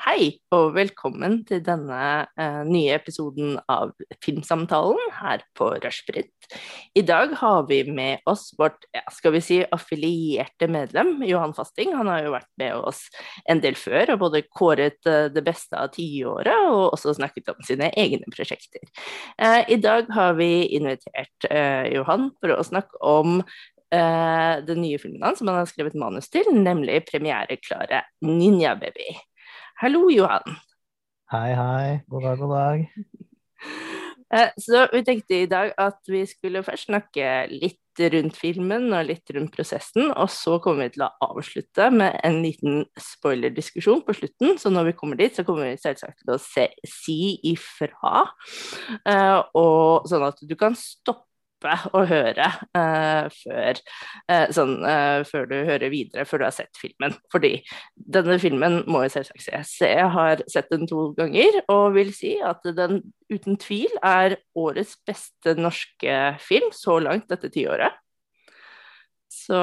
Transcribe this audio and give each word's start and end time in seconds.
hei, 0.00 0.38
og 0.54 0.72
velkommen 0.76 1.40
til 1.48 1.60
denne 1.64 2.00
uh, 2.38 2.62
nye 2.68 2.94
episoden 2.96 3.56
av 3.70 3.92
Filmsamtalen 4.24 5.00
her 5.18 5.42
på 5.58 5.68
Rushbrit. 5.82 6.30
I 6.96 7.02
dag 7.06 7.34
har 7.40 7.66
vi 7.68 7.82
med 7.88 8.22
oss 8.28 8.50
vårt 8.58 8.86
ja, 8.94 9.02
skal 9.12 9.34
vi 9.36 9.42
si, 9.44 9.58
affilierte 9.74 10.68
medlem, 10.72 11.18
Johan 11.28 11.54
Fasting. 11.56 11.92
Han 11.98 12.10
har 12.10 12.22
jo 12.24 12.34
vært 12.36 12.50
med 12.60 12.78
oss 12.78 13.04
en 13.50 13.62
del 13.64 13.76
før 13.78 14.14
og 14.14 14.22
både 14.24 14.44
kåret 14.48 15.00
uh, 15.08 15.28
det 15.32 15.44
beste 15.46 15.78
av 15.78 15.92
tiåret 15.96 16.70
og 16.70 16.92
også 16.92 17.16
snakket 17.18 17.52
om 17.52 17.60
sine 17.66 17.90
egne 17.98 18.28
prosjekter. 18.32 18.84
I 19.42 19.76
dag 19.80 20.08
har 20.14 20.34
vi 20.38 20.48
invitert 20.76 21.46
Johan 21.92 22.28
for 22.40 22.54
å 22.54 22.64
snakke 22.66 22.98
om 23.04 23.40
uh, 23.94 24.54
den 24.66 24.82
nye 24.82 25.00
filmen 25.00 25.22
hans 25.24 25.42
som 25.42 25.50
han 25.50 25.60
har 25.60 25.68
skrevet 25.70 25.98
manus 25.98 26.30
til, 26.32 26.48
nemlig 26.54 27.02
premiereklare 27.10 28.04
Ninja 28.24 28.74
Baby. 28.80 29.12
Hallo, 29.82 30.06
Johan. 30.14 30.60
Hei, 31.32 31.54
hei. 31.58 31.86
God 32.06 32.22
dag, 32.22 32.36
god 32.38 32.52
dag. 32.54 32.82
Uh, 34.30 34.50
så 34.64 34.84
vi 34.92 35.00
tenkte 35.02 35.40
i 35.42 35.48
dag 35.50 35.72
at 35.74 35.98
vi 36.06 36.20
skulle 36.30 36.62
først 36.62 36.86
snakke 36.86 37.32
litt 37.50 38.02
rundt 38.14 38.38
filmen 38.38 38.86
og 38.94 39.08
litt 39.08 39.32
rundt 39.34 39.50
prosessen, 39.56 40.12
og 40.14 40.30
så 40.30 40.60
kommer 40.62 40.86
vi 40.86 40.94
til 40.94 41.02
å 41.08 41.10
avslutte 41.26 41.88
med 41.90 42.14
en 42.22 42.38
liten 42.44 42.84
spoilerdiskusjon 42.94 44.04
på 44.06 44.14
slutten. 44.20 44.54
Så 44.62 44.70
når 44.70 44.92
vi 44.92 44.94
kommer 45.02 45.18
dit, 45.18 45.34
så 45.34 45.42
kommer 45.48 45.72
vi 45.72 45.82
selvsagt 45.82 46.22
til 46.22 46.30
å 46.36 46.38
se, 46.46 46.68
si 46.86 47.18
ifra, 47.50 48.22
uh, 49.02 49.40
og 49.58 50.06
sånn 50.06 50.30
at 50.30 50.46
du 50.46 50.54
kan 50.62 50.78
stoppe 50.78 51.31
stoppe 51.62 51.94
å 51.94 52.02
høre 52.08 52.48
uh, 52.76 53.28
før, 53.30 53.78
uh, 54.30 54.46
sånn, 54.54 54.74
uh, 54.84 55.22
før 55.28 55.46
du 55.50 55.56
hører 55.66 55.92
videre, 55.92 56.26
før 56.26 56.42
du 56.42 56.46
har 56.46 56.54
sett 56.56 56.78
filmen. 56.78 57.14
Fordi 57.32 57.54
denne 57.94 58.38
filmen 58.42 58.82
må 58.90 59.04
jo 59.04 59.12
selvsagt 59.16 59.44
ses. 59.46 59.74
Jeg 59.80 60.08
har 60.14 60.42
sett 60.50 60.70
den 60.72 60.88
to 60.90 61.12
ganger 61.18 61.62
og 61.72 61.94
vil 61.96 62.12
si 62.16 62.36
at 62.42 62.64
den 62.76 63.02
uten 63.32 63.56
tvil 63.60 63.92
er 64.04 64.38
årets 64.58 64.96
beste 65.06 65.54
norske 65.58 66.18
film 66.42 66.72
så 66.74 66.98
langt 67.02 67.30
dette 67.32 67.52
tiåret. 67.52 67.94
Så 69.32 69.62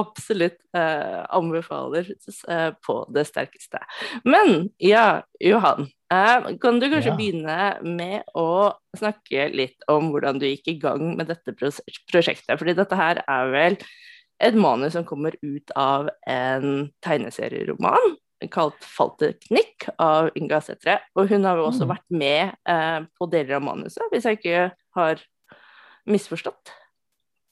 Absolutt 0.00 0.62
eh, 0.72 1.18
anbefaler 1.28 2.06
eh, 2.48 2.70
på 2.80 2.94
det 3.12 3.26
sterkeste. 3.28 3.82
Men 4.24 4.70
ja, 4.80 5.20
Johan. 5.44 5.90
Eh, 6.10 6.46
kan 6.58 6.80
du 6.82 6.88
kanskje 6.90 7.12
ja. 7.12 7.16
begynne 7.18 7.58
med 7.86 8.32
å 8.34 8.72
snakke 8.98 9.46
litt 9.54 9.84
om 9.90 10.10
hvordan 10.10 10.40
du 10.42 10.48
gikk 10.48 10.72
i 10.72 10.78
gang 10.82 11.12
med 11.18 11.30
dette 11.30 11.54
prosjektet? 11.54 12.56
Fordi 12.58 12.74
dette 12.74 12.98
her 12.98 13.22
er 13.22 13.52
vel 13.52 13.78
et 14.42 14.56
manus 14.58 14.96
som 14.96 15.06
kommer 15.06 15.36
ut 15.44 15.70
av 15.78 16.08
en 16.26 16.88
tegneserieroman 17.04 18.16
kalt 18.50 18.80
'Falteknikk' 18.80 19.90
av 20.00 20.30
Inga 20.34 20.62
Sætre. 20.64 20.98
Og 21.14 21.28
hun 21.28 21.44
har 21.44 21.60
jo 21.60 21.68
også 21.68 21.84
mm. 21.84 21.90
vært 21.92 22.06
med 22.08 22.54
eh, 22.74 23.00
på 23.14 23.30
deler 23.30 23.60
av 23.60 23.66
manuset, 23.68 24.06
hvis 24.10 24.26
jeg 24.26 24.40
ikke 24.40 24.68
har 24.96 25.24
misforstått? 26.10 26.72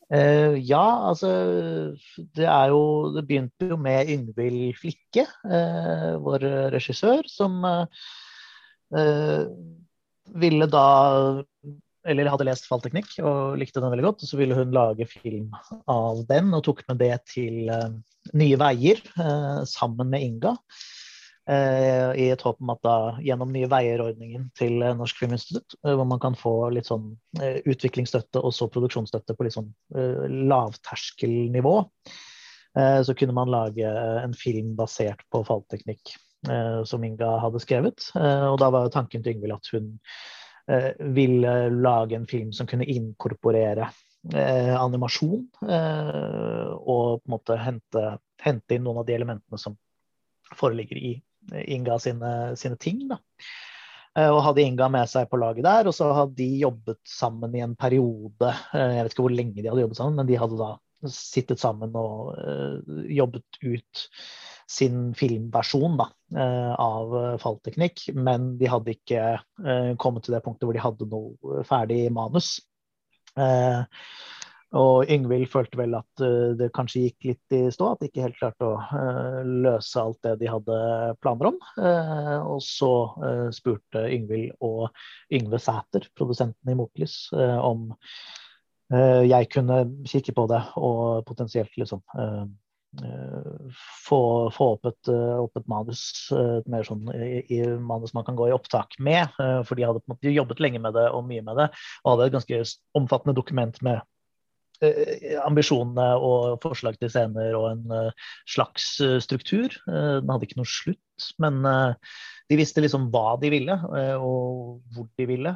Uh, 0.09 0.56
ja, 0.65 1.11
altså 1.11 1.28
det 2.33 2.47
er 2.48 2.70
jo 2.72 3.12
Det 3.12 3.27
begynte 3.28 3.67
jo 3.69 3.77
med 3.77 4.09
Yngvild 4.09 4.78
Flikke, 4.81 5.27
uh, 5.45 6.17
vår 6.25 6.47
regissør, 6.72 7.28
som 7.28 7.61
uh, 7.61 7.84
ville 10.39 10.67
da 10.72 10.84
Eller 12.08 12.31
hadde 12.33 12.47
lest 12.48 12.69
fallteknikk 12.70 13.19
og 13.20 13.58
likte 13.61 13.83
den 13.83 13.91
veldig 13.92 14.06
godt. 14.06 14.22
Og 14.25 14.31
så 14.31 14.39
ville 14.41 14.56
hun 14.56 14.72
lage 14.72 15.05
film 15.11 15.50
av 15.91 16.22
den, 16.31 16.55
og 16.56 16.62
tok 16.64 16.81
med 16.89 17.03
det 17.03 17.12
til 17.28 17.69
Nye 18.33 18.61
Veier 18.61 19.03
sammen 19.69 20.09
med 20.14 20.25
Inga. 20.25 20.55
Eh, 21.48 22.11
i 22.20 22.27
et 22.28 22.42
håp 22.44 22.59
om 22.61 22.75
at 22.75 22.81
da 22.84 22.94
gjennom 23.25 23.55
Nye 23.55 23.69
Veier-ordningen 23.72 24.50
til 24.59 24.83
eh, 24.84 24.92
Norsk 24.97 25.16
Filminstitutt, 25.16 25.78
eh, 25.81 25.94
hvor 25.97 26.05
man 26.09 26.20
kan 26.20 26.36
få 26.36 26.69
litt 26.75 26.91
sånn 26.91 27.14
utviklingsstøtte 27.38 28.43
og 28.44 28.53
så 28.53 28.69
produksjonsstøtte 28.72 29.37
på 29.37 29.47
litt 29.47 29.56
sånn 29.56 29.70
lavterskelnivå, 30.50 31.75
så 32.76 33.15
kunne 33.16 33.34
man 33.34 33.50
lage 33.50 33.88
en 33.88 34.34
film 34.37 34.75
basert 34.78 35.22
på 35.32 35.41
fallteknikk 35.47 36.12
som 36.87 37.03
Inga 37.04 37.32
hadde 37.43 37.60
skrevet. 37.62 38.04
Og 38.15 38.59
da 38.62 38.69
var 38.71 38.93
tanken 38.94 39.25
til 39.25 39.34
Yngvild 39.34 39.56
at 39.56 39.71
hun 39.75 39.88
ville 41.16 41.54
lage 41.75 42.15
en 42.15 42.28
film 42.31 42.53
som 42.54 42.69
kunne 42.71 42.87
inkorporere 42.87 43.88
animasjon, 44.78 45.41
og 45.65 47.03
på 47.19 47.26
en 47.26 47.34
måte 47.34 47.56
hente, 47.59 48.04
hente 48.44 48.76
inn 48.76 48.87
noen 48.87 49.00
av 49.03 49.09
de 49.09 49.16
elementene 49.16 49.59
som 49.59 49.75
foreligger 50.54 51.00
i 51.00 51.12
Inga 51.75 51.99
sine, 51.99 52.32
sine 52.60 52.76
ting. 52.78 53.06
Da. 53.09 53.19
Eh, 54.19 54.28
og 54.28 54.43
hadde 54.47 54.65
Inga 54.65 54.88
med 54.93 55.09
seg 55.10 55.28
på 55.31 55.38
laget 55.41 55.66
der, 55.66 55.88
og 55.88 55.97
så 55.97 56.10
hadde 56.16 56.38
de 56.38 56.49
jobbet 56.62 57.00
sammen 57.09 57.55
i 57.56 57.62
en 57.65 57.76
periode. 57.78 58.53
Eh, 58.75 58.94
jeg 58.97 59.06
vet 59.06 59.15
ikke 59.15 59.26
hvor 59.26 59.37
lenge 59.37 59.62
de 59.62 59.70
hadde 59.70 59.84
jobbet 59.84 60.00
sammen, 60.00 60.19
men 60.20 60.31
de 60.31 60.38
hadde 60.41 60.60
da 60.60 60.75
sittet 61.15 61.60
sammen 61.62 61.93
og 61.94 62.32
jobbet 63.06 63.59
ut 63.62 64.00
sin 64.69 65.12
filmversjon 65.17 65.97
da, 65.99 66.09
uh, 66.37 66.73
av 66.77 67.15
fallteknikk. 67.43 68.09
Men 68.17 68.53
de 68.61 68.69
hadde 68.71 68.95
ikke 68.95 69.23
uh, 69.41 69.93
kommet 70.01 70.27
til 70.27 70.37
det 70.37 70.43
punktet 70.45 70.69
hvor 70.69 70.77
de 70.77 70.84
hadde 70.84 71.09
noe 71.12 71.62
ferdig 71.69 72.06
manus. 72.15 72.59
Og 74.79 75.09
Yngvild 75.09 75.47
følte 75.49 75.79
vel 75.79 75.95
at 75.95 76.23
det 76.59 76.67
kanskje 76.77 77.05
gikk 77.05 77.27
litt 77.29 77.55
i 77.55 77.61
stå, 77.73 77.93
at 77.93 78.03
de 78.03 78.09
ikke 78.09 78.25
helt 78.25 78.37
klarte 78.41 78.67
å 78.67 79.45
løse 79.47 80.03
alt 80.03 80.19
det 80.27 80.33
de 80.43 80.51
hadde 80.51 80.79
planer 81.23 81.53
om. 81.53 81.61
Og 82.50 82.59
så 82.67 82.91
spurte 83.55 84.03
Yngvild 84.11 84.59
og 84.67 84.91
Yngve 85.39 85.62
Sæter, 85.62 86.11
produsenten 86.19 86.75
i 86.75 86.77
Motlys, 86.77 87.17
om 87.39 87.93
jeg 88.91 89.53
kunne 89.55 89.85
kikke 90.09 90.35
på 90.37 90.49
det 90.50 90.65
og 90.83 91.23
potensielt 91.31 91.79
liksom 91.79 92.03
få, 94.09 94.21
få, 94.54 94.66
opp 94.75 94.87
et, 94.88 95.10
opp 95.12 95.59
et 95.60 95.66
manus, 95.69 96.03
et 96.32 96.69
mer 96.72 96.87
sånn 96.88 97.10
i, 97.12 97.43
i, 97.53 97.59
manus 97.76 98.15
man 98.16 98.25
kan 98.25 98.38
gå 98.38 98.49
i 98.49 98.54
opptak 98.56 98.97
med. 99.04 99.34
For 99.37 99.76
de 99.76 99.84
hadde 99.84 100.00
på 100.00 100.09
en 100.09 100.16
måte 100.16 100.32
jobbet 100.32 100.62
lenge 100.65 100.81
med 100.82 100.97
det 100.97 101.09
og 101.12 101.26
mye 101.28 101.44
med 101.44 101.60
det, 101.60 101.69
og 102.04 102.15
hadde 102.15 102.31
et 102.31 102.38
ganske 102.38 102.62
omfattende 102.97 103.37
dokument 103.37 103.76
med 103.84 104.00
Eh, 104.78 105.34
ambisjonene 105.43 106.06
og 106.22 106.60
forslag 106.62 107.00
til 107.00 107.10
scener 107.10 107.56
og 107.59 107.65
en 107.72 107.91
uh, 107.91 108.26
slags 108.47 108.87
struktur. 109.25 109.75
Uh, 109.88 110.20
den 110.20 110.31
hadde 110.31 110.47
ikke 110.47 110.60
noe 110.60 110.70
slutt, 110.70 111.31
men 111.43 111.65
de 111.66 112.59
visste 112.60 112.82
liksom 112.84 113.09
hva 113.10 113.34
de 113.43 113.50
ville 113.50 113.75
og 113.75 114.78
hvor 114.94 115.09
de 115.19 115.25
ville. 115.26 115.50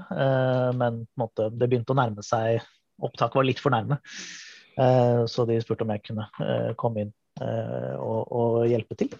men 0.75 1.04
måte, 1.16 1.47
det 1.54 1.69
begynte 1.70 1.94
å 1.94 2.00
nærme 2.00 2.25
seg 2.26 2.64
Opptaket 3.03 3.38
var 3.38 3.47
litt 3.47 3.62
for 3.62 3.72
nærme. 3.75 3.97
så 5.31 5.44
de 5.47 5.60
spurte 5.62 5.87
om 5.87 5.93
jeg 5.94 6.03
kunne 6.03 6.26
komme 6.78 7.04
inn 7.04 7.14
og, 7.98 8.20
og, 8.32 8.56
hjelpe 8.70 8.97
til. 8.98 9.12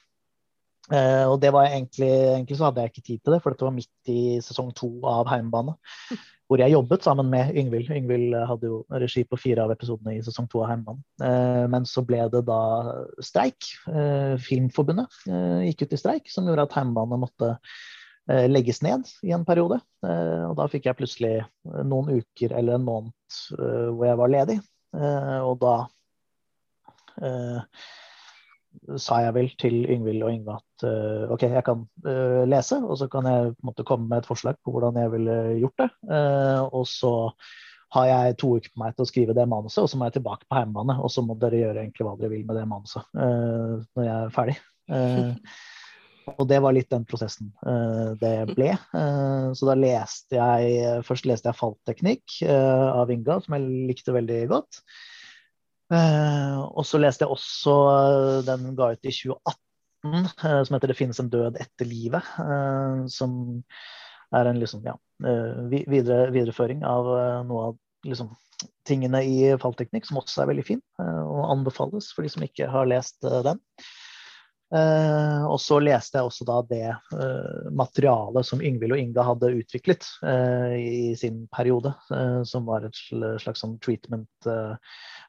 og 0.93 1.37
det 1.43 1.53
var 1.55 1.71
egentlig, 1.71 2.11
egentlig 2.11 2.59
så 2.59 2.69
hadde 2.69 2.83
jeg 2.83 2.93
ikke 2.93 3.07
tid 3.07 3.19
til 3.19 3.35
det, 3.35 3.43
for 3.43 3.55
dette 3.55 3.67
var 3.67 3.75
midt 3.77 4.13
i 4.13 4.41
sesong 4.45 4.73
to 4.77 4.91
av 5.09 5.31
Heimbane 5.31 5.77
hvor 6.53 6.61
jeg 6.61 6.75
jobbet 6.75 7.07
sammen 7.07 7.31
med 7.33 7.55
Yngvild. 7.57 7.89
Yngvild 7.97 8.35
hadde 8.45 8.69
jo 8.69 8.83
regi 9.01 9.23
på 9.25 9.39
fire 9.41 9.65
av 9.65 9.71
episodene 9.73 10.19
i 10.19 10.25
sesong 10.25 10.45
to 10.53 10.61
av 10.61 10.69
Heimbane. 10.69 11.01
Eh, 11.25 11.65
men 11.73 11.87
så 11.89 12.03
ble 12.05 12.27
det 12.29 12.43
da 12.45 12.59
streik. 13.25 13.71
Eh, 13.89 14.35
Filmforbundet 14.37 15.17
eh, 15.33 15.63
gikk 15.71 15.87
ut 15.87 15.97
i 15.97 16.01
streik, 16.03 16.29
som 16.29 16.51
gjorde 16.51 16.67
at 16.69 16.77
Heimbane 16.77 17.21
måtte 17.25 17.57
legges 18.53 18.79
ned 18.85 19.09
i 19.27 19.33
en 19.35 19.43
periode. 19.43 19.81
Og 20.07 20.53
da 20.55 20.69
fikk 20.71 20.85
jeg 20.87 20.95
plutselig 20.95 21.33
noen 21.67 22.21
uker 22.21 22.53
eller 22.55 22.79
en 22.79 22.85
måned 22.87 23.39
hvor 23.51 24.05
jeg 24.07 24.19
var 24.21 24.31
ledig. 24.31 24.57
Og 24.95 25.57
da 25.59 25.73
sa 29.01 29.21
jeg 29.25 29.35
vel 29.37 29.51
til 29.61 29.83
Yngvild 29.91 30.25
og 30.27 30.33
Yngve 30.33 30.55
at 30.59 30.87
uh, 30.87 31.33
OK, 31.35 31.45
jeg 31.47 31.65
kan 31.67 31.85
uh, 32.07 32.43
lese, 32.49 32.79
og 32.83 32.99
så 33.01 33.09
kan 33.13 33.29
jeg 33.29 33.53
måte 33.67 33.87
komme 33.89 34.09
med 34.11 34.23
et 34.23 34.29
forslag 34.29 34.59
på 34.63 34.75
hvordan 34.75 34.99
jeg 35.01 35.13
ville 35.15 35.37
gjort 35.63 35.85
det. 35.85 35.91
Uh, 36.09 36.63
og 36.73 36.87
så 36.91 37.13
har 37.93 38.09
jeg 38.09 38.39
to 38.41 38.55
uker 38.57 38.73
på 38.73 38.83
meg 38.83 38.97
til 38.97 39.05
å 39.05 39.11
skrive 39.11 39.37
det 39.37 39.45
manuset, 39.51 39.83
og 39.85 39.91
så 39.91 40.01
må 40.01 40.09
jeg 40.09 40.17
tilbake 40.17 40.49
på 40.49 40.59
hjemmebane. 40.59 40.97
Og 41.05 41.13
så 41.13 41.25
må 41.25 41.37
dere 41.41 41.61
gjøre 41.61 41.83
egentlig 41.83 42.09
hva 42.09 42.17
dere 42.17 42.33
vil 42.33 42.47
med 42.49 42.57
det 42.57 42.65
manuset 42.71 43.05
når 43.13 44.07
jeg 44.07 44.15
er 44.15 44.33
ferdig. 44.33 44.55
og 46.39 46.43
det 46.49 46.61
var 46.65 46.73
litt 46.73 46.89
den 46.89 47.05
prosessen 47.05 47.51
det 48.23 48.33
ble. 48.55 48.71
så 49.53 49.69
da 49.69 49.75
leste 49.77 50.39
jeg 50.39 51.03
Først 51.05 51.29
leste 51.29 51.51
jeg 51.51 51.59
fallteknikk 51.59 52.39
av 52.49 53.13
Inga, 53.13 53.43
som 53.45 53.59
jeg 53.59 53.85
likte 53.93 54.17
veldig 54.17 54.41
godt. 54.55 54.81
Eh, 55.93 56.59
og 56.63 56.87
så 56.89 57.01
leste 57.03 57.27
jeg 57.27 57.35
også 57.35 57.75
den 58.47 58.69
den 58.69 58.77
ga 58.79 58.93
ut 58.93 59.09
i 59.09 59.13
2018, 59.13 60.29
eh, 60.47 60.61
som 60.65 60.77
heter 60.77 60.93
'Det 60.93 60.99
finnes 60.99 61.21
en 61.21 61.33
død 61.33 61.59
etter 61.61 61.87
livet'. 61.87 63.11
som 63.11 63.63
er 64.33 64.47
en 64.47 64.59
liksom, 64.59 64.83
ja, 64.85 64.95
videre, 65.69 66.31
videreføring 66.33 66.85
av 66.85 67.05
noe 67.45 67.65
av 67.67 67.79
liksom, 68.05 68.31
tingene 68.87 69.21
i 69.25 69.57
fallteknikk, 69.61 70.07
som 70.07 70.17
også 70.17 70.43
er 70.43 70.47
veldig 70.47 70.65
fin 70.65 70.81
og 70.99 71.51
anbefales 71.51 72.13
for 72.15 72.23
de 72.23 72.31
som 72.33 72.43
ikke 72.43 72.71
har 72.71 72.87
lest 72.87 73.21
den. 73.21 73.61
Uh, 74.73 75.45
og 75.53 75.59
så 75.61 75.77
leste 75.85 76.17
jeg 76.17 76.25
også 76.25 76.47
da 76.49 76.55
det 76.65 76.87
uh, 77.13 77.69
materialet 77.77 78.47
som 78.49 78.63
Yngvild 78.65 78.95
og 78.97 79.03
Inga 79.03 79.25
hadde 79.27 79.51
utviklet 79.59 80.07
uh, 80.25 80.73
i 80.73 81.13
sin 81.19 81.43
periode, 81.53 81.93
som 82.49 82.65
var 82.65 82.87
et 82.89 82.97
slags 82.97 83.61
sånn 83.61 83.77
treatment 83.85 84.49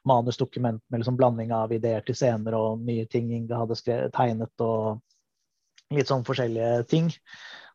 manusdokument 0.08 0.80
med 0.88 1.02
liksom 1.02 1.18
blanding 1.20 1.52
av 1.52 1.72
ideer 1.76 2.04
til 2.06 2.16
scener 2.16 2.56
og 2.56 2.80
nye 2.86 3.04
ting 3.10 3.28
Inga 3.36 3.60
hadde 3.64 3.76
skrevet, 3.78 4.14
tegnet 4.16 4.64
og 4.64 5.02
litt 5.94 6.08
sånn 6.08 6.24
forskjellige 6.26 6.86
ting. 6.88 7.12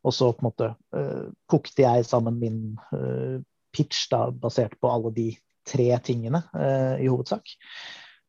Og 0.06 0.16
så 0.16 0.32
på 0.34 0.42
en 0.42 0.50
måte 0.50 0.72
kokte 1.52 1.84
jeg 1.84 2.06
sammen 2.08 2.40
min 2.42 2.60
pitch 3.76 4.08
da, 4.12 4.30
basert 4.32 4.78
på 4.82 4.90
alle 4.90 5.12
de 5.16 5.32
tre 5.70 5.90
tingene 6.06 6.44
i 7.02 7.10
hovedsak. 7.10 7.52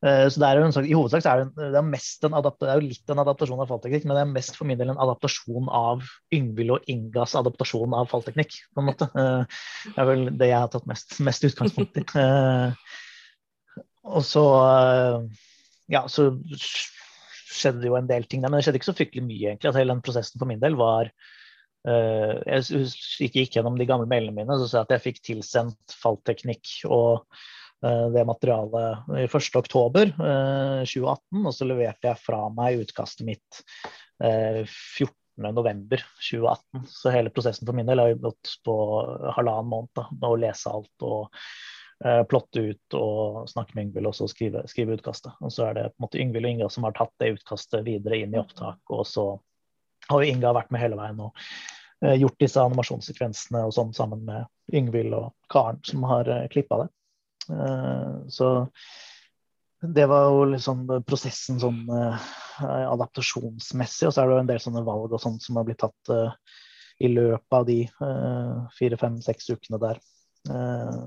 Eh, 0.00 0.26
så 0.32 0.40
det 0.40 0.48
er 0.48 0.56
jo 0.56 0.64
en, 0.64 0.86
I 0.88 0.96
hovedsak 0.96 1.22
så 1.24 1.32
er 1.32 1.42
det, 1.42 1.50
det, 1.58 1.66
er 1.76 1.82
en 1.82 1.90
det 1.92 2.68
er 2.70 2.78
jo 2.78 2.86
litt 2.86 3.12
en 3.12 3.20
adaptasjon 3.20 3.60
av 3.60 3.68
fallteknikk, 3.68 4.06
men 4.08 4.16
det 4.16 4.22
er 4.22 4.32
mest 4.32 4.56
for 4.56 4.68
min 4.68 4.80
del 4.80 4.94
en 4.94 5.02
adaptasjon 5.04 5.68
av 5.76 6.06
Yngvild 6.32 6.76
og 6.78 6.88
Ingas 6.92 7.36
adaptasjon 7.36 7.96
av 7.98 8.08
fallteknikk. 8.12 8.56
på 8.72 8.80
en 8.80 8.88
måte. 8.88 9.10
Eh, 9.12 9.60
det 9.90 10.00
er 10.00 10.08
vel 10.08 10.24
det 10.40 10.50
jeg 10.52 10.64
har 10.64 10.72
tatt 10.72 10.88
mest, 10.88 11.18
mest 11.26 11.44
utgangspunkt 11.50 12.00
i. 12.00 12.06
Eh, 12.16 12.72
og 14.10 14.24
så 14.24 14.46
ja, 15.92 16.06
så 16.08 16.30
skjedde 16.56 17.82
det 17.82 17.90
jo 17.90 17.98
en 17.98 18.08
del 18.08 18.24
ting 18.24 18.40
der, 18.40 18.48
men 18.48 18.58
det 18.58 18.64
skjedde 18.64 18.80
ikke 18.80 18.88
så 18.88 18.96
fryktelig 18.96 19.26
mye, 19.26 19.52
egentlig. 19.52 19.68
At 19.68 19.76
hele 19.76 19.92
den 19.92 20.02
prosessen 20.06 20.40
for 20.40 20.48
min 20.48 20.62
del 20.62 20.78
var 20.80 21.12
Jeg 21.84 23.30
gikk 23.32 23.54
gjennom 23.56 23.78
de 23.80 23.86
gamle 23.88 24.08
mailene 24.08 24.34
mine 24.36 24.56
så 24.60 24.82
at 24.82 24.90
jeg 24.92 25.04
fikk 25.04 25.20
tilsendt 25.28 25.94
fallteknikk 26.00 26.72
og 26.88 27.24
det 27.80 28.24
materialet 28.28 28.98
i 29.08 29.26
1.10.2018, 29.26 30.12
eh, 30.26 31.46
og 31.46 31.54
så 31.54 31.64
leverte 31.68 32.10
jeg 32.10 32.20
fra 32.20 32.48
meg 32.52 32.82
utkastet 32.82 33.24
mitt 33.28 33.60
14.11.2018. 34.20 35.96
Eh, 36.76 36.84
så 36.92 37.10
hele 37.14 37.32
prosessen 37.32 37.66
for 37.66 37.76
min 37.76 37.88
del 37.88 38.02
har 38.02 38.20
gått 38.20 38.46
på 38.66 38.74
halvannen 39.36 39.70
måned 39.72 39.92
da, 39.96 40.04
med 40.12 40.28
å 40.28 40.40
lese 40.44 40.72
alt 40.72 41.06
og 41.06 41.28
plotte 42.00 42.60
ut 42.64 42.94
og 42.96 43.44
snakke 43.50 43.74
med 43.76 43.90
Yngvild 43.90 44.08
og 44.08 44.14
så 44.16 44.24
skrive, 44.30 44.62
skrive, 44.72 44.94
utkastet. 44.96 45.34
Og 45.44 45.52
så 45.52 45.66
er 45.66 45.74
det 45.76 45.82
på 45.90 45.98
en 45.98 46.04
måte 46.06 46.20
Yngvild 46.22 46.46
og 46.46 46.52
Inga 46.54 46.68
som 46.72 46.86
har 46.88 46.94
tatt 46.96 47.12
det 47.20 47.34
utkastet 47.34 47.84
videre 47.84 48.16
inn 48.22 48.32
i 48.32 48.40
opptak, 48.40 48.80
og 48.88 49.04
så 49.04 49.24
har 50.08 50.16
jo 50.24 50.30
Inga 50.32 50.54
vært 50.56 50.72
med 50.72 50.80
hele 50.80 50.96
veien 50.96 51.20
og 51.26 51.36
gjort 52.16 52.40
disse 52.40 52.62
animasjonssekvensene 52.64 53.60
og 53.68 53.74
sånn 53.76 53.92
sammen 53.92 54.24
med 54.24 54.48
Yngvild 54.72 55.12
og 55.12 55.28
Karen 55.52 55.84
som 55.84 56.08
har 56.08 56.24
klippa 56.54 56.86
det. 56.86 56.88
Eh, 57.50 58.14
så 58.32 58.50
det 59.80 60.06
var 60.10 60.28
jo 60.28 60.44
liksom 60.52 60.84
prosessen 61.08 61.60
sånn 61.62 61.86
uh, 61.88 62.30
adaptasjonsmessig. 62.60 64.08
Og 64.08 64.12
så 64.12 64.22
er 64.22 64.28
det 64.28 64.34
jo 64.34 64.40
en 64.42 64.50
del 64.50 64.60
sånne 64.60 64.84
valg 64.84 65.14
og 65.16 65.22
sånt 65.22 65.40
som 65.44 65.56
har 65.56 65.64
blitt 65.68 65.80
tatt 65.80 66.10
i 67.00 67.08
løpet 67.08 67.56
av 67.56 67.64
de 67.64 67.78
fire, 68.76 68.98
fem, 69.00 69.16
seks 69.24 69.48
ukene 69.48 69.80
der. 69.80 70.02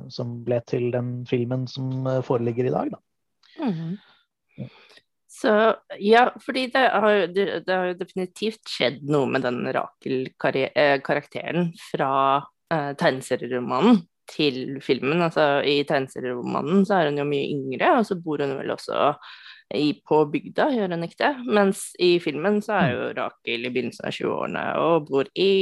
som 0.10 0.32
ble 0.46 0.58
til 0.66 0.88
den 0.96 1.12
filmen 1.30 1.68
som 1.70 2.02
foreligger 2.26 2.66
i 2.66 2.74
dag, 2.74 2.96
da. 2.96 3.00
Mm. 3.62 4.00
Så 5.44 5.76
ja, 6.00 6.34
fordi 6.46 6.68
det 6.68 6.80
har, 6.80 7.28
det, 7.28 7.46
det 7.68 7.74
har, 7.74 7.90
jo 7.90 8.00
definitivt 8.00 8.70
skjedd 8.70 9.02
noe 9.12 9.28
med 9.28 9.44
den 9.44 9.66
Rakel-karakteren 9.76 11.72
fra 11.90 12.12
eh, 12.72 12.92
tegneserieromanen 13.00 14.04
til 14.30 14.80
filmen. 14.84 15.22
Altså, 15.26 15.62
I 15.66 15.82
tegneserieromanen 15.88 16.86
så 16.88 17.00
er 17.00 17.12
hun 17.12 17.22
jo 17.22 17.28
mye 17.28 17.50
yngre, 17.52 17.98
og 18.00 18.08
så 18.08 18.18
bor 18.20 18.44
hun 18.44 18.56
vel 18.60 18.76
også 18.76 19.14
i, 19.74 19.90
på 20.06 20.20
bygda, 20.30 20.70
gjør 20.76 20.94
hun 20.94 21.06
ikke 21.08 21.20
det? 21.24 21.34
Mens 21.58 21.86
i 22.02 22.16
filmen 22.24 22.62
så 22.66 22.78
er 22.78 22.94
jo 22.94 23.12
Rakel 23.18 23.66
i 23.66 23.74
begynnelsen 23.74 24.08
av 24.10 24.16
20-årene 24.16 24.66
og 24.84 25.08
bor 25.10 25.30
i 25.40 25.54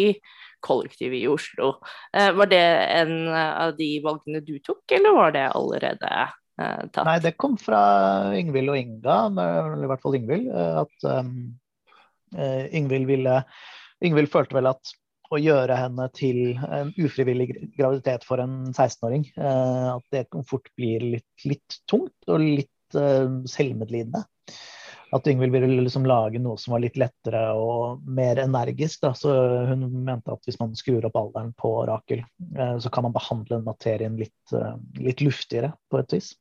kollektivet 0.62 1.22
i 1.22 1.30
Oslo. 1.31 1.74
Eh, 2.13 2.30
var 2.38 2.52
det 2.52 2.62
en 3.00 3.16
av 3.34 3.74
de 3.78 3.90
valgene 4.04 4.44
du 4.46 4.58
tok, 4.60 4.84
eller 4.94 5.18
var 5.18 5.36
det 5.36 5.48
allerede 5.50 6.12
eh, 6.12 6.84
tatt? 6.92 7.06
Nei, 7.08 7.19
det 7.24 7.36
kom 7.42 7.58
fra 7.62 7.81
Yngvild 8.38 8.74
og 8.74 8.80
Inga, 8.81 9.19
i 9.81 9.92
hvert 9.92 10.06
fall 10.06 10.19
Yngvild, 10.19 10.50
eh, 10.54 10.81
at 10.84 11.08
um, 11.10 11.38
Yngvild 12.31 13.10
ville 13.10 13.42
Yngvild 14.02 14.31
følte 14.34 14.56
vel 14.58 14.69
at 14.72 14.94
å 15.31 15.39
gjøre 15.39 15.78
henne 15.80 16.07
til 16.16 16.60
en 16.68 16.92
ufrivillig 17.00 17.48
graviditet 17.78 18.25
for 18.28 18.42
en 18.44 18.74
16-åring. 18.74 19.25
Eh, 19.38 19.88
at 19.95 20.06
det 20.13 20.28
fort 20.48 20.68
blir 20.80 21.04
litt, 21.18 21.48
litt 21.48 21.81
tungt 21.89 22.31
og 22.31 22.44
litt 22.44 22.98
uh, 22.98 23.42
selvmedlidende. 23.50 24.25
At 25.12 25.28
Yngvild 25.28 25.51
ville 25.51 25.83
liksom 25.83 26.06
lage 26.07 26.39
noe 26.39 26.56
som 26.60 26.75
var 26.75 26.83
litt 26.83 26.95
lettere 27.00 27.42
og 27.60 28.04
mer 28.07 28.39
energisk. 28.44 29.01
Da. 29.04 29.12
Så 29.18 29.33
hun 29.72 29.83
mente 30.07 30.31
at 30.31 30.48
hvis 30.48 30.60
man 30.62 30.75
skrur 30.80 31.07
opp 31.07 31.19
alderen 31.19 31.51
på 31.60 31.74
Rakel, 31.89 32.24
uh, 32.60 32.77
så 32.80 32.92
kan 32.92 33.07
man 33.07 33.16
behandle 33.16 33.57
den 33.57 33.68
materien 33.68 34.19
litt, 34.19 34.56
litt 35.00 35.24
luftigere 35.24 35.74
på 35.92 36.04
et 36.04 36.18
vis. 36.19 36.34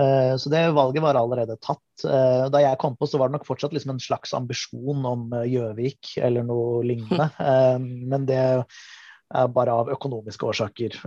Eh, 0.00 0.36
så 0.36 0.50
det 0.50 0.70
valget 0.70 1.02
var 1.02 1.14
allerede 1.14 1.56
tatt. 1.60 1.80
Eh, 2.08 2.44
da 2.52 2.62
jeg 2.62 2.80
kom 2.82 2.96
på, 2.98 3.08
så 3.08 3.20
var 3.20 3.30
det 3.30 3.38
nok 3.38 3.48
fortsatt 3.48 3.74
liksom 3.74 3.94
en 3.94 4.02
slags 4.02 4.34
ambisjon 4.36 5.06
om 5.08 5.26
eh, 5.38 5.48
Gjøvik 5.52 6.14
eller 6.22 6.46
noe 6.46 6.82
lignende. 6.86 7.28
Men 8.12 8.26
det 8.28 8.40
er 8.42 9.52
bare 9.56 9.78
av 9.80 9.92
økonomiske 9.94 10.44
årsaker 10.44 10.98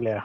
ble 0.00 0.18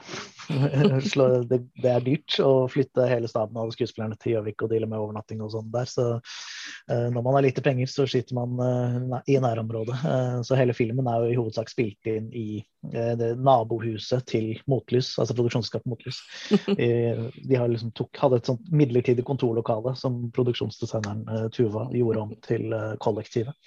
det, 1.50 1.60
det, 1.82 1.90
er 1.90 2.04
dyrt 2.06 2.38
å 2.44 2.68
flytte 2.70 3.08
hele 3.10 3.30
staben 3.30 3.58
av 3.58 3.72
skuespillerne 3.74 4.18
til 4.22 4.36
Gjøvik 4.36 4.62
og 4.66 4.72
deale 4.72 4.90
med 4.90 5.02
overnatting 5.02 5.42
og 5.44 5.52
sånn 5.56 5.72
der. 5.74 5.90
Så 5.90 6.06
uh, 6.18 7.08
når 7.14 7.22
man 7.26 7.38
har 7.38 7.46
lite 7.48 7.64
penger, 7.66 7.90
så 7.92 8.06
sitter 8.10 8.38
man 8.38 8.60
uh, 8.62 9.20
i 9.32 9.40
nærområdet. 9.42 9.98
Uh, 10.06 10.40
så 10.46 10.58
hele 10.60 10.76
filmen 10.78 11.10
er 11.10 11.24
jo 11.24 11.34
i 11.34 11.40
hovedsak 11.40 11.72
spilt 11.74 12.12
inn 12.12 12.32
i 12.36 12.64
det 12.86 13.32
nabohuset 13.42 14.28
til 14.30 14.52
Motlys, 14.70 15.16
altså 15.18 15.34
produksjonsskapet 15.34 15.90
Motlys. 15.90 16.20
de 16.78 17.58
liksom 17.72 17.90
tok, 17.98 18.12
hadde 18.22 18.38
et 18.38 18.50
sånt 18.52 18.68
midlertidig 18.70 19.26
kontorlokale 19.26 19.96
som 19.98 20.28
produksjonsdesigneren 20.36 21.50
Tuva 21.56 21.88
gjorde 21.98 22.22
om 22.28 22.36
til 22.46 22.76
kollektivet. 23.02 23.58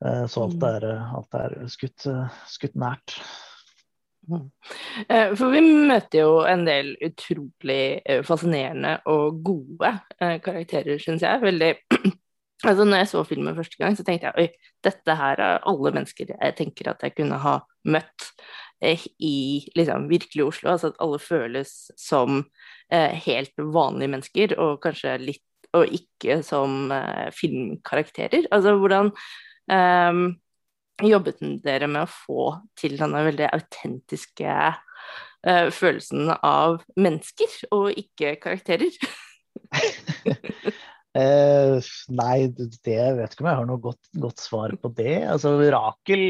Så 0.00 0.46
alt 0.46 0.56
mm. 0.56 0.64
er, 0.70 0.88
alt 1.18 1.36
er 1.36 1.58
skutt, 1.68 2.08
skutt 2.48 2.80
nært. 2.80 3.18
Eh, 4.26 5.32
for 5.38 5.52
vi 5.52 5.62
møter 5.62 6.22
jo 6.24 6.42
en 6.48 6.64
del 6.66 6.94
utrolig 7.04 8.02
eh, 8.02 8.22
fascinerende 8.26 8.96
og 9.12 9.40
gode 9.46 9.92
eh, 10.20 10.38
karakterer, 10.42 11.00
syns 11.02 11.24
jeg. 11.26 11.42
Veldig 11.44 11.74
Altså 12.64 12.86
når 12.88 13.02
jeg 13.02 13.08
så 13.10 13.20
filmen 13.28 13.54
første 13.54 13.76
gang, 13.78 13.94
så 13.94 14.02
tenkte 14.02 14.30
jeg 14.30 14.40
oi, 14.40 14.70
dette 14.82 15.14
her 15.18 15.40
er 15.44 15.66
alle 15.68 15.90
mennesker 15.92 16.30
jeg 16.32 16.54
tenker 16.56 16.88
at 16.88 17.02
jeg 17.04 17.12
kunne 17.12 17.36
ha 17.42 17.58
møtt 17.84 18.30
i 18.80 19.34
liksom 19.76 20.06
virkelig 20.08 20.46
Oslo. 20.46 20.70
Altså 20.72 20.88
at 20.88 20.96
alle 21.04 21.20
føles 21.20 21.74
som 22.00 22.40
helt 23.26 23.52
vanlige 23.60 24.08
mennesker, 24.14 24.56
og 24.56 24.80
kanskje 24.82 25.18
litt 25.20 25.44
Og 25.76 25.92
ikke 25.92 26.38
som 26.46 26.88
filmkarakterer. 27.36 28.46
Altså 28.54 28.72
hvordan 28.80 29.12
um, 29.68 30.22
jobbet 31.04 31.42
dere 31.64 31.88
med 31.90 32.06
å 32.06 32.10
få 32.10 32.42
til 32.78 32.96
denne 33.00 33.20
veldig 33.26 33.50
autentiske 33.52 34.52
uh, 35.46 35.68
følelsen 35.74 36.32
av 36.40 36.80
mennesker, 36.96 37.58
og 37.76 37.90
ikke 38.00 38.36
karakterer? 38.42 38.96
uh, 41.16 41.76
nei, 42.20 42.36
det 42.54 43.00
vet 43.18 43.36
ikke 43.36 43.44
om 43.44 43.50
jeg 43.50 43.60
har 43.60 43.68
noe 43.68 43.84
godt, 43.84 44.10
godt 44.16 44.42
svar 44.42 44.76
på 44.80 44.92
det. 44.96 45.20
Altså, 45.28 45.56
Rakel, 45.74 46.26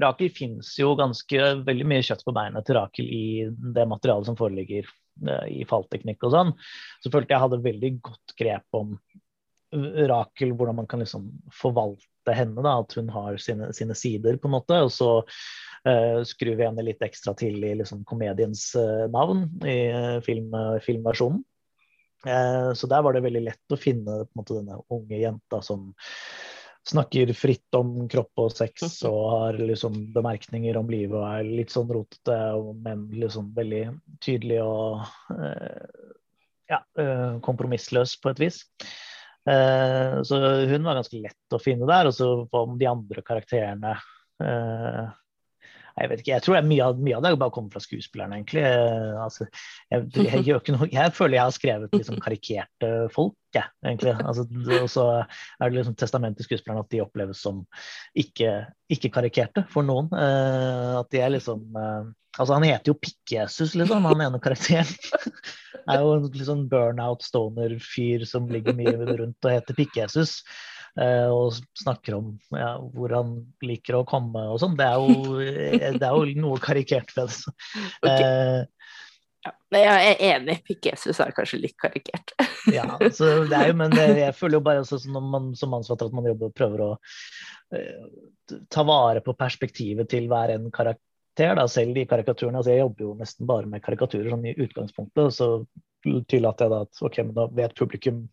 Rakel 0.00 0.32
fins 0.34 0.76
jo 0.78 0.94
ganske 0.98 1.52
veldig 1.66 1.90
mye 1.90 2.06
kjøtt 2.06 2.24
på 2.26 2.36
beinet 2.36 2.68
til 2.68 2.78
Rakel 2.78 3.10
i 3.10 3.26
det 3.48 3.88
materialet 3.90 4.30
som 4.30 4.38
foreligger 4.38 4.86
uh, 5.26 5.46
i 5.50 5.66
fallteknikk 5.68 6.28
og 6.28 6.36
sånn. 6.36 6.54
Så 7.02 7.10
følte 7.14 7.34
jeg 7.34 7.46
hadde 7.48 7.64
veldig 7.66 7.96
godt 8.12 8.38
grep 8.38 8.78
om 8.78 8.94
Rakel, 9.68 10.54
hvordan 10.56 10.78
man 10.78 10.86
kan 10.88 11.02
liksom 11.02 11.26
forvalte 11.52 12.06
henne, 12.36 12.62
da, 12.64 12.78
at 12.82 12.94
hun 12.98 13.08
har 13.14 13.38
sine, 13.42 13.70
sine, 13.76 13.96
sider, 13.98 14.38
på 14.40 14.48
en 14.48 14.56
måte. 14.56 14.80
Og 14.84 14.92
så 14.94 15.10
uh, 15.22 16.20
skrur 16.28 16.58
vi 16.58 16.66
henne 16.66 16.84
litt 16.86 17.02
ekstra 17.04 17.34
til 17.38 17.62
i 17.64 17.74
liksom, 17.80 18.04
komediens 18.08 18.70
uh, 18.78 19.06
navn 19.12 19.46
i 19.64 19.78
uh, 19.94 20.18
film, 20.26 20.54
filmversjonen. 20.84 21.44
så 22.74 22.88
der 22.90 23.02
var 23.06 23.14
det 23.14 23.20
veldig 23.22 23.40
lett 23.44 23.72
å 23.72 23.76
finne 23.78 24.24
måte, 24.34 24.56
denne 24.56 24.80
unge 24.90 25.20
jenta 25.20 25.60
som 25.62 25.92
snakker 26.88 27.30
fritt 27.30 27.76
om 27.78 28.08
kropp 28.10 28.42
og 28.42 28.50
sex 28.50 29.04
og 29.06 29.20
har 29.30 29.58
liksom 29.60 30.00
bemerkninger 30.16 30.80
om 30.80 30.90
livet 30.90 31.14
og 31.14 31.28
er 31.28 31.46
litt 31.46 31.70
sånn 31.70 31.86
rotete, 31.94 32.34
men 32.82 33.06
liksom 33.14 33.52
veldig 33.54 33.84
tydelig 34.24 34.58
og 34.64 35.06
ja, 36.66 36.82
kompromissløs 37.46 38.16
på 38.18 38.34
et 38.34 38.42
vis. 38.48 38.58
Eh, 39.48 40.22
så 40.22 40.38
hun 40.68 40.84
var 40.84 40.98
ganske 40.98 41.20
lett 41.22 41.56
å 41.56 41.60
finne 41.62 41.88
der. 41.88 42.10
Og 42.10 42.16
så 42.16 42.28
om 42.60 42.76
de 42.80 42.88
andre 42.90 43.24
karakterene 43.24 43.94
eh, 44.44 45.04
Jeg 45.98 46.10
vet 46.10 46.22
ikke, 46.22 46.32
jeg 46.34 46.44
tror 46.44 46.56
det 46.56 46.60
er 46.60 46.68
mye 46.68 46.88
mye 47.02 47.16
av 47.18 47.24
det 47.24 47.32
bare 47.40 47.54
kommer 47.54 47.74
fra 47.74 47.82
skuespillerne, 47.82 48.38
egentlig. 48.38 48.64
Altså, 49.24 49.48
jeg, 49.90 50.06
jeg, 50.14 50.44
jeg, 50.46 50.90
jeg, 50.94 51.14
føler 51.16 51.38
jeg 51.38 51.44
har 51.44 51.56
skrevet 51.56 51.96
liksom 51.96 52.20
karikerte 52.22 52.92
folk, 53.14 53.34
jeg, 53.56 53.66
egentlig. 53.84 54.14
Altså, 54.22 54.46
og 54.78 54.88
så 54.92 55.06
er 55.18 55.64
det 55.64 55.78
liksom 55.78 55.98
testamentet 55.98 56.42
til 56.42 56.50
skuespillerne 56.50 56.84
at 56.84 56.92
de 56.94 57.02
oppleves 57.04 57.42
som 57.42 57.64
ikke, 58.18 58.54
ikke 58.92 59.12
for 59.72 59.86
noen. 59.86 60.10
Uh, 60.12 61.00
at 61.02 61.10
de 61.14 61.22
er 61.24 61.36
liksom 61.36 61.66
uh, 61.76 62.08
Altså, 62.38 62.54
han 62.54 62.68
heter 62.68 62.92
jo 62.92 62.98
Pikk-Jesus, 63.02 63.72
liksom, 63.74 64.04
han 64.06 64.20
ene 64.22 64.38
karakteren. 64.38 64.86
er 65.90 66.02
jo 66.04 66.12
en 66.14 66.26
liksom 66.30 66.66
burnout 66.70 67.24
stoner-fyr 67.26 68.22
som 68.28 68.46
ligger 68.52 68.76
mye 68.78 68.94
rundt 68.94 69.48
og 69.48 69.54
heter 69.54 69.74
Pikk-Jesus. 69.74 70.36
Eh, 70.98 71.28
og 71.30 71.54
snakker 71.78 72.16
om 72.16 72.32
ja, 72.56 72.72
hvor 72.94 73.12
han 73.14 73.36
liker 73.62 74.00
å 74.00 74.06
komme 74.08 74.42
og 74.50 74.58
sånn. 74.62 74.74
Det, 74.78 74.88
det, 76.00 76.08
er 76.08 76.10
jo 76.10 76.40
noe 76.42 76.58
karikert 76.62 77.12
ved 77.14 77.30
det. 77.30 77.54
Okay. 78.02 78.24
Eh, 78.24 78.78
ja, 79.46 79.94
jeg 79.94 80.14
er 80.16 80.22
enig. 80.32 80.58
Pikk-Jesus 80.66 81.20
er 81.22 81.34
kanskje 81.36 81.60
litt 81.62 81.76
karikert. 81.78 82.34
ja, 82.78 82.88
så 83.14 83.44
det 83.48 83.60
jo, 83.70 83.76
men 83.78 83.94
jeg 83.94 84.34
føler 84.36 84.58
jo 84.58 84.64
bare 84.66 84.82
også, 84.82 84.98
når 85.12 85.28
man 85.34 85.50
som 85.58 85.70
mannsfatter 85.74 86.08
at 86.08 86.16
man 86.16 86.26
jobber 86.26 86.50
prøver 86.56 86.84
å 86.84 86.88
uh, 86.96 88.08
ta 88.72 88.84
vare 88.88 89.22
på 89.24 89.36
perspektivet 89.38 90.10
til 90.10 90.26
hver 90.30 90.56
en 90.56 90.72
karakter. 90.74 91.04
Da, 91.38 91.68
selv 91.70 91.94
de 91.94 92.02
karikaturene. 92.10 92.58
altså 92.58 92.74
Jeg 92.74 92.82
jobber 92.82 93.04
jo 93.04 93.12
nesten 93.20 93.46
bare 93.46 93.70
med 93.70 93.84
karikaturer 93.84 94.32
sånn 94.32 94.48
i 94.50 94.56
utgangspunktet. 94.58 95.36
Så 95.36 95.52
tillater 96.02 96.66
jeg 96.66 96.74
da 96.74 96.80
at 96.88 97.04
ok, 97.06 97.20
men 97.28 97.36
da 97.36 97.46
vet 97.60 97.78
publikum 97.78 98.24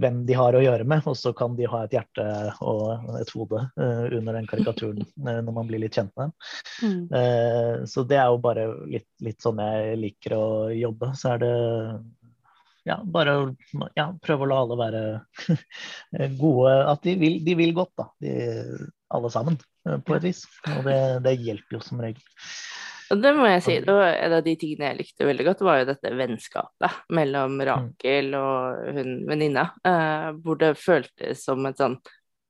hvem 0.00 0.22
de 0.28 0.36
har 0.36 0.56
å 0.56 0.62
gjøre 0.62 0.86
med, 0.88 1.06
og 1.08 1.16
så 1.18 1.32
kan 1.36 1.56
de 1.58 1.68
ha 1.70 1.82
et 1.84 1.96
hjerte 1.96 2.26
og 2.66 3.10
et 3.20 3.32
hode 3.36 3.62
uh, 3.80 4.06
under 4.16 4.38
den 4.38 4.48
karikaturen 4.50 5.02
uh, 5.04 5.40
når 5.44 5.52
man 5.56 5.68
blir 5.68 5.82
litt 5.82 5.98
kjent 5.98 6.12
med 6.16 6.30
dem. 6.30 6.36
Mm. 6.84 7.02
Uh, 7.12 7.74
så 7.90 8.04
det 8.08 8.20
er 8.20 8.30
jo 8.30 8.40
bare 8.42 8.66
litt, 8.90 9.08
litt, 9.24 9.40
sånn 9.42 9.60
jeg 9.62 10.00
liker 10.00 10.36
å 10.36 10.46
jobbe. 10.74 11.12
Så 11.18 11.34
er 11.34 11.44
det 11.44 11.52
ja, 12.88 12.96
bare 13.04 13.34
ja, 13.98 14.08
prøve 14.24 14.46
å 14.46 14.50
la 14.50 14.62
alle 14.64 14.78
være 14.80 15.02
gode 16.40 16.72
At 16.88 17.04
de 17.04 17.12
vil, 17.20 17.36
de 17.44 17.54
vil 17.58 17.74
godt, 17.76 17.92
da. 18.00 18.08
De, 18.24 18.32
alle 19.10 19.30
sammen, 19.34 19.56
på 20.06 20.16
et 20.16 20.24
vis. 20.24 20.44
Og 20.76 20.84
det, 20.86 21.00
det 21.26 21.38
hjelper 21.42 21.76
jo 21.76 21.82
som 21.82 22.00
regel. 22.02 22.22
Det 23.10 23.30
må 23.34 23.46
jeg 23.48 23.62
si. 23.64 23.74
Det 23.82 23.94
var 23.94 24.12
en 24.12 24.34
av 24.36 24.44
de 24.46 24.52
tingene 24.58 24.92
jeg 24.92 24.98
likte 25.00 25.26
veldig 25.26 25.46
godt, 25.48 25.64
var 25.66 25.80
jo 25.80 25.88
dette 25.88 26.12
vennskapet 26.14 27.00
mellom 27.16 27.56
mm. 27.58 27.64
Rakel 27.66 28.36
og 28.38 28.90
hun 28.94 29.16
venninna. 29.26 29.66
Uh, 29.82 30.30
hvor 30.44 30.60
det 30.60 30.76
føltes 30.78 31.42
som 31.42 31.66
et 31.66 31.80
sånn 31.80 31.98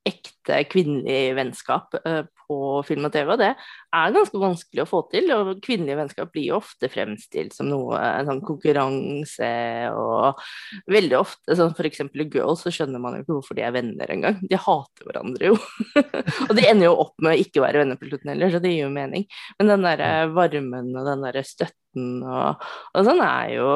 ekte 0.07 0.63
kvinnelig 0.71 1.35
vennskap 1.37 1.95
uh, 2.07 2.23
på 2.51 2.59
film 2.89 3.07
og 3.07 3.13
TV, 3.15 3.29
og 3.31 3.39
det 3.39 3.51
er 3.53 4.15
ganske 4.15 4.41
vanskelig 4.41 4.83
å 4.83 4.89
få 4.89 5.03
til. 5.13 5.29
Og 5.35 5.61
kvinnelige 5.63 5.99
vennskap 6.01 6.33
blir 6.35 6.49
jo 6.49 6.59
ofte 6.59 6.91
fremstilt 6.91 7.55
som 7.55 7.69
noe 7.71 8.01
en 8.01 8.31
sånn 8.31 8.43
konkurranse, 8.47 9.51
og 9.95 10.41
veldig 10.91 11.19
ofte, 11.21 11.57
sånn 11.59 11.77
f.eks. 11.77 12.03
i 12.09 12.27
Girls, 12.33 12.65
så 12.65 12.75
skjønner 12.75 13.03
man 13.03 13.19
jo 13.19 13.25
ikke 13.25 13.37
hvorfor 13.37 13.59
de 13.59 13.67
er 13.67 13.77
venner 13.77 14.15
engang. 14.17 14.41
De 14.43 14.59
hater 14.59 15.07
hverandre 15.07 15.53
jo. 15.53 15.61
og 16.49 16.55
de 16.59 16.67
ender 16.67 16.89
jo 16.89 16.97
opp 17.07 17.15
med 17.23 17.37
å 17.37 17.45
ikke 17.45 17.65
være 17.65 17.85
venner 17.85 18.01
på 18.01 18.11
slutten 18.11 18.35
heller, 18.35 18.53
så 18.53 18.63
det 18.63 18.75
gir 18.75 18.87
jo 18.87 18.95
mening. 18.95 19.29
Men 19.61 19.75
den 19.75 19.87
derre 19.87 20.13
varmen 20.35 20.95
og 20.97 21.07
den 21.07 21.27
derre 21.29 21.47
støtten 21.47 22.23
og, 22.25 22.71
og 22.95 23.07
sånn 23.07 23.23
er 23.25 23.55
jo 23.57 23.71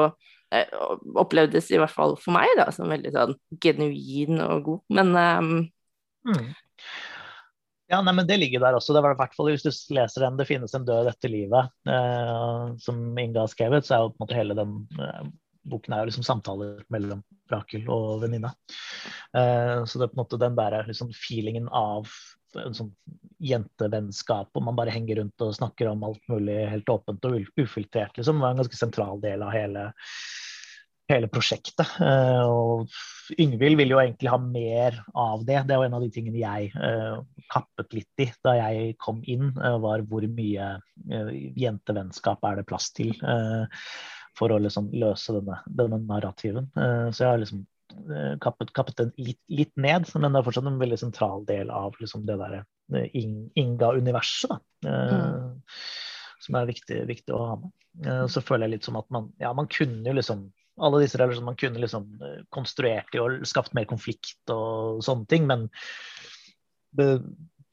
eh, 0.55 0.75
opplevdes 1.19 1.71
i 1.73 1.79
hvert 1.81 1.95
fall 1.95 2.19
for 2.21 2.35
meg 2.37 2.51
da, 2.59 2.69
som 2.75 2.91
veldig 2.91 3.15
sånn 3.15 3.39
genuin 3.63 4.43
og 4.45 4.69
god. 4.69 4.85
Men 4.99 5.15
um, 5.15 5.55
mm. 6.29 6.49
Ja, 7.93 8.01
nei, 8.01 8.15
men 8.17 8.27
Det 8.27 8.39
ligger 8.41 8.63
der 8.65 8.79
også. 8.79 8.95
Det 8.97 9.03
var 9.05 9.13
i 9.15 9.19
hvert 9.21 9.35
fall 9.37 9.51
Hvis 9.53 9.65
du 9.67 9.71
leser 9.95 10.25
den 10.25 10.39
'Det 10.39 10.49
finnes 10.49 10.75
en 10.75 10.87
død 10.89 11.11
etter 11.11 11.29
livet', 11.29 11.71
eh, 11.87 12.77
som 12.81 13.19
Inga 13.19 13.45
har 13.45 13.53
skrevet, 13.53 13.85
så 13.85 13.95
er 13.95 14.05
jo 14.05 14.13
på 14.15 14.17
en 14.17 14.25
måte 14.25 14.39
hele 14.39 14.57
den 14.57 14.73
eh, 14.99 15.27
boken 15.65 15.95
er 15.95 16.03
jo 16.03 16.11
liksom 16.11 16.25
samtaler 16.27 16.83
mellom 16.93 17.23
Rakel 17.53 17.89
og 17.93 18.23
venninna. 18.25 18.53
Eh, 19.37 19.85
så 19.85 19.99
det 19.99 20.07
er 20.07 20.13
på 20.13 20.19
en 20.19 20.23
måte 20.25 20.41
den 20.41 20.57
der 20.59 20.85
liksom 20.89 21.13
feelingen 21.17 21.69
av 21.69 22.09
en 22.55 22.77
sånn 22.77 22.93
jentevennskap, 23.43 24.51
og 24.55 24.63
man 24.63 24.77
bare 24.79 24.93
henger 24.95 25.19
rundt 25.21 25.43
og 25.43 25.57
snakker 25.57 25.91
om 25.91 26.05
alt 26.07 26.23
mulig 26.31 26.61
helt 26.71 26.91
åpent 26.93 27.25
og 27.27 27.49
ufiltrert, 27.59 28.15
liksom, 28.17 28.39
var 28.41 28.55
en 28.55 28.63
ganske 28.63 28.79
sentral 28.79 29.21
del 29.25 29.43
av 29.43 29.51
hele 29.55 29.89
hele 31.15 31.31
prosjektet. 31.33 31.97
Uh, 32.01 32.45
og 32.45 33.35
Yngvild 33.41 33.79
vil 33.81 33.95
jo 33.95 34.01
egentlig 34.03 34.31
ha 34.33 34.39
mer 34.41 34.99
av 35.19 35.45
det. 35.47 35.61
Det 35.69 35.79
var 35.79 35.89
en 35.89 35.97
av 35.99 36.05
de 36.05 36.11
tingene 36.13 36.41
jeg 36.41 36.71
uh, 36.77 37.23
kappet 37.53 37.95
litt 37.97 38.25
i 38.25 38.29
da 38.45 38.57
jeg 38.59 38.97
kom 39.03 39.23
inn, 39.31 39.53
uh, 39.61 39.77
var 39.83 40.05
hvor 40.09 40.27
mye 40.29 40.75
jentevennskap 41.59 42.45
er 42.49 42.61
det 42.61 42.67
plass 42.69 42.91
til 42.95 43.13
for 44.39 44.51
å 44.51 44.59
liksom 44.63 44.89
løse 44.99 45.35
denne, 45.37 45.61
denne 45.79 45.99
narrativen. 46.09 46.67
så 46.75 47.21
jeg 47.21 47.29
har 47.29 47.41
liksom 47.43 47.61
kappet, 48.43 48.73
kappet 48.75 48.97
den 48.99 49.13
litt, 49.21 49.41
litt, 49.53 49.73
ned, 49.79 50.09
men 50.15 50.35
det 50.35 50.41
er 50.41 50.47
fortsatt 50.47 50.71
en 50.71 50.81
veldig 50.81 50.99
sentral 50.99 51.45
del 51.47 51.71
av 51.75 51.95
liksom 52.01 52.25
det 52.27 52.39
derre 52.41 52.65
Inga-universet. 53.15 54.65
Mm. 54.87 55.53
Som 56.47 56.59
er 56.59 56.73
viktig, 56.73 56.99
viktig, 57.11 57.35
å 57.37 57.45
ha 57.53 57.55
med. 57.61 57.71
så 58.33 58.43
føler 58.43 58.67
jeg 58.67 58.77
litt 58.79 58.89
som 58.89 58.99
at 58.99 59.07
man, 59.15 59.31
ja, 59.43 59.53
man 59.57 59.71
kunne 59.71 60.09
jo 60.09 60.17
liksom 60.19 60.49
alle 60.81 61.03
disse 61.05 61.19
relasjonene 61.21 61.53
man 61.53 61.59
kunne 61.61 61.83
liksom 61.83 62.07
eh, 62.23 62.39
konstruert 62.55 63.15
i 63.15 63.23
og 63.23 63.43
skapt 63.49 63.75
mer 63.77 63.89
konflikt 63.91 64.55
og 64.55 65.03
sånne 65.07 65.29
ting, 65.31 65.49
men 65.51 65.69
det, 66.99 67.09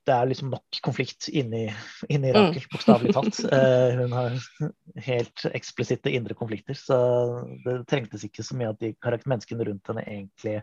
det 0.10 0.15
er 0.15 0.29
liksom 0.29 0.51
nok 0.53 0.81
konflikt 0.86 1.29
inni, 1.29 1.67
inni 2.10 2.31
mm. 2.31 2.36
Rakel, 2.38 2.65
mm. 2.65 2.74
bokstavelig 2.74 3.15
talt. 3.17 3.39
Uh, 3.46 3.93
hun 4.01 4.17
har 4.17 4.38
helt 5.08 5.46
eksplisitte 5.53 6.13
indre 6.13 6.38
konflikter, 6.38 6.77
så 6.77 6.98
det 7.65 7.81
trengtes 7.89 8.25
ikke 8.27 8.46
så 8.46 8.58
mye 8.58 8.74
at 8.74 8.81
de 8.81 8.93
menneskene 9.29 9.70
rundt 9.70 9.91
henne 9.91 10.05
egentlig 10.08 10.60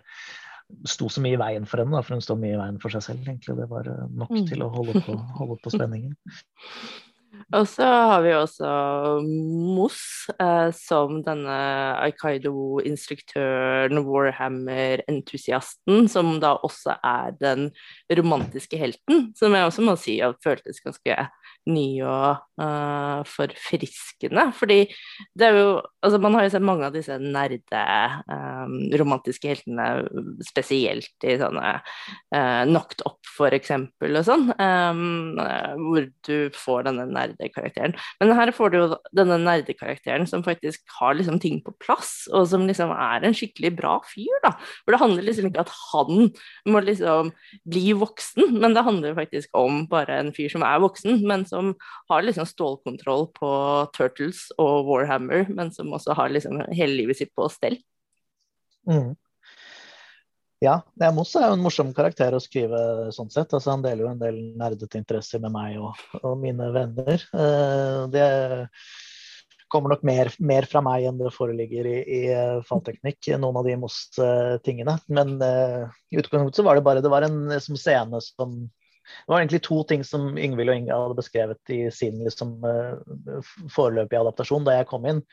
sto 0.89 1.09
så 1.09 1.23
mye 1.25 1.37
i 1.37 1.41
veien 1.41 1.67
for 1.69 1.81
henne, 1.81 1.97
da, 1.97 2.05
for 2.05 2.17
hun 2.17 2.25
står 2.25 2.39
mye 2.43 2.55
i 2.57 2.61
veien 2.61 2.81
for 2.83 2.93
seg 2.93 3.05
selv. 3.07 3.27
egentlig. 3.27 3.57
Det 3.57 3.69
var 3.71 3.89
eh, 3.89 4.09
nok 4.21 4.35
mm. 4.35 4.47
til 4.51 4.65
å 4.65 4.73
holde 4.75 5.03
på, 5.07 5.17
holde 5.41 5.59
på 5.65 5.73
spenningen. 5.77 6.17
Og 7.55 7.69
så 7.71 7.87
har 7.87 8.23
vi 8.25 8.33
også 8.37 8.71
Moss, 9.25 10.29
eh, 10.37 10.69
som 10.77 11.23
denne 11.25 11.55
Aikaido-instruktøren, 12.05 14.03
Warhammer-entusiasten, 14.05 16.09
som 16.13 16.35
da 16.43 16.51
også 16.67 16.99
er 17.01 17.33
den 17.41 17.71
romantiske 18.19 18.77
helten, 18.81 19.31
som 19.39 19.55
jeg 19.57 19.71
også 19.71 19.87
må 19.87 19.95
si 20.01 20.19
at 20.25 20.37
føltes 20.45 20.83
ganske 20.85 21.17
ny 21.69 22.01
og 22.07 22.39
uh, 22.61 23.25
forfriskende. 23.29 24.49
Fordi 24.57 24.85
det 25.35 25.51
er 25.51 25.59
jo 25.59 25.71
Altså, 25.99 26.21
man 26.23 26.37
har 26.37 26.45
jo 26.47 26.51
sett 26.53 26.63
mange 26.63 26.87
av 26.87 26.95
disse 26.95 27.17
nerde 27.19 27.81
um, 28.31 28.75
romantiske 29.01 29.49
heltene, 29.51 29.87
spesielt 30.47 31.27
i 31.27 31.35
sånne 31.41 31.73
uh, 31.81 32.63
Knocked 32.69 33.03
Up, 33.03 33.19
for 33.27 33.51
eksempel, 33.57 34.15
og 34.21 34.23
sånn, 34.29 34.45
um, 34.63 35.41
hvor 35.83 36.07
du 36.29 36.55
får 36.55 36.87
denne 36.87 37.09
nerdekarakteren. 37.11 37.97
Men 38.23 38.31
her 38.39 38.53
får 38.55 38.71
du 38.71 38.79
jo 38.79 38.87
denne 39.19 39.41
nerdekarakteren 39.43 40.29
som 40.31 40.45
faktisk 40.47 40.87
har 41.01 41.19
liksom 41.19 41.41
ting 41.43 41.59
på 41.67 41.75
plass, 41.83 42.29
og 42.31 42.47
som 42.53 42.69
liksom 42.71 42.95
er 42.95 43.27
en 43.27 43.35
skikkelig 43.35 43.75
bra 43.81 43.97
fyr, 44.07 44.39
da. 44.47 44.55
For 44.85 44.95
det 44.95 45.03
handler 45.03 45.27
liksom 45.27 45.51
ikke 45.51 45.67
at 45.67 45.75
han 45.91 46.31
må 46.71 46.85
liksom 46.87 47.35
bli 47.67 47.89
voksen, 47.99 48.55
men 48.63 48.79
det 48.79 48.87
handler 48.87 49.19
faktisk 49.19 49.51
om 49.59 49.83
bare 49.91 50.23
en 50.23 50.31
fyr 50.37 50.55
som 50.55 50.63
er 50.63 50.79
voksen, 50.87 51.27
men 51.27 51.48
som 51.49 51.73
har 52.11 52.27
liksom 52.27 52.49
stålkontroll 52.49 53.29
på 53.37 53.53
Turtles 53.97 54.47
og 54.61 54.89
Warhammer, 54.89 55.49
men 55.49 55.73
som 55.75 55.93
også 55.97 56.17
har 56.19 56.35
liksom 56.35 56.61
hele 56.69 56.95
livet 56.95 57.21
sitt 57.21 57.35
på 57.37 57.49
stell. 57.53 57.81
Mm. 58.89 59.17
Ja, 60.59 60.81
Moss 61.15 61.37
er 61.39 61.47
jo 61.47 61.55
en 61.55 61.63
morsom 61.63 61.93
karakter 61.95 62.35
å 62.35 62.41
skrive 62.43 62.79
sånn 63.15 63.31
sett. 63.31 63.53
Altså, 63.55 63.71
han 63.71 63.85
deler 63.85 64.05
jo 64.05 64.11
en 64.11 64.23
del 64.23 64.41
nerdete 64.59 64.99
interesser 64.99 65.43
med 65.43 65.55
meg 65.55 65.77
og, 65.79 66.01
og 66.19 66.35
mine 66.41 66.73
venner. 66.75 67.23
Uh, 67.31 68.09
det 68.11 68.27
kommer 69.71 69.93
nok 69.93 70.03
mer, 70.09 70.33
mer, 70.43 70.67
fra 70.67 70.83
meg 70.83 71.07
enn 71.07 71.21
det 71.21 71.31
foreligger 71.35 71.87
i, 71.87 71.97
i 72.03 72.21
uh, 72.33 72.65
fallteknikk, 72.67 73.31
noen 73.39 73.61
av 73.61 73.69
de 73.69 73.77
Moss-tingene. 73.79 74.97
Uh, 74.99 75.15
Men 75.21 75.37
uh, 75.39 75.95
i 76.11 76.19
utgangspunktet 76.19 76.59
så 76.59 76.67
var 76.67 76.79
det 76.79 76.87
bare 76.89 77.05
det 77.05 77.13
var 77.13 77.29
en 77.29 77.55
som 77.63 77.79
scene 77.79 78.23
som 78.25 78.59
det 79.29 79.33
var 79.33 79.41
egentlig 79.41 79.63
to 79.67 79.83
ting 79.89 80.05
som 80.07 80.37
Yngvild 80.39 80.73
og 80.73 80.81
Inge 80.81 80.99
hadde 81.03 81.19
beskrevet 81.19 81.73
i 81.75 81.81
sin 81.95 82.21
liksom, 82.25 82.59
uh, 82.65 83.55
foreløpige 83.75 84.21
adaptasjon 84.23 84.67
da 84.67 84.79
jeg 84.79 84.89
kom 84.91 85.09
inn. 85.09 85.25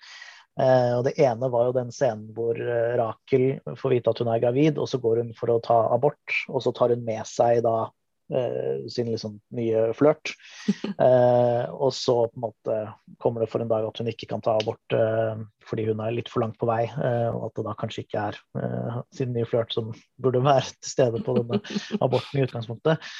Uh, 0.56 1.02
og 1.02 1.04
Det 1.10 1.18
ene 1.20 1.52
var 1.52 1.68
jo 1.68 1.76
den 1.76 1.92
scenen 1.92 2.32
hvor 2.36 2.56
uh, 2.56 2.96
Rakel 3.00 3.60
får 3.76 3.98
vite 3.98 4.12
at 4.12 4.24
hun 4.24 4.32
er 4.32 4.42
gravid, 4.44 4.80
og 4.80 4.88
så 4.88 5.02
går 5.04 5.24
hun 5.24 5.36
for 5.36 5.52
å 5.52 5.62
ta 5.64 5.82
abort. 5.92 6.44
Og 6.48 6.64
så 6.64 6.76
tar 6.76 6.96
hun 6.96 7.06
med 7.08 7.24
seg 7.30 7.64
da 7.68 7.92
sin 8.90 9.12
liksom 9.12 9.36
nye 9.54 9.92
flørt. 9.94 10.32
og 11.84 11.92
så 11.94 12.16
på 12.26 12.40
en 12.40 12.42
måte 12.42 12.78
kommer 13.22 13.44
det 13.44 13.52
for 13.52 13.62
en 13.62 13.70
dag 13.70 13.86
at 13.86 14.02
hun 14.02 14.10
ikke 14.10 14.26
kan 14.32 14.42
ta 14.42 14.56
abort 14.58 14.96
fordi 15.70 15.86
hun 15.92 16.02
er 16.02 16.16
litt 16.16 16.32
for 16.34 16.42
langt 16.42 16.58
på 16.58 16.66
vei, 16.66 16.88
og 17.30 17.44
at 17.52 17.60
det 17.60 17.68
da 17.68 17.76
kanskje 17.78 18.02
ikke 18.02 18.24
er 18.32 18.40
sin 19.14 19.30
nye 19.36 19.46
flørt 19.46 19.78
som 19.78 19.94
burde 20.18 20.42
være 20.42 20.74
til 20.74 20.90
stede 20.96 21.22
på 21.22 21.38
denne 21.38 21.62
aborten 22.08 22.42
i 22.42 22.48
utgangspunktet. 22.48 23.14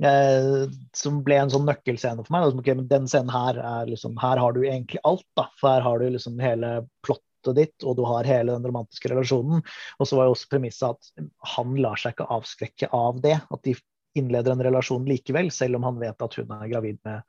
Eh, 0.00 0.70
som 0.96 1.20
ble 1.22 1.36
en 1.38 1.52
sånn 1.52 1.66
nøkkelscene 1.68 2.24
for 2.24 2.34
meg. 2.34 2.46
Liksom, 2.46 2.62
Okay, 2.62 2.86
den 2.90 3.10
scenen 3.10 3.32
her 3.32 3.58
er 3.60 3.90
liksom 3.90 4.16
Her 4.20 4.40
har 4.40 4.56
du 4.56 4.62
egentlig 4.64 5.02
alt, 5.04 5.26
da. 5.38 5.48
For 5.60 5.74
her 5.74 5.84
har 5.84 6.00
du 6.00 6.08
liksom 6.10 6.40
hele 6.42 6.74
plottet 7.06 7.56
ditt, 7.58 7.76
og 7.84 7.96
du 7.98 8.04
har 8.06 8.28
hele 8.28 8.54
den 8.54 8.66
romantiske 8.66 9.10
relasjonen. 9.12 9.64
Og 9.98 10.08
så 10.08 10.18
var 10.18 10.28
jo 10.28 10.36
også 10.36 10.52
premisset 10.52 10.94
at 10.94 11.26
han 11.56 11.74
lar 11.82 11.98
seg 12.00 12.14
ikke 12.14 12.30
avskrekke 12.30 12.92
av 12.94 13.20
det. 13.24 13.38
At 13.50 13.66
de 13.66 13.76
innleder 14.18 14.54
en 14.54 14.64
relasjon 14.64 15.04
likevel, 15.08 15.50
selv 15.50 15.78
om 15.78 15.88
han 15.88 16.00
vet 16.00 16.22
at 16.22 16.38
hun 16.38 16.50
er 16.54 16.70
gravid 16.70 16.98
med 17.06 17.22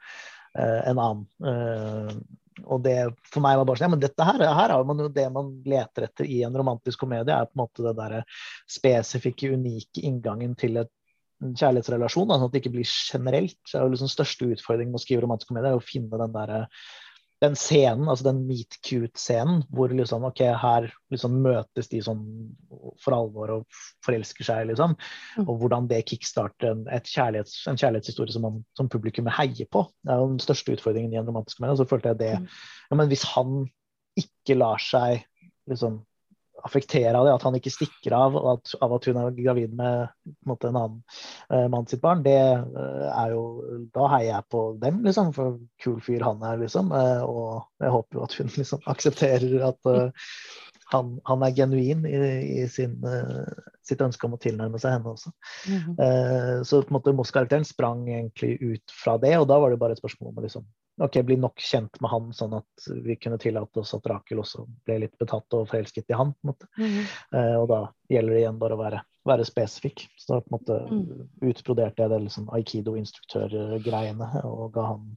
uh, 0.60 0.82
en 0.90 1.00
annen. 1.00 1.28
Uh, 1.40 2.18
og 2.70 2.84
det 2.86 2.98
for 3.26 3.42
meg 3.42 3.56
var 3.58 3.66
bare 3.66 3.80
sånn 3.80 3.88
ja, 3.88 3.94
men 3.96 4.02
dette 4.04 4.26
her, 4.28 4.44
her 4.54 4.74
man 4.86 5.00
jo 5.02 5.08
det 5.10 5.24
man 5.34 5.48
leter 5.66 6.06
etter 6.06 6.28
i 6.30 6.44
en 6.46 6.54
romantisk 6.54 7.02
komedie, 7.02 7.34
er 7.34 7.48
på 7.50 7.56
en 7.56 7.64
måte 7.64 7.86
det 7.86 7.96
derre 7.98 8.20
spesifikke, 8.70 9.56
unike 9.56 10.04
inngangen 10.06 10.54
til 10.60 10.78
et 10.84 10.92
kjærlighetsrelasjon, 11.60 12.30
sånn 12.32 12.46
at 12.48 12.54
det 12.54 12.64
ikke 12.64 12.76
blir 12.78 12.90
generelt. 12.90 13.60
Det 13.70 13.80
er 13.80 13.86
jo 13.86 13.94
liksom 13.94 14.12
største 14.12 14.52
utfordringen 14.54 14.94
med 14.94 15.02
å 15.02 15.04
skrive 15.04 15.26
romantisk 15.26 15.52
komedie 15.52 15.74
er 15.74 15.80
å 15.80 15.84
finne 15.84 16.20
den 16.22 16.36
der, 16.36 16.54
den 17.44 17.58
scenen, 17.60 18.08
altså 18.08 18.28
den 18.30 18.44
meet 18.48 18.78
cute-scenen, 18.86 19.64
hvor 19.74 19.92
liksom 19.92 20.24
OK, 20.30 20.44
her 20.62 20.88
liksom 21.12 21.36
møtes 21.44 21.92
de 21.92 22.00
sånn 22.06 22.24
for 23.04 23.18
alvor 23.18 23.58
og 23.58 23.82
forelsker 24.06 24.48
seg, 24.48 24.70
liksom. 24.72 24.96
Mm. 25.36 25.48
Og 25.48 25.60
hvordan 25.64 25.90
det 25.92 26.04
kickstarter 26.08 26.72
en, 26.72 26.86
kjærlighets, 26.88 27.60
en 27.68 27.80
kjærlighetshistorie 27.80 28.36
som, 28.36 28.48
man, 28.48 28.64
som 28.80 28.92
publikum 28.92 29.28
heier 29.34 29.68
på. 29.68 29.86
Det 30.06 30.16
er 30.16 30.24
jo 30.24 30.32
den 30.32 30.44
største 30.44 30.78
utfordringen 30.78 31.16
i 31.16 31.20
en 31.20 31.28
romantisk 31.28 31.60
komedie. 31.60 31.82
Så 31.82 31.90
følte 31.90 32.14
jeg 32.14 32.22
det 32.24 32.34
mm. 32.46 32.50
ja, 32.88 33.02
Men 33.02 33.12
hvis 33.12 33.28
han 33.34 33.62
ikke 34.20 34.60
lar 34.62 34.82
seg 34.84 35.26
liksom 35.70 36.02
affektere 36.64 37.18
av 37.18 37.28
det, 37.28 37.34
at 37.36 37.44
han 37.44 37.56
ikke 37.58 37.72
stikker 37.74 38.16
av 38.16 38.36
at, 38.54 38.74
av 38.84 38.96
at 38.96 39.08
hun 39.10 39.20
er 39.20 39.36
gravid 39.36 39.74
med 39.76 40.06
en, 40.06 40.36
måte, 40.48 40.70
en 40.70 40.80
annen 40.80 41.00
uh, 41.52 41.68
mann 41.72 41.88
sitt 41.90 42.04
barn, 42.04 42.24
det 42.26 42.40
uh, 42.40 43.08
er 43.12 43.34
jo 43.36 43.44
Da 43.94 44.10
heier 44.16 44.30
jeg 44.30 44.50
på 44.54 44.66
dem, 44.82 45.02
liksom, 45.06 45.34
for 45.36 45.58
kul 45.84 46.00
fyr 46.04 46.24
han 46.24 46.44
er, 46.48 46.62
liksom. 46.62 46.94
Uh, 46.96 47.24
og 47.28 47.84
jeg 47.84 47.96
håper 47.96 48.20
jo 48.20 48.28
at 48.28 48.38
hun 48.40 48.54
liksom 48.56 48.86
aksepterer 48.94 49.66
at 49.68 49.92
han, 50.94 51.18
han, 51.26 51.44
er 51.44 51.56
genuin 51.58 52.04
i, 52.06 52.18
i 52.62 52.66
sin, 52.70 53.00
sitt 53.88 54.02
ønske 54.04 54.28
om 54.28 54.36
å 54.36 54.42
tilnærme 54.42 54.80
seg 54.80 54.94
henne 54.94 55.14
også. 55.16 55.32
Mm 55.66 55.80
-hmm. 55.80 56.64
så 56.64 56.82
på 56.84 56.92
en 56.92 56.98
måte 57.00 57.14
Moss-karakteren 57.18 57.66
sprang 57.66 58.06
egentlig 58.10 58.62
ut 58.62 58.94
fra 59.04 59.18
det, 59.18 59.34
og 59.40 59.48
da 59.48 59.58
var 59.60 59.72
det 59.72 59.80
bare 59.82 59.98
et 59.98 60.04
spørsmål 60.04 60.30
om 60.30 60.38
å 60.38 60.46
liksom 60.46 60.68
ok, 61.02 61.22
bli 61.26 61.38
nok 61.42 61.62
kjent 61.62 61.98
med 62.02 62.12
han, 62.12 62.30
sånn 62.36 62.54
at 62.60 62.88
vi 63.06 63.16
kunne 63.18 63.40
tillate 63.42 63.82
oss 63.82 63.94
at 63.98 64.06
Rakel 64.10 64.42
også 64.44 64.66
ble 64.86 65.00
litt 65.06 65.16
betatt 65.22 65.56
og 65.58 65.70
forelsket 65.72 66.12
i 66.14 66.18
han. 66.18 66.34
på 66.34 66.46
en 66.46 66.52
måte. 66.52 66.70
Mm. 66.78 67.00
Eh, 67.40 67.56
og 67.62 67.68
da 67.72 67.80
gjelder 68.14 68.36
det 68.36 68.44
igjen 68.44 68.60
bare 68.62 68.78
å 68.78 68.82
være, 68.82 69.00
være 69.26 69.48
spesifikk. 69.48 70.06
Så 70.20 70.36
da 70.36 70.42
på 70.44 70.52
en 70.52 70.58
måte 70.58 70.80
mm. 70.90 71.24
utbroderte 71.50 72.06
jeg 72.06 72.14
det 72.14 72.22
liksom 72.28 72.52
aikido-instruktørgreiene 72.60 74.44
og 74.50 74.68
ga 74.76 74.86
han 74.92 75.08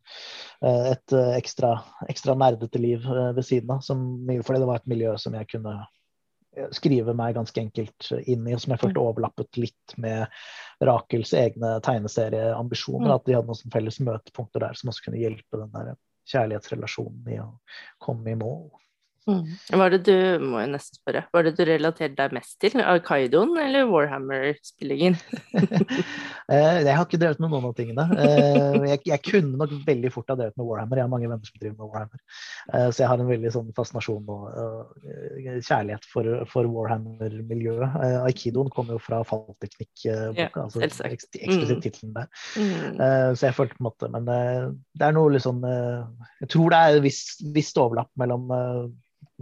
eh, 0.62 0.92
et 0.94 1.16
eh, 1.16 1.34
ekstra, 1.36 1.74
ekstra 2.08 2.38
nerdete 2.38 2.80
liv 2.80 3.04
eh, 3.04 3.32
ved 3.36 3.48
siden 3.48 3.76
av. 3.76 3.84
Som, 3.84 4.06
fordi 4.46 4.62
det 4.62 4.70
var 4.70 4.80
et 4.80 4.90
miljø 4.94 5.16
som 5.20 5.36
jeg 5.36 5.50
kunne 5.52 5.78
skrive 6.76 7.14
meg 7.16 7.36
ganske 7.36 7.60
enkelt 7.60 8.08
inn 8.24 8.46
i, 8.48 8.56
som 8.60 8.72
jeg 8.72 8.82
følte 8.82 9.00
mm. 9.00 9.04
overlappet 9.04 9.60
litt 9.60 9.96
med 10.00 10.26
Rakels 10.84 11.34
egne 11.36 11.76
tegneserieambisjoner. 11.84 13.10
Mm. 13.10 13.14
At 13.16 13.28
de 13.28 13.36
hadde 13.36 13.52
noen 13.52 13.74
felles 13.74 14.00
møtepunkter 14.00 14.64
der 14.64 14.78
som 14.78 14.92
også 14.92 15.08
kunne 15.08 15.22
hjelpe 15.22 15.60
den 15.60 15.72
der 15.74 15.94
kjærlighetsrelasjonen 16.32 17.34
i 17.34 17.40
å 17.42 17.50
komme 18.02 18.32
i 18.32 18.38
mål. 18.38 18.68
Mm. 19.26 19.46
Hva 19.74 19.88
det 19.90 19.98
du 20.06 20.14
må 20.38 20.60
jeg 20.62 20.70
nesten 20.70 21.00
spørre, 21.00 21.24
hva 21.32 21.40
er 21.40 21.48
det 21.48 21.56
du 21.58 21.64
relaterer 21.66 22.14
deg 22.14 22.34
mest 22.36 22.54
til? 22.62 22.78
Arkaidoen 22.78 23.56
eller 23.58 23.88
Warhammer-spillingen? 23.90 25.18
Eh, 26.46 26.76
jeg 26.86 26.94
har 26.94 27.02
ikke 27.02 27.18
drevet 27.18 27.40
med 27.42 27.50
noen 27.50 27.64
av 27.66 27.72
tingene. 27.74 28.04
Eh, 28.22 28.84
jeg, 28.92 29.00
jeg, 29.08 29.20
kunne 29.26 29.58
nok 29.58 29.72
veldig 29.82 30.12
fort 30.14 30.28
ha 30.30 30.36
drevet 30.38 30.54
med 30.54 30.68
Warhammer. 30.68 31.00
Jeg 31.00 31.02
har 31.02 31.10
mange 31.10 31.26
venner 31.26 31.48
som 31.48 31.56
driver 31.58 31.72
med 31.74 31.88
Warhammer. 31.90 32.20
Eh, 32.70 32.84
så 32.94 33.02
jeg 33.02 33.08
har 33.10 33.22
en 33.24 33.30
veldig 33.32 33.50
sånn 33.50 33.72
fascinasjon 33.74 34.30
og 34.30 34.44
kjærlighet 35.66 36.06
for, 36.06 36.28
for 36.52 36.68
Warhammer-miljøet. 36.70 37.96
Aikidoen 38.28 38.70
kommer 38.76 38.94
jo 38.94 39.02
fra 39.02 39.24
fallteknikk-boka, 39.26 40.38
ja, 40.38 40.46
altså 40.62 40.84
eksplisitt 40.86 41.74
mm. 41.74 41.82
tittelen 41.82 42.14
der. 42.14 42.30
Mm. 42.54 43.34
Så 43.34 43.48
jeg 43.48 43.58
følte 43.58 43.74
på 43.74 43.82
en 43.82 43.88
måte 43.88 44.12
Men 44.14 44.30
det 44.30 45.08
er 45.08 45.14
noe 45.16 45.32
liksom 45.34 45.64
Jeg 45.66 46.48
tror 46.52 46.70
det 46.70 46.78
er 46.78 47.00
et 47.00 47.50
visst 47.56 47.82
overlapp 47.82 48.12
mellom 48.22 48.54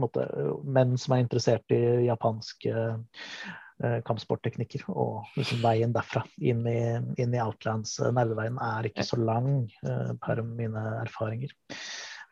måte, 0.00 0.24
menn 0.64 0.96
som 1.00 1.16
er 1.16 1.24
interessert 1.24 1.74
i 1.74 2.06
japanske 2.06 2.72
eh, 2.74 3.98
kampsportteknikker. 4.06 4.86
Og 4.92 5.36
liksom 5.38 5.62
veien 5.64 5.94
derfra 5.94 6.24
inn 6.38 6.64
i, 6.70 6.80
inn 7.20 7.36
i 7.36 7.42
Outlands, 7.42 7.98
eh, 8.00 8.12
nerveveien, 8.14 8.58
er 8.62 8.90
ikke 8.90 9.06
så 9.06 9.20
lang 9.20 9.68
eh, 9.84 10.10
per 10.24 10.42
mine 10.46 10.88
erfaringer. 11.04 11.54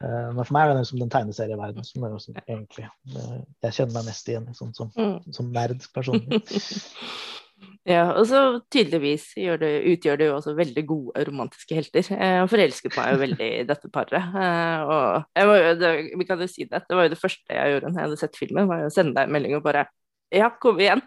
Men 0.03 0.41
for 0.41 0.51
meg 0.57 0.65
er 0.65 0.73
det 0.73 0.81
liksom 0.81 0.99
den 0.99 1.11
tegneserieverdenen 1.15 1.87
som, 1.87 2.03
er, 2.09 2.41
egentlig 2.51 2.89
uh, 3.15 3.37
jeg 3.63 3.77
kjenner 3.77 3.93
meg 3.95 4.09
mest 4.09 4.31
igjen 4.33 4.49
i, 4.51 4.55
sånn 4.59 4.73
som, 4.75 4.89
mm. 4.97 5.31
som 5.37 5.53
nerd 5.55 5.85
personlig. 5.95 6.41
Ja, 7.89 8.05
og 8.15 8.29
så 8.31 8.41
tydeligvis 8.71 9.33
det, 9.59 9.71
utgjør 9.91 10.19
det 10.21 10.27
jo 10.29 10.35
også 10.37 10.53
veldig 10.55 10.85
gode 10.87 11.25
romantiske 11.27 11.75
helter. 11.75 12.13
Jeg 12.15 12.51
forelsket 12.51 12.95
meg 12.95 13.09
jo 13.11 13.23
veldig 13.25 13.49
i 13.57 13.65
dette 13.67 13.91
paret. 13.91 14.37
Eh, 14.39 14.83
og 14.87 15.41
jo, 15.43 15.57
det, 15.81 15.91
vi 16.21 16.29
kan 16.29 16.45
jo 16.45 16.47
si 16.51 16.69
det, 16.71 16.85
det 16.87 16.99
var 16.99 17.09
jo 17.09 17.15
det 17.17 17.19
første 17.19 17.57
jeg 17.57 17.75
gjorde 17.75 17.91
når 17.91 17.99
jeg 17.99 18.09
hadde 18.09 18.21
sett 18.21 18.39
filmen, 18.39 18.71
var 18.71 18.85
jo 18.85 18.93
å 18.93 18.95
sende 18.95 19.17
deg 19.17 19.27
en 19.27 19.35
melding 19.35 19.59
og 19.59 19.67
bare 19.67 19.89
ja, 20.33 20.47
kom 20.63 20.79
igjen. 20.81 21.03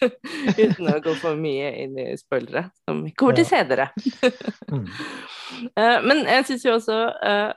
Uten 0.62 0.86
å 0.88 1.00
gå 1.04 1.12
for 1.20 1.36
mye 1.36 1.72
inn 1.82 1.98
i 2.00 2.06
spoilere, 2.16 2.70
som 2.86 3.02
kommer 3.18 3.36
til 3.36 3.48
senere. 3.48 3.90
se 3.98 4.30
dere! 4.30 6.00
men 6.06 6.22
jeg 6.30 6.46
syns 6.46 6.64
jo 6.64 6.76
også 6.76 6.96
uh, 7.10 7.50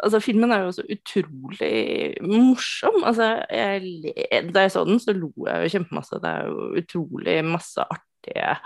Altså, 0.00 0.20
filmen 0.22 0.54
er 0.54 0.62
jo 0.62 0.70
også 0.70 0.86
utrolig 0.94 2.14
morsom. 2.24 3.02
Altså, 3.02 3.34
jeg, 3.50 4.46
da 4.54 4.64
jeg 4.64 4.72
så 4.72 4.86
den, 4.88 5.02
så 5.02 5.12
lo 5.16 5.32
jeg 5.50 5.66
jo 5.66 5.74
kjempemasse. 5.76 6.22
Det 6.22 6.32
er 6.32 6.48
jo 6.48 6.70
utrolig 6.80 7.36
masse 7.50 7.84
artige 8.22 8.56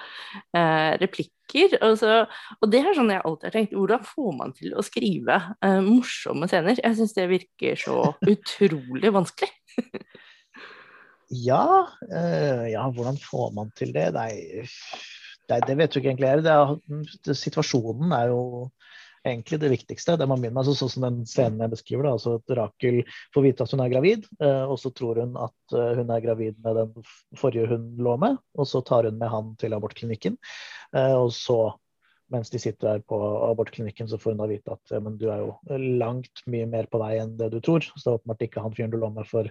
eh, 0.52 0.98
replikker. 1.00 1.78
Og, 1.82 1.98
så, 1.98 2.26
og, 2.60 2.70
det 2.70 2.82
er 2.82 2.96
sånn 2.96 3.12
jeg 3.12 3.24
alltid 3.24 3.48
har 3.48 3.56
tenkt. 3.56 3.74
Hvordan 3.74 4.04
får 4.04 4.30
man 4.36 4.54
til 4.56 4.76
å 4.76 4.84
skrive 4.84 5.40
eh, 5.64 5.80
morsomme 5.84 6.48
scener? 6.50 6.78
Jeg 6.82 6.98
syns 6.98 7.16
det 7.16 7.28
virker 7.30 7.76
så 7.80 8.12
utrolig 8.34 9.12
vanskelig. 9.12 9.52
ja, 11.48 11.66
ja, 12.70 12.88
hvordan 12.94 13.18
får 13.20 13.54
man 13.56 13.72
til 13.76 13.92
det? 13.96 14.10
Nei 14.14 14.32
det, 15.46 15.60
det 15.68 15.76
vet 15.78 15.92
du 15.92 16.00
ikke 16.00 16.10
egentlig. 16.10 16.42
Det 16.42 16.52
er, 16.52 17.36
situasjonen 17.38 18.14
er 18.16 18.32
jo 18.32 18.40
egentlig 19.26 19.58
det 19.62 19.70
viktigste. 19.72 20.16
det 20.16 20.26
man 20.28 20.40
begynner 20.40 20.60
med, 20.60 20.62
altså, 20.64 20.74
Sånn 20.78 20.92
som 20.92 21.06
den 21.06 21.22
scenen 21.28 21.64
jeg 21.64 21.72
beskriver. 21.74 22.06
Da, 22.06 22.14
altså 22.16 22.36
at 22.38 22.54
Rakel 22.58 23.00
får 23.34 23.46
vite 23.46 23.66
at 23.66 23.74
hun 23.74 23.82
er 23.84 23.92
gravid, 23.92 24.28
eh, 24.42 24.62
og 24.64 24.78
så 24.82 24.92
tror 24.96 25.22
hun 25.22 25.34
at 25.40 25.76
eh, 25.76 25.96
hun 26.00 26.12
er 26.12 26.22
gravid 26.24 26.60
med 26.64 26.78
den 26.80 27.08
forrige 27.40 27.70
hun 27.72 27.88
lå 28.02 28.16
med. 28.22 28.38
Og 28.58 28.70
så 28.70 28.82
tar 28.86 29.10
hun 29.10 29.18
med 29.20 29.32
han 29.32 29.52
til 29.60 29.76
abortklinikken. 29.76 30.38
Eh, 30.94 31.14
og 31.16 31.32
så, 31.36 31.60
mens 32.32 32.52
de 32.52 32.62
sitter 32.62 32.88
der 32.88 33.04
på 33.06 33.20
abortklinikken, 33.50 34.08
så 34.10 34.20
får 34.20 34.34
hun 34.34 34.44
da 34.44 34.50
vite 34.50 34.76
at 34.76 34.96
ja, 34.96 35.02
men 35.02 35.18
du 35.20 35.28
er 35.32 35.44
jo 35.44 35.80
langt 36.00 36.44
mye 36.50 36.68
mer 36.70 36.90
på 36.90 37.02
vei 37.02 37.16
enn 37.20 37.36
det 37.40 37.52
du 37.54 37.60
tror. 37.60 37.86
Så 37.94 38.02
det 38.02 38.12
er 38.12 38.20
åpenbart 38.20 38.48
ikke 38.48 38.64
han 38.64 38.76
fyren 38.76 38.94
du 38.94 38.98
lå 39.00 39.12
med 39.14 39.28
for 39.30 39.50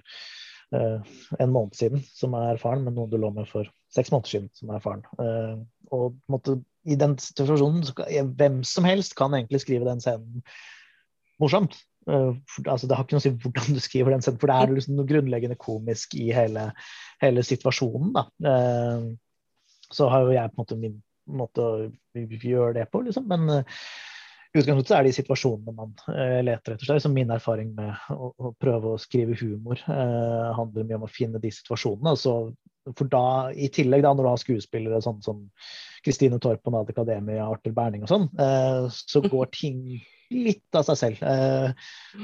uh, 0.76 1.16
en 1.40 1.54
måned 1.54 1.78
siden 1.78 2.04
som 2.10 2.36
er 2.38 2.60
faren, 2.62 2.84
men 2.84 2.98
noen 2.98 3.12
du 3.12 3.16
lå 3.22 3.32
med 3.36 3.48
for 3.48 3.70
seks 3.96 4.12
måneder 4.12 4.34
siden 4.34 4.50
som 4.58 4.74
er 4.76 4.84
faren. 4.84 5.06
Uh, 5.20 5.64
og 5.96 6.18
måtte, 6.32 6.58
i 6.86 6.98
den 7.00 7.18
situasjonen 7.22 7.84
Hvem 8.38 8.62
som 8.68 8.88
helst 8.88 9.16
kan 9.18 9.34
egentlig 9.34 9.64
skrive 9.64 9.88
den 9.88 10.02
scenen 10.04 10.44
morsomt. 11.42 11.78
For, 12.06 12.68
altså, 12.70 12.88
det 12.88 12.96
har 12.96 13.04
ikke 13.04 13.18
noe 13.18 13.24
å 13.24 13.26
si 13.26 13.34
hvordan 13.34 13.76
du 13.76 13.82
skriver 13.84 14.14
den 14.14 14.24
scenen, 14.24 14.40
for 14.40 14.52
det 14.52 14.56
er 14.56 14.74
liksom 14.76 14.96
noe 14.96 15.10
grunnleggende 15.10 15.58
komisk 15.60 16.14
i 16.20 16.30
hele, 16.36 16.70
hele 17.24 17.44
situasjonen. 17.44 18.14
Da. 18.16 18.28
Uh, 18.46 19.08
så 19.92 20.08
har 20.14 20.26
jo 20.26 20.36
jeg 20.36 20.54
på 20.54 20.56
en 20.56 20.62
måte 20.62 20.80
min 20.80 21.00
måte 21.26 21.64
å 21.66 21.88
gjøre 22.14 22.76
det 22.78 22.86
på, 22.92 23.02
liksom. 23.08 23.26
Men 23.32 23.50
i 23.50 23.64
utgangspunktet 24.62 24.94
er 24.96 25.06
det 25.06 25.12
i 25.12 25.18
situasjonene 25.18 25.74
man 25.76 25.92
uh, 26.08 26.40
leter 26.46 26.76
etter. 26.76 27.00
Så 27.02 27.12
min 27.12 27.34
erfaring 27.34 27.74
med 27.78 27.94
å, 28.14 28.32
å 28.36 28.54
prøve 28.62 28.94
å 28.94 29.02
skrive 29.02 29.38
humor 29.40 29.82
uh, 29.88 30.54
handler 30.58 30.88
mye 30.88 31.00
om 31.00 31.08
å 31.08 31.12
finne 31.12 31.42
de 31.44 31.52
situasjonene. 31.54 32.16
Altså, 32.16 32.54
for 32.96 33.10
da, 33.12 33.52
I 33.52 33.70
tillegg, 33.74 34.06
da, 34.06 34.14
når 34.14 34.28
du 34.28 34.32
har 34.32 34.42
skuespillere 34.42 35.04
sånn 35.04 35.22
som 35.26 35.46
Kristine 36.06 36.38
Torp 36.42 36.68
og 36.68 36.76
Nadia 36.76 36.94
Akademia, 36.94 37.48
Arthur 37.50 37.74
Berning 37.76 38.06
og 38.06 38.12
sånn, 38.12 38.28
uh, 38.40 38.86
så 38.92 39.24
går 39.34 39.52
ting 39.56 39.80
litt 40.34 40.74
av 40.74 40.88
seg 40.88 40.98
selv. 40.98 41.20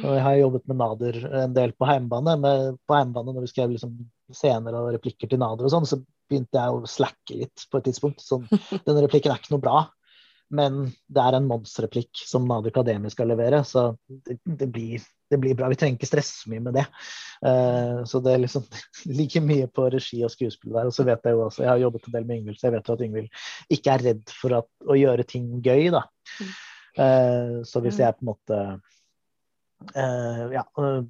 og 0.02 0.08
jeg 0.10 0.24
har 0.26 0.38
jobbet 0.40 0.64
med 0.72 0.80
Nader 0.80 1.20
en 1.44 1.52
del 1.54 1.72
på 1.78 1.86
heimbane. 1.86 2.34
Med, 2.42 2.80
på 2.90 2.96
heimbane 2.98 3.30
når 3.30 3.46
vi 3.46 3.52
skrev 3.52 3.76
liksom, 3.76 3.94
scener 4.34 4.74
og 4.80 4.90
replikker 4.96 5.30
til 5.30 5.40
Nader 5.40 5.70
og 5.70 5.74
sånn, 5.76 5.86
så 5.86 6.00
begynte 6.32 6.58
jeg 6.58 6.74
å 6.74 6.90
slacke 6.90 7.38
litt 7.44 7.68
på 7.70 7.78
et 7.78 7.86
tidspunkt. 7.92 8.24
Sånn, 8.26 8.48
denne 8.88 9.04
replikken 9.06 9.32
er 9.32 9.38
ikke 9.38 9.54
noe 9.54 9.64
bra. 9.64 9.84
Men 10.52 10.84
det 11.08 11.24
er 11.24 11.38
en 11.38 11.48
Mons-replikk 11.48 12.24
som 12.28 12.46
Nadia 12.48 12.74
Akademi 12.74 13.12
skal 13.14 13.30
levere, 13.32 13.62
så 13.68 13.92
det, 14.08 14.38
det, 14.44 14.68
blir, 14.68 15.04
det, 15.32 15.40
blir, 15.40 15.56
bra. 15.58 15.70
Vi 15.72 15.78
trenger 15.80 16.00
ikke 16.00 16.10
stresse 16.10 16.52
mye 16.52 16.64
med 16.66 16.76
det. 16.80 16.86
Uh, 17.46 18.02
så 18.08 18.20
det 18.24 18.34
er 18.36 18.44
liksom 18.44 18.66
like 19.20 19.44
mye 19.46 19.70
på 19.72 19.88
regi 19.94 20.22
og 20.28 20.34
skuespill 20.34 20.76
der. 20.76 20.92
Og 20.92 20.96
så 20.96 21.08
vet 21.08 21.24
jeg 21.24 21.38
jo 21.38 21.46
også, 21.48 21.64
jeg 21.66 21.72
har 21.72 21.84
jobbet 21.86 22.08
en 22.10 22.18
del 22.18 22.28
med 22.28 22.42
Yngvild, 22.42 22.60
så 22.60 22.68
jeg 22.68 22.76
vet 22.78 22.92
jo 22.92 22.98
at 22.98 23.06
Yngvild 23.08 23.46
ikke 23.78 23.96
er 23.96 24.06
redd 24.10 24.36
for 24.42 24.60
at, 24.60 24.70
å 24.88 25.00
gjøre 25.00 25.28
ting 25.30 25.48
gøy, 25.64 25.88
da. 25.96 26.06
Uh, 27.00 27.62
så 27.68 27.80
hvis 27.84 28.02
jeg 28.04 28.18
på 28.18 28.26
en 28.26 28.34
måte 28.34 28.64
ja, 30.54 30.64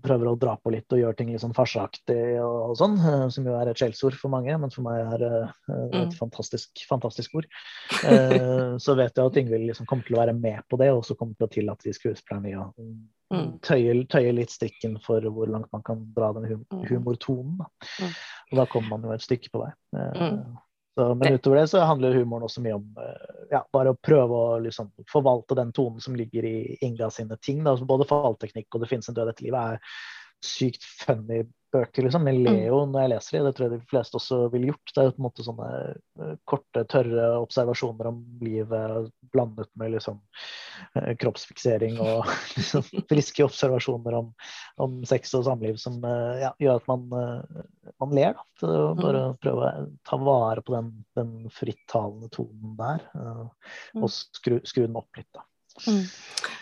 prøver 0.03 0.29
å 0.31 0.35
dra 0.39 0.55
på 0.57 0.71
litt 0.73 0.93
og 0.93 1.01
gjøre 1.01 1.17
ting 1.19 1.31
litt 1.31 1.43
sånn 1.43 1.55
farseaktig 1.55 2.17
og, 2.39 2.57
og, 2.71 2.75
sånn, 2.79 2.97
uh, 3.01 3.25
som 3.33 3.47
jo 3.47 3.55
er 3.59 3.71
et 3.71 3.81
skjellsord 3.81 4.17
for 4.19 4.33
mange, 4.33 4.55
men 4.61 4.73
for 4.73 4.85
meg 4.85 5.01
er 5.17 5.25
uh, 5.27 5.53
et 5.89 6.11
mm. 6.11 6.15
fantastisk, 6.17 6.83
fantastisk 6.89 7.35
ord. 7.41 7.49
så 8.85 8.95
vet 8.99 9.17
jeg 9.17 9.31
at 9.31 9.39
Ingvild 9.41 9.67
liksom 9.69 9.89
kommer 9.89 10.07
til 10.07 10.17
å 10.17 10.21
være 10.23 10.37
med 10.37 10.63
på 10.71 10.79
det, 10.81 10.91
og 10.95 11.03
så 11.07 11.17
kommer 11.19 11.37
til 11.37 11.49
å 11.49 11.53
tillate 11.57 11.89
de 11.89 11.95
skuespillerne 11.97 12.51
i 12.51 12.57
å 12.59 12.67
mm. 12.79 13.47
tøye, 13.67 13.95
tøye, 14.11 14.35
litt 14.39 14.53
strikken 14.53 14.97
for 15.03 15.25
hvor 15.33 15.51
langt 15.51 15.71
man 15.75 15.85
kan 15.87 16.03
dra 16.15 16.31
den 16.37 16.63
mm. 16.63 16.83
humortonen. 16.89 17.61
Da. 17.61 18.11
Og 18.51 18.59
da 18.63 18.67
kommer 18.71 18.95
man 18.95 19.09
jo 19.09 19.15
et 19.15 19.25
stykke 19.27 19.53
på 19.53 19.65
vei. 19.65 19.71
Så, 20.95 21.05
men 21.15 21.33
utover 21.33 21.61
det 21.61 21.67
så 21.71 21.85
handler 21.87 22.17
humoren 22.19 22.43
også 22.43 22.61
mye 22.63 22.75
om 22.75 22.87
eh, 22.99 23.35
ja, 23.53 23.61
bare 23.73 23.93
å 23.93 23.99
prøve 24.03 24.39
å 24.39 24.57
liksom, 24.59 24.89
forvalte 25.11 25.55
den 25.55 25.71
tonen 25.75 26.03
som 26.03 26.17
ligger 26.19 26.47
i 26.47 26.77
Inga 26.83 27.07
sine 27.13 27.37
ting. 27.39 27.61
Da. 27.63 27.77
Både 27.87 28.07
fallteknikk 28.09 28.75
og 28.75 28.83
Det 28.83 28.89
finnes 28.91 29.07
en 29.07 29.15
død 29.15 29.31
etter 29.31 29.47
livet 29.47 29.77
er 29.77 29.95
sykt 30.43 30.83
funny 30.83 31.45
bøker, 31.71 32.05
liksom. 32.05 32.27
Jeg 32.29 32.39
ler 32.41 32.57
mm. 32.57 32.65
jo 32.67 32.79
når 32.89 33.03
jeg 33.03 33.11
leser 33.13 33.37
dem, 33.37 33.45
det 33.47 33.53
tror 33.57 33.65
jeg 33.67 33.73
de 33.73 33.89
fleste 33.91 34.17
også 34.19 34.39
ville 34.53 34.69
gjort. 34.71 34.91
Det 34.91 35.01
er 35.01 35.07
jo 35.07 35.13
på 35.15 35.21
en 35.21 35.25
måte 35.27 35.45
sånne 35.45 35.69
eh, 35.81 36.33
korte, 36.49 36.83
tørre 36.91 37.27
observasjoner 37.41 38.09
om 38.11 38.21
livet 38.43 39.11
blandet 39.33 39.69
med 39.79 39.93
liksom 39.95 40.19
eh, 40.99 41.11
kroppsfiksering 41.21 41.99
og 42.03 42.31
liksom 42.57 42.87
friske 43.11 43.45
observasjoner 43.47 44.17
om, 44.19 44.31
om, 44.83 44.97
sex 45.09 45.35
og 45.39 45.45
samliv 45.47 45.79
som 45.81 45.99
eh, 46.07 46.41
ja, 46.45 46.53
gjør 46.61 46.81
at 46.81 46.89
man, 46.91 47.07
man 48.03 48.17
ler. 48.17 48.35
Da. 48.37 48.47
Så 48.61 48.73
bare 48.99 49.27
mm. 49.31 49.37
prøve 49.43 49.69
å 49.69 49.85
ta 50.07 50.21
vare 50.21 50.65
på 50.65 50.75
den, 50.77 50.91
den 51.17 51.37
frittalende 51.55 52.31
tonen 52.33 52.75
der, 52.79 53.07
og 53.15 54.03
mm. 54.03 54.11
skru, 54.11 54.59
skru 54.67 54.85
den 54.85 54.99
opp 54.99 55.19
litt. 55.19 55.31
da. 55.35 55.45
Mm. 55.87 56.03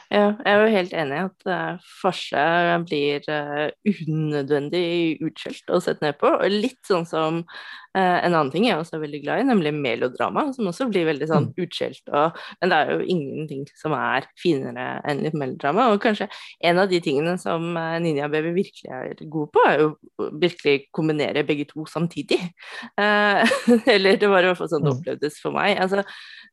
Ja, 0.10 0.32
jeg 0.42 0.50
er 0.50 0.64
jo 0.64 0.70
helt 0.74 0.94
enig 0.98 1.18
i 1.20 1.26
at 1.28 1.44
uh, 1.54 1.90
farse 2.02 2.44
blir 2.90 3.28
uh, 3.30 3.68
unødvendig 4.10 5.20
utskjelt 5.22 5.70
og 5.70 5.84
sett 5.86 6.00
ned 6.02 6.16
på. 6.18 6.32
Og 6.34 6.50
litt 6.50 6.80
sånn 6.90 7.06
som 7.06 7.44
uh, 7.44 8.18
en 8.18 8.32
annen 8.32 8.50
ting 8.50 8.66
jeg 8.66 8.80
også 8.80 8.98
er 8.98 9.04
veldig 9.04 9.20
glad 9.22 9.44
i, 9.44 9.46
nemlig 9.52 9.76
melodrama, 9.78 10.48
som 10.56 10.72
også 10.72 10.88
blir 10.90 11.06
veldig 11.12 11.28
sånn 11.30 11.52
mm. 11.52 11.62
utskjelt. 11.62 12.02
Og, 12.10 12.40
men 12.58 12.74
det 12.74 12.80
er 12.80 12.94
jo 12.96 13.06
ingenting 13.14 13.62
som 13.78 13.94
er 14.00 14.26
finere 14.42 14.88
enn 15.06 15.22
litt 15.28 15.38
melodrama. 15.38 15.92
Og 15.94 16.02
kanskje 16.02 16.26
en 16.66 16.82
av 16.82 16.90
de 16.90 17.04
tingene 17.06 17.38
som 17.38 17.70
Ninja 18.02 18.32
Baby 18.34 18.56
virkelig 18.58 18.90
er 18.90 19.14
god 19.30 19.54
på, 19.54 19.68
er 19.70 19.86
jo 19.86 19.92
virkelig 20.42 20.88
kombinere 20.96 21.46
begge 21.46 21.70
to 21.70 21.86
samtidig. 21.86 22.42
eller 23.94 24.18
det 24.18 24.34
var 24.34 24.42
i 24.42 24.50
hvert 24.50 24.58
fall 24.58 24.74
sånn 24.74 24.88
det 24.88 24.90
mm. 24.90 24.98
opplevdes 24.98 25.40
for 25.44 25.54
meg. 25.54 25.78
Altså, 25.78 26.02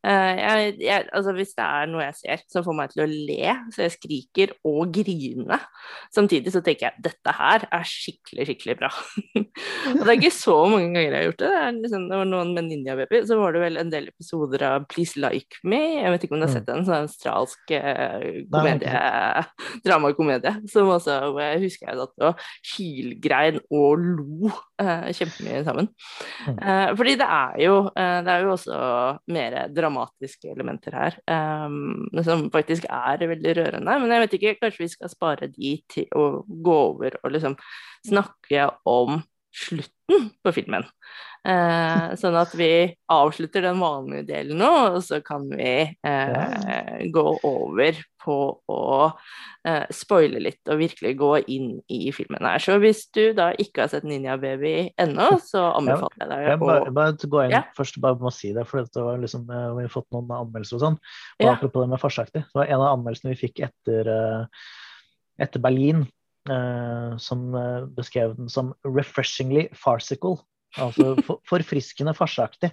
jeg, 0.05 0.77
jeg, 0.77 1.09
altså, 1.09 1.33
hvis 1.33 1.57
det 1.57 1.65
er 1.65 1.89
noe 1.89 2.05
jeg 2.05 2.19
ser 2.21 2.47
som 2.53 2.65
får 2.67 2.77
meg 2.77 2.93
til 2.93 3.07
å 3.07 3.09
le 3.09 3.46
så 3.73 3.85
jeg 3.85 3.95
skriker 3.95 4.53
og 4.67 4.91
griner. 4.95 5.63
Samtidig 6.13 6.53
så 6.53 6.61
tenker 6.65 6.89
jeg 6.89 7.05
dette 7.09 7.33
her 7.37 7.65
er 7.73 7.87
skikkelig, 7.87 8.47
skikkelig 8.49 8.77
bra. 8.81 8.91
og 9.95 10.01
det 10.01 10.07
er 10.07 10.15
ikke 10.17 10.33
så 10.33 10.57
mange 10.69 10.91
ganger 10.91 11.07
jeg 11.07 11.17
har 11.17 11.27
gjort 11.29 11.41
det. 11.43 11.51
Det, 11.53 11.71
liksom, 11.85 12.07
det 12.11 12.19
var 12.21 12.29
noen 12.29 12.53
med 12.55 12.67
Ninja 12.67 12.97
Baby, 12.99 13.21
så 13.29 13.39
var 13.39 13.55
det 13.55 13.63
vel 13.63 13.81
en 13.81 13.93
del 13.93 14.09
episoder 14.11 14.65
av 14.67 14.87
Please 14.91 15.19
Like 15.19 15.61
Me. 15.67 15.81
Jeg 16.01 16.13
vet 16.13 16.27
ikke 16.27 16.37
om 16.37 16.41
du 16.41 16.47
har 16.47 16.53
mm. 16.53 16.57
sett 16.57 16.69
den, 16.69 16.85
sånn 16.87 17.07
australsk 17.07 17.75
eh, 17.77 18.43
komedie, 18.53 19.03
dramakomedie. 19.87 20.55
Som 20.71 20.91
også, 20.95 21.19
hvor 21.31 21.43
jeg 21.43 21.63
husker 21.65 21.91
jeg 21.91 22.01
satt 22.01 22.25
og 22.27 22.45
hylgrein 22.73 23.61
og 23.73 24.03
lo 24.03 24.51
eh, 24.81 25.09
kjempemye 25.17 25.63
sammen. 25.67 25.89
Mm. 26.47 26.57
Eh, 26.57 26.89
fordi 26.97 27.15
det 27.19 27.29
er 27.37 27.57
jo 27.63 27.77
eh, 27.91 28.17
det 28.25 28.33
er 28.33 28.45
jo 28.45 28.53
også 28.55 28.81
mer 29.33 29.57
dramatiske 29.73 30.51
elementer 30.53 30.97
her, 30.97 31.19
eh, 31.29 32.23
som 32.25 32.47
faktisk 32.53 32.87
er 32.89 33.23
veldig 33.27 33.36
veldig 33.37 33.55
rørende. 33.61 33.97
Men 34.01 34.13
jeg 34.13 34.25
vet 34.25 34.37
ikke, 34.37 34.57
kanskje 34.61 34.83
vi 34.83 34.91
skal 34.91 35.13
spare 35.13 35.49
de 35.53 35.73
til 35.93 36.11
å 36.17 36.27
gå 36.45 36.77
over 36.91 37.19
og 37.23 37.33
liksom 37.33 37.57
snakke 38.07 38.69
om 38.89 39.21
slutten 39.57 40.29
på 40.43 40.53
filmen. 40.53 40.85
Eh, 41.47 42.05
sånn 42.19 42.35
at 42.35 42.51
vi 42.59 42.71
avslutter 43.13 43.63
den 43.63 43.79
vanlige 43.79 44.25
delen 44.27 44.59
nå, 44.59 44.71
og 44.97 45.03
så 45.05 45.21
kan 45.23 45.45
vi 45.47 45.73
eh, 45.87 47.05
gå 47.13 47.23
over 47.47 48.01
på 48.27 48.37
å 48.67 48.87
eh, 49.63 49.85
spoile 49.93 50.41
litt 50.43 50.67
og 50.67 50.81
virkelig 50.81 51.13
gå 51.21 51.29
inn 51.53 51.69
i 51.93 52.11
filmen 52.15 52.43
her. 52.43 52.59
Så 52.59 52.75
hvis 52.83 53.05
du 53.15 53.31
da 53.37 53.53
ikke 53.55 53.85
har 53.85 53.93
sett 53.93 54.07
Ninja 54.07 54.35
Baby 54.41 54.89
ennå, 54.99 55.29
så 55.43 55.69
anbefaler 55.77 56.25
jeg 56.25 56.33
deg 56.33 56.49
å 56.57 56.65
bare, 56.65 56.95
bare 56.97 57.31
gå 57.31 57.45
inn 57.45 57.55
ja? 57.55 57.63
først 57.77 58.01
bare 58.03 58.19
må 58.19 58.33
si 58.35 58.51
det, 58.57 58.67
for 58.67 58.83
dette 58.83 59.07
var 59.07 59.23
liksom, 59.23 59.47
eh, 59.47 59.69
vi 59.79 59.87
har 59.87 59.95
fått 59.95 60.09
noen 60.15 60.35
anmeldelser 60.41 60.81
og 60.81 60.83
sånn. 60.83 60.99
Og 61.39 61.47
ja. 61.47 61.55
apropos 61.55 61.85
det 61.87 61.93
med 61.93 62.03
farsaktig, 62.03 62.43
det 62.43 62.59
var 62.59 62.67
en 62.67 62.83
av 62.83 62.97
anmeldelsene 62.97 63.31
vi 63.37 63.41
fikk 63.45 63.63
etter, 63.69 64.11
eh, 64.17 64.69
etter 65.47 65.63
Berlin. 65.63 66.05
Uh, 66.47 67.17
som 67.19 67.41
beskrev 67.91 68.37
den 68.37 68.47
som 68.47 68.69
'refreshingly 68.87 69.65
farcical'. 69.75 70.37
Altså 70.77 71.13
for, 71.25 71.39
forfriskende 71.47 72.13
farseaktig. 72.17 72.69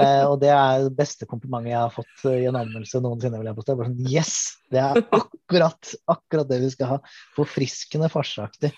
Eh, 0.00 0.22
og 0.24 0.38
det 0.40 0.52
er 0.54 0.86
det 0.86 0.94
beste 0.96 1.26
komplimentet 1.28 1.72
jeg 1.72 1.80
har 1.80 1.92
fått 1.92 2.24
i 2.30 2.46
en 2.48 2.56
anmeldelse 2.56 3.02
noensinne. 3.02 3.40
vil 3.40 3.50
jeg 3.50 3.58
påstå. 3.58 3.76
Bare 3.76 3.90
sånn, 3.90 4.06
yes! 4.08 4.34
Det 4.70 4.80
er 4.80 5.02
akkurat, 5.18 5.94
akkurat 6.14 6.48
det 6.48 6.60
vi 6.62 6.70
skal 6.72 6.94
ha. 6.94 6.98
Forfriskende 7.36 8.08
farseaktig. 8.12 8.70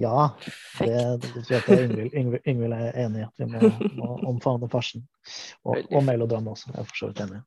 Ja, 0.00 0.30
det, 0.80 1.20
det, 1.22 1.44
det 1.48 1.60
jeg 1.68 2.10
Yngvild 2.48 2.74
er 2.74 2.98
enig 3.04 3.22
i. 3.22 3.28
At 3.28 3.40
vi 3.40 3.48
må, 3.52 3.70
må 4.00 4.12
omfavne 4.32 4.68
farsen. 4.72 5.06
Og, 5.64 5.82
og 5.90 6.04
melodrama 6.04 6.56
også. 6.56 6.72
Jeg 6.72 6.82
er 6.82 6.90
for 6.90 7.02
så 7.02 7.12
vidt 7.12 7.24
enig. 7.26 7.42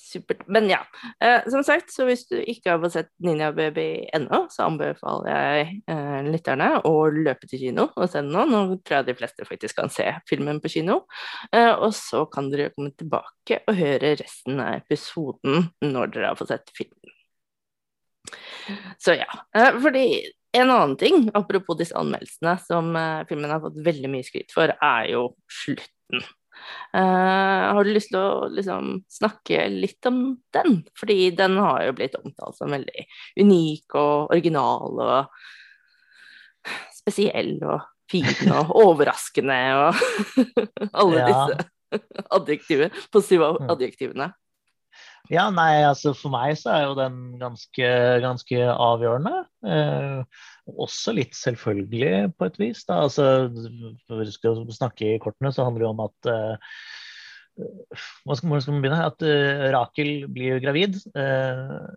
Supert. 0.00 0.42
Men 0.50 0.68
ja, 0.70 0.80
eh, 1.22 1.46
som 1.50 1.64
sagt, 1.66 1.92
så 1.94 2.06
hvis 2.08 2.26
du 2.30 2.36
ikke 2.38 2.74
har 2.74 2.80
fått 2.82 2.96
sett 2.96 3.10
Ninja 3.24 3.50
Baby 3.56 3.86
ennå, 4.16 4.44
så 4.52 4.66
anbefaler 4.68 5.30
jeg 5.30 5.68
eh, 5.92 6.18
lytterne 6.30 6.70
å 6.88 6.94
løpe 7.14 7.50
til 7.50 7.64
kino 7.66 7.88
og 7.94 8.08
se 8.08 8.22
den 8.22 8.32
nå. 8.34 8.46
Nå 8.50 8.62
tror 8.82 9.00
jeg 9.00 9.10
de 9.10 9.18
fleste 9.20 9.48
faktisk 9.48 9.80
kan 9.80 9.92
se 9.92 10.08
filmen 10.30 10.60
på 10.62 10.72
kino. 10.72 11.02
Eh, 11.52 11.72
og 11.72 11.94
så 11.96 12.24
kan 12.32 12.50
dere 12.52 12.72
komme 12.74 12.94
tilbake 12.96 13.62
og 13.66 13.78
høre 13.78 14.16
resten 14.20 14.60
av 14.62 14.80
episoden 14.80 15.70
når 15.84 16.14
dere 16.14 16.32
har 16.32 16.40
fått 16.40 16.54
sett 16.54 16.74
filmen. 16.76 17.16
Så 18.98 19.14
ja, 19.18 19.30
eh, 19.56 19.80
fordi 19.80 20.04
en 20.52 20.70
annen 20.70 20.96
ting, 20.96 21.30
apropos 21.34 21.78
disse 21.78 21.96
anmeldelsene, 21.96 22.56
som 22.66 22.96
eh, 22.96 23.22
filmen 23.28 23.52
har 23.52 23.62
fått 23.62 23.78
veldig 23.86 24.10
mye 24.10 24.26
skryt 24.26 24.54
for, 24.54 24.72
er 24.74 25.08
jo 25.12 25.30
slutten. 25.62 26.24
Uh, 26.94 27.70
har 27.74 27.86
du 27.86 27.92
lyst 27.94 28.10
til 28.12 28.20
å 28.20 28.48
liksom, 28.50 29.00
snakke 29.12 29.68
litt 29.72 30.06
om 30.10 30.20
den? 30.54 30.80
Fordi 30.98 31.30
den 31.38 31.56
har 31.60 31.86
jo 31.86 31.96
blitt 31.98 32.18
omtalt 32.18 32.58
som 32.58 32.74
veldig 32.74 33.06
unik 33.40 33.98
og 34.00 34.34
original 34.34 35.02
og 35.06 36.70
spesiell 36.94 37.56
og 37.62 37.86
fin 38.10 38.28
og 38.50 38.74
overraskende 38.84 39.60
og 39.78 40.00
alle 41.00 41.22
ja. 41.22 41.28
disse 41.30 42.24
adjektivene, 42.30 42.90
positive 43.10 43.54
mm. 43.56 43.70
adjektivene. 43.74 44.30
Ja, 45.30 45.44
nei, 45.54 45.84
altså 45.86 46.10
for 46.18 46.32
meg 46.34 46.56
så 46.58 46.72
er 46.74 46.86
jo 46.88 46.96
den 46.98 47.18
ganske, 47.38 47.90
ganske 48.24 48.64
avgjørende. 48.74 49.44
Eh, 49.62 50.40
også 50.74 51.14
litt 51.14 51.36
selvfølgelig 51.38 52.32
på 52.34 52.48
et 52.48 52.58
vis. 52.58 52.82
Da. 52.88 53.04
Altså, 53.06 53.28
for 54.08 54.24
vi 54.24 54.34
skal 54.34 54.64
snakke 54.74 55.12
i 55.12 55.20
kortene, 55.22 55.52
så 55.54 55.68
handler 55.68 55.86
det 55.86 55.90
om 55.92 56.02
at 56.08 56.30
eh, 56.34 56.74
Hvor 58.24 58.38
skal, 58.38 58.58
skal 58.64 58.74
man 58.74 58.82
begynne? 58.82 59.06
At 59.06 59.22
eh, 59.22 59.68
Rakel 59.76 60.12
blir 60.34 60.58
gravid. 60.64 60.98
Eh, 61.14 61.90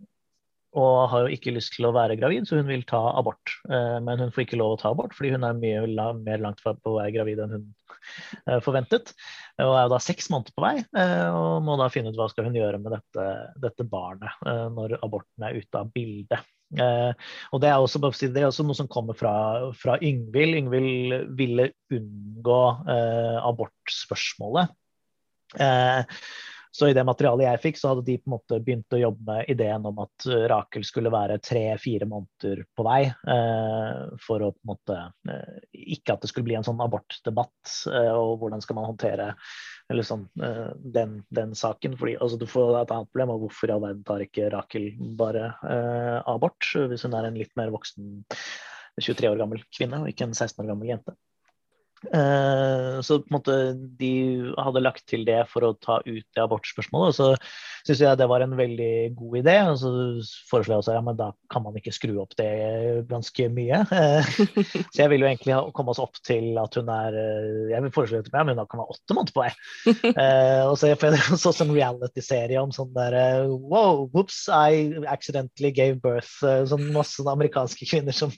og 0.74 1.10
har 1.10 1.26
jo 1.26 1.34
ikke 1.36 1.54
lyst 1.54 1.76
til 1.76 1.86
å 1.86 1.94
være 1.94 2.18
gravid, 2.18 2.48
så 2.50 2.58
hun 2.58 2.70
vil 2.70 2.86
ta 2.90 3.02
abort. 3.18 3.58
Eh, 3.70 3.98
men 4.02 4.22
hun 4.22 4.34
får 4.34 4.46
ikke 4.46 4.62
lov 4.62 4.76
å 4.76 4.80
ta 4.82 4.94
abort 4.94 5.14
fordi 5.18 5.34
hun 5.34 5.46
er 5.46 5.58
mye 5.58 6.14
mer 6.22 6.42
langt 6.42 6.62
på 6.66 6.74
være 6.98 7.14
gravid 7.14 7.44
enn 7.44 7.58
hun 7.58 7.68
forventet. 8.66 9.14
Og 9.62 9.76
er 9.78 9.86
jo 9.86 9.92
da 9.94 10.00
seks 10.02 10.30
måneder 10.34 10.56
på 10.56 10.64
vei, 10.64 10.78
eh, 10.82 11.28
og 11.30 11.62
må 11.66 11.78
da 11.78 11.90
finne 11.94 12.10
ut 12.10 12.18
hva 12.18 12.30
skal 12.32 12.48
hun 12.48 12.58
gjøre 12.58 12.80
med 12.82 12.96
dette, 12.96 13.28
dette 13.62 13.86
barnet 13.88 14.42
når 14.74 14.98
aborten 15.02 15.46
er 15.46 15.60
ute 15.60 15.80
av 15.80 15.92
bildet. 15.94 16.50
og 16.74 17.62
det 17.62 17.70
er, 17.70 17.78
også, 17.78 18.00
det 18.02 18.42
er 18.42 18.48
også, 18.48 18.66
noe 18.66 18.78
som 18.78 18.90
kommer 18.90 19.18
fra, 19.18 19.34
fra 19.78 20.00
Yngvild. 20.02 20.58
Yngvild 20.64 21.36
ville 21.38 21.70
unngå 21.94 22.62
abortspørsmålet. 23.52 24.74
Så 26.74 26.88
i 26.90 26.94
det 26.98 27.04
materialet 27.06 27.46
jeg 27.46 27.62
fikk, 27.68 27.78
så 27.78 27.92
hadde 27.92 28.06
de 28.08 28.16
på 28.18 28.30
en 28.30 28.34
måte 28.34 28.58
begynt 28.66 28.96
å 28.96 29.02
jobbe 29.02 29.28
med 29.28 29.50
ideen 29.54 29.84
om 29.86 30.00
at 30.02 30.26
Rakel 30.50 30.86
skulle 30.88 31.12
være 31.14 31.38
tre-fire 31.44 32.08
måneder 32.10 32.64
på 32.74 32.86
vei. 32.88 33.04
Eh, 33.06 34.00
for 34.24 34.42
å 34.42 34.50
på 34.56 34.64
en 34.64 34.72
måte 34.72 34.98
eh, 35.30 35.60
Ikke 35.94 36.16
at 36.16 36.24
det 36.24 36.32
skulle 36.32 36.48
bli 36.48 36.58
en 36.58 36.66
sånn 36.66 36.82
abortdebatt, 36.82 37.76
eh, 37.94 38.10
og 38.18 38.40
hvordan 38.42 38.64
skal 38.66 38.80
man 38.80 38.90
håndtere 38.90 39.30
sånn, 40.02 40.26
eh, 40.42 40.72
den, 40.96 41.20
den, 41.30 41.54
saken. 41.56 41.98
Fordi 42.00 42.16
altså, 42.18 42.40
du 42.42 42.48
får 42.50 42.80
et 42.82 42.96
annet 42.96 43.12
problem, 43.12 43.36
og 43.36 43.46
hvorfor 43.46 43.70
i 43.70 43.76
all 43.76 43.84
verden 43.84 44.06
tar 44.08 44.26
ikke 44.26 44.50
Rakel 44.54 44.90
bare 45.20 45.52
eh, 45.70 46.20
abort 46.34 46.74
hvis 46.90 47.06
hun 47.06 47.14
er 47.20 47.30
en 47.30 47.38
litt 47.38 47.54
mer 47.60 47.70
voksen 47.74 48.24
23 49.02 49.30
år 49.30 49.38
gammel 49.42 49.62
kvinne, 49.74 50.02
og 50.02 50.10
ikke 50.10 50.26
en 50.26 50.34
16 50.34 50.64
år 50.64 50.74
gammel 50.74 50.90
jente. 50.94 51.16
Eh, 52.12 53.02
så 53.02 53.20
på 53.20 53.30
en 53.30 53.38
måte 53.38 53.58
de 54.00 54.14
hadde 54.58 54.84
lagt 54.84 55.06
til 55.10 55.24
det 55.28 55.44
for 55.52 55.66
å 55.66 55.74
ta 55.80 56.00
ut 56.06 56.26
det 56.26 56.44
abortspørsmålet. 56.44 57.14
Og 57.14 57.16
så 57.16 57.88
syns 57.88 58.04
jeg 58.04 58.20
det 58.20 58.28
var 58.32 58.44
en 58.44 58.56
veldig 58.58 58.94
god 59.18 59.38
idé. 59.40 59.56
Og 59.72 59.80
så 59.82 59.92
foreslår 60.50 60.76
jeg 60.76 60.84
også 60.84 60.98
ja, 60.98 61.04
men 61.06 61.20
da 61.20 61.30
kan 61.54 61.66
man 61.66 61.78
ikke 61.80 61.96
skru 61.96 62.18
opp 62.24 62.36
det 62.40 62.50
ganske 63.12 63.50
mye. 63.54 63.84
Eh, 64.04 64.26
så 64.94 65.04
jeg 65.04 65.12
vil 65.12 65.24
jo 65.24 65.30
egentlig 65.30 65.56
komme 65.76 65.94
oss 65.94 66.02
opp 66.02 66.18
til 66.26 66.58
at 66.60 66.76
hun 66.80 66.90
er 66.92 67.16
eh, 67.20 67.72
Jeg 67.74 67.86
vil 67.86 67.94
foreslå 67.96 68.22
at 68.24 68.30
hun 68.32 68.34
kan 68.34 68.82
være 68.82 68.96
åtte 68.96 69.16
måneder 69.16 69.36
på 69.36 69.44
vei. 69.44 69.52
Og 70.70 70.76
så 70.80 70.90
jeg 70.92 71.14
så 71.40 71.54
en 71.64 71.74
reality-serie 71.76 72.62
om 72.62 72.74
sånn 72.76 72.92
der 72.96 73.16
Wow, 73.54 74.08
whoops, 74.14 74.46
I 74.50 75.04
accidentally 75.10 75.72
gave 75.76 76.02
birth. 76.04 76.42
Sånn 76.42 76.90
masse 76.96 77.24
amerikanske 77.30 77.88
kvinner 77.90 78.16
som 78.16 78.34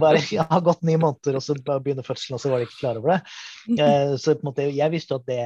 bare 0.00 0.22
har 0.22 0.64
gått 0.64 0.84
ni 0.86 0.96
måneder, 1.00 1.38
og 1.38 1.44
så 1.44 1.56
begynner 1.58 2.06
fødselen, 2.06 2.38
og 2.38 2.42
så 2.42 2.52
var 2.52 2.62
de 2.62 2.68
ikke 2.68 2.80
klare 2.80 2.93
klar 2.94 3.02
over 3.02 3.14
det. 3.14 3.20
Eh, 3.84 4.16
så 4.16 4.34
på 4.34 4.44
en 4.44 4.50
måte, 4.50 4.66
jeg 4.70 4.92
visste 4.92 5.14
jo 5.14 5.20
at 5.22 5.28
det, 5.28 5.44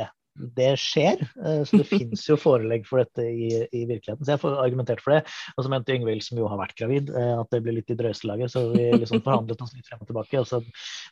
det 0.57 0.73
skjer. 0.81 1.21
Eh, 1.23 1.63
så 1.65 1.79
det 1.81 1.87
fins 1.93 2.25
jo 2.29 2.37
forelegg 2.39 2.87
for 2.87 3.03
dette 3.03 3.25
i, 3.25 3.51
i, 3.73 3.85
virkeligheten. 3.87 4.25
Så 4.25 4.35
jeg 4.35 4.43
får 4.43 4.59
argumentert 4.63 5.03
for 5.05 5.17
det. 5.17 5.23
Og 5.57 5.65
så 5.65 5.73
mente 5.73 5.95
Yngvild, 5.95 6.25
som 6.27 6.41
jo 6.41 6.49
har 6.51 6.61
vært 6.61 6.77
gravid, 6.79 7.13
eh, 7.15 7.35
at 7.39 7.51
det 7.55 7.63
ble 7.65 7.79
litt 7.79 7.93
i 7.95 7.99
drøselaget. 7.99 8.53
Så 8.53 8.65
vi 8.75 8.89
liksom 8.97 9.23
forhandlet 9.25 9.63
oss 9.63 9.75
litt 9.77 9.89
frem 9.89 10.03
og 10.03 10.11
tilbake. 10.11 10.43
Og 10.43 10.49
så 10.51 10.63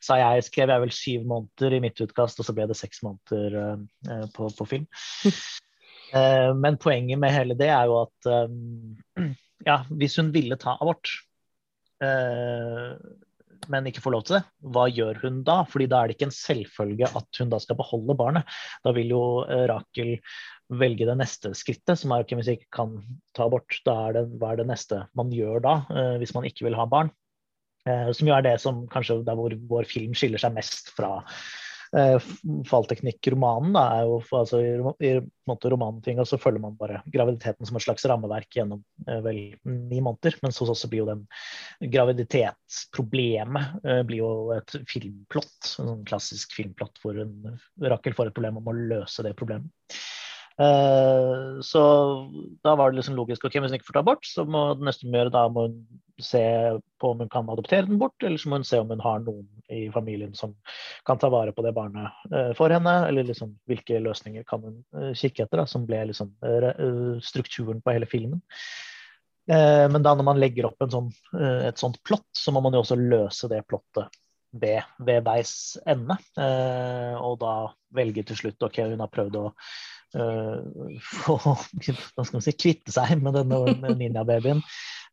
sa 0.04 0.18
jeg, 0.20 0.48
skrev 0.48 0.74
jeg 0.74 0.84
vel 0.86 0.96
syv 0.96 1.28
måneder 1.30 1.78
i 1.78 1.82
mitt 1.86 2.02
utkast, 2.02 2.42
og 2.42 2.48
så 2.48 2.56
ble 2.56 2.68
det 2.70 2.78
seks 2.78 3.04
måneder 3.06 3.78
på, 4.34 4.50
på 4.58 4.68
film. 4.68 4.88
Men 6.62 6.76
poenget 6.78 7.18
med 7.18 7.34
hele 7.34 7.56
det 7.58 7.66
er 7.74 7.88
jo 7.90 7.96
at 8.04 8.28
ja, 9.66 9.80
hvis 9.90 10.14
hun 10.20 10.28
ville 10.32 10.54
ta 10.62 10.76
abort 10.78 11.10
men 13.72 13.88
ikke 13.88 14.02
får 14.04 14.14
lov 14.14 14.26
til 14.26 14.38
det, 14.38 14.42
hva 14.74 14.86
gjør 14.90 15.20
hun 15.24 15.40
da? 15.46 15.60
Fordi 15.70 15.88
da 15.90 16.00
er 16.00 16.10
det 16.10 16.16
ikke 16.16 16.28
en 16.28 16.36
selvfølge 16.36 17.10
at 17.20 17.40
hun 17.40 17.52
da 17.52 17.60
skal 17.62 17.78
beholde 17.78 18.16
barnet. 18.18 18.56
Da 18.84 18.92
vil 18.96 19.12
jo 19.14 19.22
eh, 19.44 19.66
Rakel 19.70 20.16
velge 20.66 21.06
det 21.06 21.18
neste 21.20 21.52
skrittet, 21.54 21.98
som 22.00 22.12
er 22.12 22.24
ok, 22.24 22.34
hvis 22.38 22.50
jeg 22.50 22.60
ikke 22.60 22.74
kan 22.80 22.96
ta 23.36 23.46
abort, 23.46 23.78
da 23.86 23.96
er 24.08 24.18
det, 24.18 24.24
hva 24.40 24.52
er 24.52 24.62
det 24.62 24.70
neste 24.72 25.04
man 25.18 25.30
gjør 25.34 25.62
da, 25.64 25.76
eh, 25.94 26.16
hvis 26.22 26.34
man 26.36 26.48
ikke 26.48 26.66
vil 26.66 26.78
ha 26.78 26.88
barn? 26.90 27.12
Eh, 27.86 28.10
som 28.16 28.26
jo 28.28 28.34
er 28.34 28.42
det 28.42 28.56
som 28.62 28.84
kanskje 28.90 29.20
der 29.26 29.38
hvor 29.38 29.54
vår 29.70 29.86
film 29.88 30.14
skiller 30.18 30.42
seg 30.42 30.56
mest 30.56 30.90
fra 30.96 31.20
fallteknikk-romanen 31.92 33.76
er 33.78 34.02
jo 34.06 34.18
altså, 34.38 34.60
I, 34.60 34.72
i 35.06 35.12
måte 35.48 35.70
romantinga 35.70 36.24
så 36.26 36.38
følger 36.40 36.62
man 36.62 36.76
bare 36.78 37.02
graviditeten 37.12 37.68
som 37.68 37.78
et 37.78 37.84
slags 37.84 38.06
rammeverk 38.08 38.58
gjennom 38.58 38.82
eh, 39.06 39.20
vel 39.24 39.40
ni 39.62 40.00
måneder. 40.02 40.38
Mens 40.42 40.58
hos 40.62 40.72
oss 40.72 40.84
blir 40.90 41.04
jo 41.04 41.10
den 41.10 41.24
graviditetsproblemet 41.94 43.86
eh, 43.86 44.02
blir 44.08 44.22
jo 44.24 44.32
et 44.56 44.76
filmplott. 44.90 45.56
En 45.80 45.92
sånn 45.92 46.04
klassisk 46.08 46.56
filmplott 46.56 47.00
hvor 47.02 47.18
en 47.22 47.56
Rakel 47.86 48.16
får 48.16 48.30
et 48.30 48.38
problem 48.38 48.60
om 48.60 48.70
å 48.72 48.76
løse 48.76 49.24
det 49.26 49.36
problemet. 49.38 49.70
Uh, 50.56 51.60
så 51.60 51.80
da 52.64 52.72
var 52.80 52.88
det 52.88 53.02
liksom 53.02 53.16
logisk 53.18 53.44
ok, 53.44 53.58
hvis 53.60 53.74
hun 53.74 53.76
ikke 53.76 53.90
får 53.90 53.98
ta 53.98 54.02
abort, 54.06 54.24
så 54.24 54.46
må 54.48 54.70
det 54.78 54.86
neste 54.88 55.04
hun 55.04 55.18
gjøre, 55.18 55.32
da 55.34 55.42
må 55.52 55.66
hun 55.66 55.82
se 56.22 56.42
på 57.00 57.10
om 57.10 57.20
hun 57.20 57.28
kan 57.28 57.48
adoptere 57.50 57.86
den 57.86 57.98
bort, 57.98 58.22
eller 58.22 58.40
så 58.40 58.48
må 58.48 58.60
hun 58.60 58.66
se 58.66 58.80
om 58.80 58.90
hun 58.90 59.02
har 59.04 59.22
noen 59.24 59.46
i 59.72 59.86
familien 59.92 60.34
som 60.34 60.54
kan 61.06 61.18
ta 61.18 61.28
vare 61.32 61.52
på 61.52 61.64
det 61.66 61.74
barnet 61.76 62.12
uh, 62.32 62.52
for 62.56 62.72
henne, 62.72 62.94
eller 63.08 63.28
liksom 63.28 63.54
hvilke 63.68 64.00
løsninger 64.02 64.46
kan 64.48 64.64
hun 64.64 64.76
uh, 64.96 65.12
kikke 65.16 65.44
etter, 65.44 65.62
da, 65.62 65.66
som 65.70 65.86
ble 65.88 66.04
liksom 66.10 66.32
strukturen 67.24 67.82
på 67.82 67.96
hele 67.96 68.08
filmen. 68.10 68.42
men 69.46 70.02
da 70.02 70.14
når 70.14 70.24
man 70.26 70.40
legger 70.42 70.66
opp 70.66 70.80
sånn, 70.90 71.12
et 71.62 71.78
sånt 71.78 72.00
plott, 72.02 72.26
så 72.34 72.50
må 72.50 72.60
man 72.64 72.74
jo 72.74 72.80
også 72.82 72.96
løse 72.98 73.46
det 73.46 73.60
plottet 73.68 74.10
ved, 74.50 74.82
ved 74.98 75.22
veis 75.22 75.76
ende. 75.86 76.16
og 77.20 77.38
da 77.38 77.52
velge 77.94 78.24
til 78.26 78.40
slutt 78.40 78.66
ok, 78.66 78.80
hun 78.90 79.04
har 79.04 79.12
prøvd 79.12 79.38
å 79.38 79.44
få 81.24 81.36
man 82.16 82.44
si, 82.44 82.54
kvitte 82.56 82.94
seg 82.94 83.20
med 83.22 83.36
denne 83.36 83.92
ninjababyen 83.98 84.62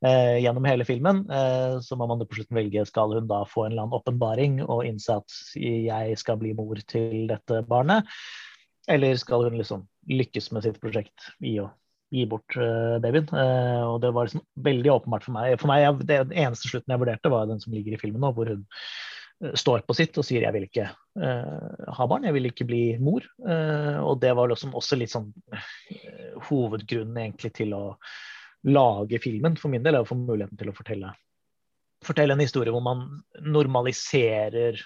eh, 0.05 0.39
gjennom 0.43 0.67
hele 0.69 0.87
filmen. 0.87 1.23
eh, 1.29 1.77
så 1.83 1.97
må 1.99 2.07
man 2.09 2.23
på 2.23 2.39
slutten 2.39 2.59
velge 2.59 2.85
skal 2.89 3.15
hun 3.17 3.29
da 3.29 3.43
få 3.49 3.65
en 3.65 3.73
eller 3.73 3.85
annen 3.85 3.99
åpenbaring 3.99 4.59
og 4.63 4.85
innse 4.87 5.19
at 5.19 5.37
jeg 5.59 6.17
skal 6.21 6.39
bli 6.41 6.53
mor 6.57 6.79
til 6.87 7.27
dette 7.31 7.63
barnet, 7.69 8.09
eller 8.91 9.15
skal 9.19 9.47
hun 9.47 9.59
liksom 9.59 9.87
lykkes 10.11 10.51
med 10.51 10.65
sitt 10.65 10.81
prosjekt 10.83 11.31
i 11.43 11.57
å 11.63 11.69
gi 12.13 12.27
bort 12.29 12.57
eh, 12.61 12.99
babyen. 13.01 13.25
Uh, 13.33 13.95
og 13.95 14.01
det 14.03 14.11
var 14.13 14.27
liksom 14.27 14.43
veldig 14.65 14.91
åpenbart 14.99 15.23
for 15.25 15.33
meg. 15.33 15.55
For 15.57 15.71
meg, 15.71 15.81
jeg, 15.81 16.07
det 16.11 16.19
eneste 16.43 16.69
slutten 16.69 16.93
jeg 16.93 17.01
vurderte, 17.01 17.31
var 17.33 17.47
den 17.49 17.63
som 17.63 17.73
ligger 17.73 17.95
i 17.95 18.01
filmen 18.01 18.21
nå, 18.21 18.29
hvor 18.35 18.51
hun 18.51 18.61
Eh, 18.63 19.22
står 19.57 19.83
på 19.87 19.95
sitt 19.97 20.17
og 20.19 20.25
sier 20.25 20.45
jeg 20.45 20.55
vil 20.55 20.67
ikke 20.67 20.87
uh, 20.87 21.89
ha 21.97 22.07
barn, 22.09 22.27
jeg 22.27 22.35
vil 22.37 22.49
ikke 22.49 22.67
bli 22.69 22.83
mor. 23.03 23.25
Uh, 23.43 23.99
og 24.03 24.19
det 24.23 24.33
var 24.37 24.51
liksom 24.51 24.75
også 24.77 24.99
litt 24.99 25.13
sånn 25.13 25.29
uh, 25.53 26.43
hovedgrunnen 26.49 27.19
egentlig 27.25 27.53
til 27.59 27.75
å 27.77 27.83
lage 28.69 29.19
filmen, 29.23 29.57
for 29.59 29.73
min 29.73 29.83
del, 29.83 29.97
er 29.97 30.05
å 30.05 30.07
få 30.09 30.17
muligheten 30.19 30.59
til 30.59 30.71
å 30.71 30.75
fortelle, 30.75 31.11
fortelle 32.05 32.35
en 32.35 32.43
historie 32.43 32.71
hvor 32.71 32.83
man 32.85 33.09
normaliserer 33.43 34.79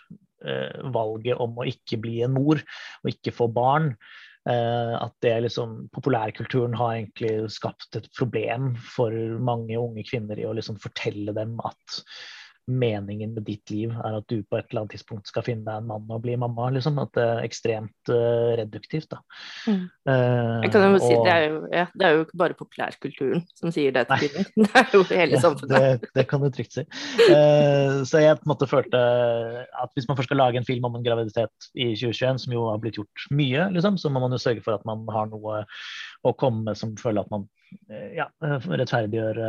valget 0.94 1.40
om 1.42 1.56
å 1.58 1.66
ikke 1.66 1.98
bli 1.98 2.20
en 2.22 2.36
mor 2.36 2.60
og 2.62 3.08
ikke 3.10 3.32
få 3.34 3.48
barn. 3.50 3.88
at 4.46 5.16
det 5.26 5.32
liksom, 5.48 5.72
Populærkulturen 5.90 6.76
har 6.78 6.92
egentlig 6.94 7.50
skapt 7.50 7.98
et 7.98 8.06
problem 8.14 8.76
for 8.78 9.10
mange 9.42 9.80
unge 9.82 10.06
kvinner 10.06 10.38
i 10.38 10.46
å 10.46 10.54
liksom 10.54 10.78
fortelle 10.82 11.34
dem 11.34 11.58
at 11.66 11.98
meningen 12.68 13.34
med 13.34 13.46
ditt 13.48 13.72
liv 13.72 13.94
er 13.96 14.18
at 14.20 14.26
du 14.28 14.42
på 14.44 14.58
et 14.58 14.68
eller 14.70 14.84
annet 14.84 14.94
tidspunkt 14.98 15.30
skal 15.30 15.46
finne 15.46 15.64
deg 15.64 15.80
en 15.80 15.88
mann 15.88 16.10
og 16.12 16.22
bli 16.24 16.36
mamma. 16.40 16.68
liksom, 16.76 17.00
At 17.00 17.14
det 17.16 17.24
er 17.24 17.44
ekstremt 17.46 18.12
uh, 18.12 18.56
reduktivt. 18.60 19.08
da. 19.14 19.22
Mm. 19.68 19.86
Uh, 20.08 20.66
jeg 20.66 20.72
kan 20.74 20.86
jo 20.86 21.02
si, 21.02 21.14
det, 21.14 21.34
er 21.34 21.46
jo, 21.48 21.62
ja, 21.72 21.86
det 21.94 22.08
er 22.08 22.16
jo 22.16 22.26
ikke 22.26 22.42
bare 22.44 22.58
populærkulturen 22.60 23.46
som 23.56 23.72
sier 23.74 23.96
det 23.96 24.08
til 24.10 24.24
kvinner, 24.26 24.52
det 24.66 24.82
er 24.82 24.98
jo 24.98 25.04
hele 25.12 25.42
samfunnet. 25.42 26.04
det, 26.04 26.12
det, 26.20 26.28
kan 26.28 26.44
du 26.44 26.50
trygt 26.52 26.76
si. 26.76 26.84
Uh, 27.30 28.04
så 28.08 28.24
jeg 28.24 28.40
på 28.42 28.48
en 28.48 28.54
måte 28.54 28.70
følte 28.70 29.04
at 29.68 29.96
hvis 29.96 30.10
man 30.10 30.20
først 30.20 30.32
skal 30.32 30.42
lage 30.44 30.60
en 30.60 30.68
film 30.68 30.90
om 30.90 31.00
en 31.00 31.06
graviditet 31.06 31.72
i 31.74 31.94
2021, 31.96 32.44
som 32.44 32.58
jo 32.58 32.68
har 32.72 32.84
blitt 32.84 33.00
gjort 33.00 33.28
mye, 33.32 33.70
liksom, 33.78 34.00
så 34.02 34.12
må 34.12 34.24
man 34.24 34.36
jo 34.36 34.42
sørge 34.44 34.66
for 34.66 34.76
at 34.76 34.84
man 34.88 35.08
har 35.14 35.32
noe 35.32 35.64
å 36.26 36.34
komme 36.38 36.74
som 36.78 36.96
føler 37.00 37.26
at 37.26 37.34
man 37.34 37.48
ja, 38.16 38.28
rettferdiggjør 38.40 39.40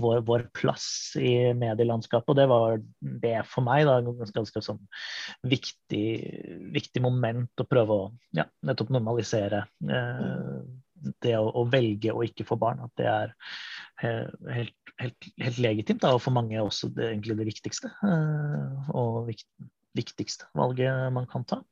vår, 0.00 0.20
vår, 0.24 0.44
plass 0.56 1.16
i 1.20 1.52
medielandskapet. 1.56 2.32
Og 2.32 2.38
det 2.38 2.46
var 2.50 2.78
det 3.00 3.36
for 3.48 3.66
meg 3.66 3.84
da, 3.88 3.98
ganske, 4.04 4.32
ganske 4.36 4.62
sånn 4.64 4.80
viktig, 5.44 6.06
viktig, 6.72 7.02
moment 7.04 7.60
å 7.60 7.68
prøve 7.68 7.98
å 7.98 8.06
ja, 8.36 8.46
nettopp 8.66 8.92
normalisere 8.96 9.66
eh, 9.84 10.60
det 11.24 11.36
å, 11.38 11.48
å, 11.48 11.64
velge 11.70 12.14
å 12.14 12.24
ikke 12.26 12.46
få 12.48 12.58
barn. 12.60 12.82
At 12.86 12.94
det 13.00 13.08
er 13.10 13.34
eh, 14.04 14.54
helt, 14.56 14.94
helt, 15.00 15.30
helt 15.40 15.60
legitimt, 15.60 16.02
da, 16.04 16.14
og 16.16 16.24
for 16.24 16.36
mange 16.36 16.60
også 16.62 16.92
det, 16.96 17.12
egentlig 17.12 17.38
det 17.40 17.50
viktigste. 17.52 17.92
Eh, 18.06 18.90
og 18.96 19.26
vikt, 19.30 19.48
viktigste 19.96 20.48
valget 20.54 21.12
man 21.14 21.26
kan 21.30 21.44
ta. 21.48 21.62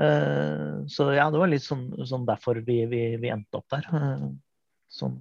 Eh, 0.00 0.86
så 0.90 1.08
ja, 1.14 1.28
det 1.30 1.38
var 1.38 1.50
litt 1.50 1.64
sånn, 1.64 1.86
sånn 2.06 2.26
derfor 2.26 2.58
vi, 2.66 2.80
vi, 2.90 3.04
vi, 3.22 3.30
endte 3.30 3.60
opp 3.60 3.68
der. 3.74 3.88
Eh, 3.94 4.26
sånn 4.90 5.20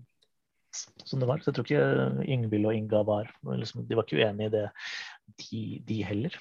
som 0.73 1.21
det 1.21 1.29
var. 1.29 1.41
Så 1.41 1.51
jeg 1.51 1.59
tror 1.59 1.67
ikke 1.67 2.25
Yngvild 2.33 2.69
og 2.69 2.77
Inga 2.77 3.03
var 3.05 3.29
liksom, 3.59 3.83
De 3.85 3.97
var 3.97 4.07
ikke 4.07 4.23
uenige 4.23 4.49
i 4.49 4.53
det, 4.55 4.63
de, 5.43 5.61
de 5.89 5.99
heller. 6.07 6.39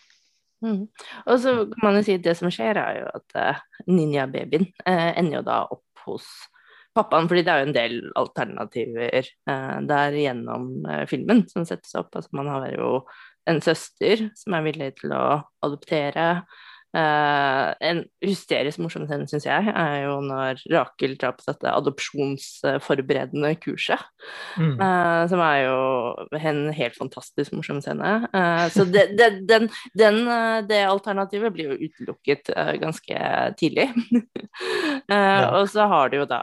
Mm. 0.62 0.86
Og 1.26 1.36
så 1.42 1.54
kan 1.74 1.84
man 1.84 1.98
jo 1.98 2.04
si 2.06 2.16
at 2.16 2.24
det 2.24 2.36
som 2.38 2.52
skjer, 2.54 2.78
er 2.78 3.02
jo 3.02 3.10
at 3.18 3.36
uh, 3.36 3.62
ninjababyen 3.90 4.68
uh, 4.86 5.10
ender 5.18 5.40
jo 5.40 5.44
da 5.48 5.58
opp 5.74 6.04
hos 6.06 6.28
pappaen, 6.94 7.28
fordi 7.30 7.42
det 7.44 7.52
er 7.52 7.60
jo 7.60 7.68
en 7.68 7.76
del 7.76 7.96
alternativer 8.20 9.28
uh, 9.50 9.78
der 9.88 10.18
gjennom 10.22 10.70
uh, 10.86 11.02
filmen 11.10 11.44
som 11.50 11.66
settes 11.68 11.96
opp. 11.98 12.14
Altså 12.14 12.38
man 12.38 12.50
har 12.52 12.68
jo 12.76 12.92
en 13.50 13.62
søster 13.64 14.28
som 14.38 14.54
er 14.58 14.66
villig 14.68 14.92
til 15.00 15.14
å 15.16 15.24
adoptere 15.64 16.44
Uh, 16.92 17.72
en 17.80 18.02
hysterisk 18.20 18.76
morsom 18.84 19.06
scene, 19.08 19.24
syns 19.24 19.46
jeg, 19.46 19.72
er 19.72 19.94
jo 20.02 20.18
når 20.26 20.58
Rakel 20.68 21.14
drar 21.16 21.32
på 21.38 21.46
dette 21.46 21.70
adopsjonsforberedende 21.72 23.54
kurset. 23.62 24.02
Mm. 24.60 24.74
Uh, 24.76 25.22
som 25.30 25.40
er 25.40 25.62
jo 25.62 25.78
en 26.36 26.60
helt 26.76 26.98
fantastisk 26.98 27.54
morsom 27.56 27.80
scene. 27.80 28.10
Uh, 28.36 28.66
så 28.74 28.84
det, 28.84 29.06
det, 29.16 29.30
den, 29.48 29.70
den, 29.96 30.20
det, 30.68 30.82
alternativet 30.84 31.54
blir 31.54 31.72
jo 31.72 31.88
utelukket 31.88 32.52
ganske 32.82 33.22
tidlig. 33.56 33.88
ja. 35.08 35.48
Og 35.56 35.70
så 35.72 35.88
har 35.88 36.12
du 36.12 36.20
jo 36.20 36.28
da 36.28 36.42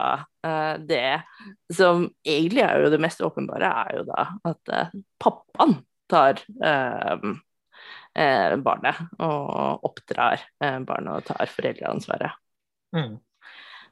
det 0.88 1.20
som 1.76 2.06
egentlig 2.24 2.62
er 2.64 2.80
jo 2.82 2.90
det 2.90 2.98
mest 3.02 3.20
åpenbare, 3.22 3.70
er 3.84 3.98
jo 4.00 4.04
da 4.08 4.24
at 4.48 4.74
pappaen 5.20 5.76
tar 6.10 6.42
eh, 6.64 7.30
barnet 8.64 9.00
og 9.22 9.88
oppdrar 9.90 10.42
eh, 10.62 10.78
barnet 10.86 11.16
og 11.16 11.26
tar 11.30 11.50
foreldreansvaret. 11.54 12.38
Mm. 12.96 13.18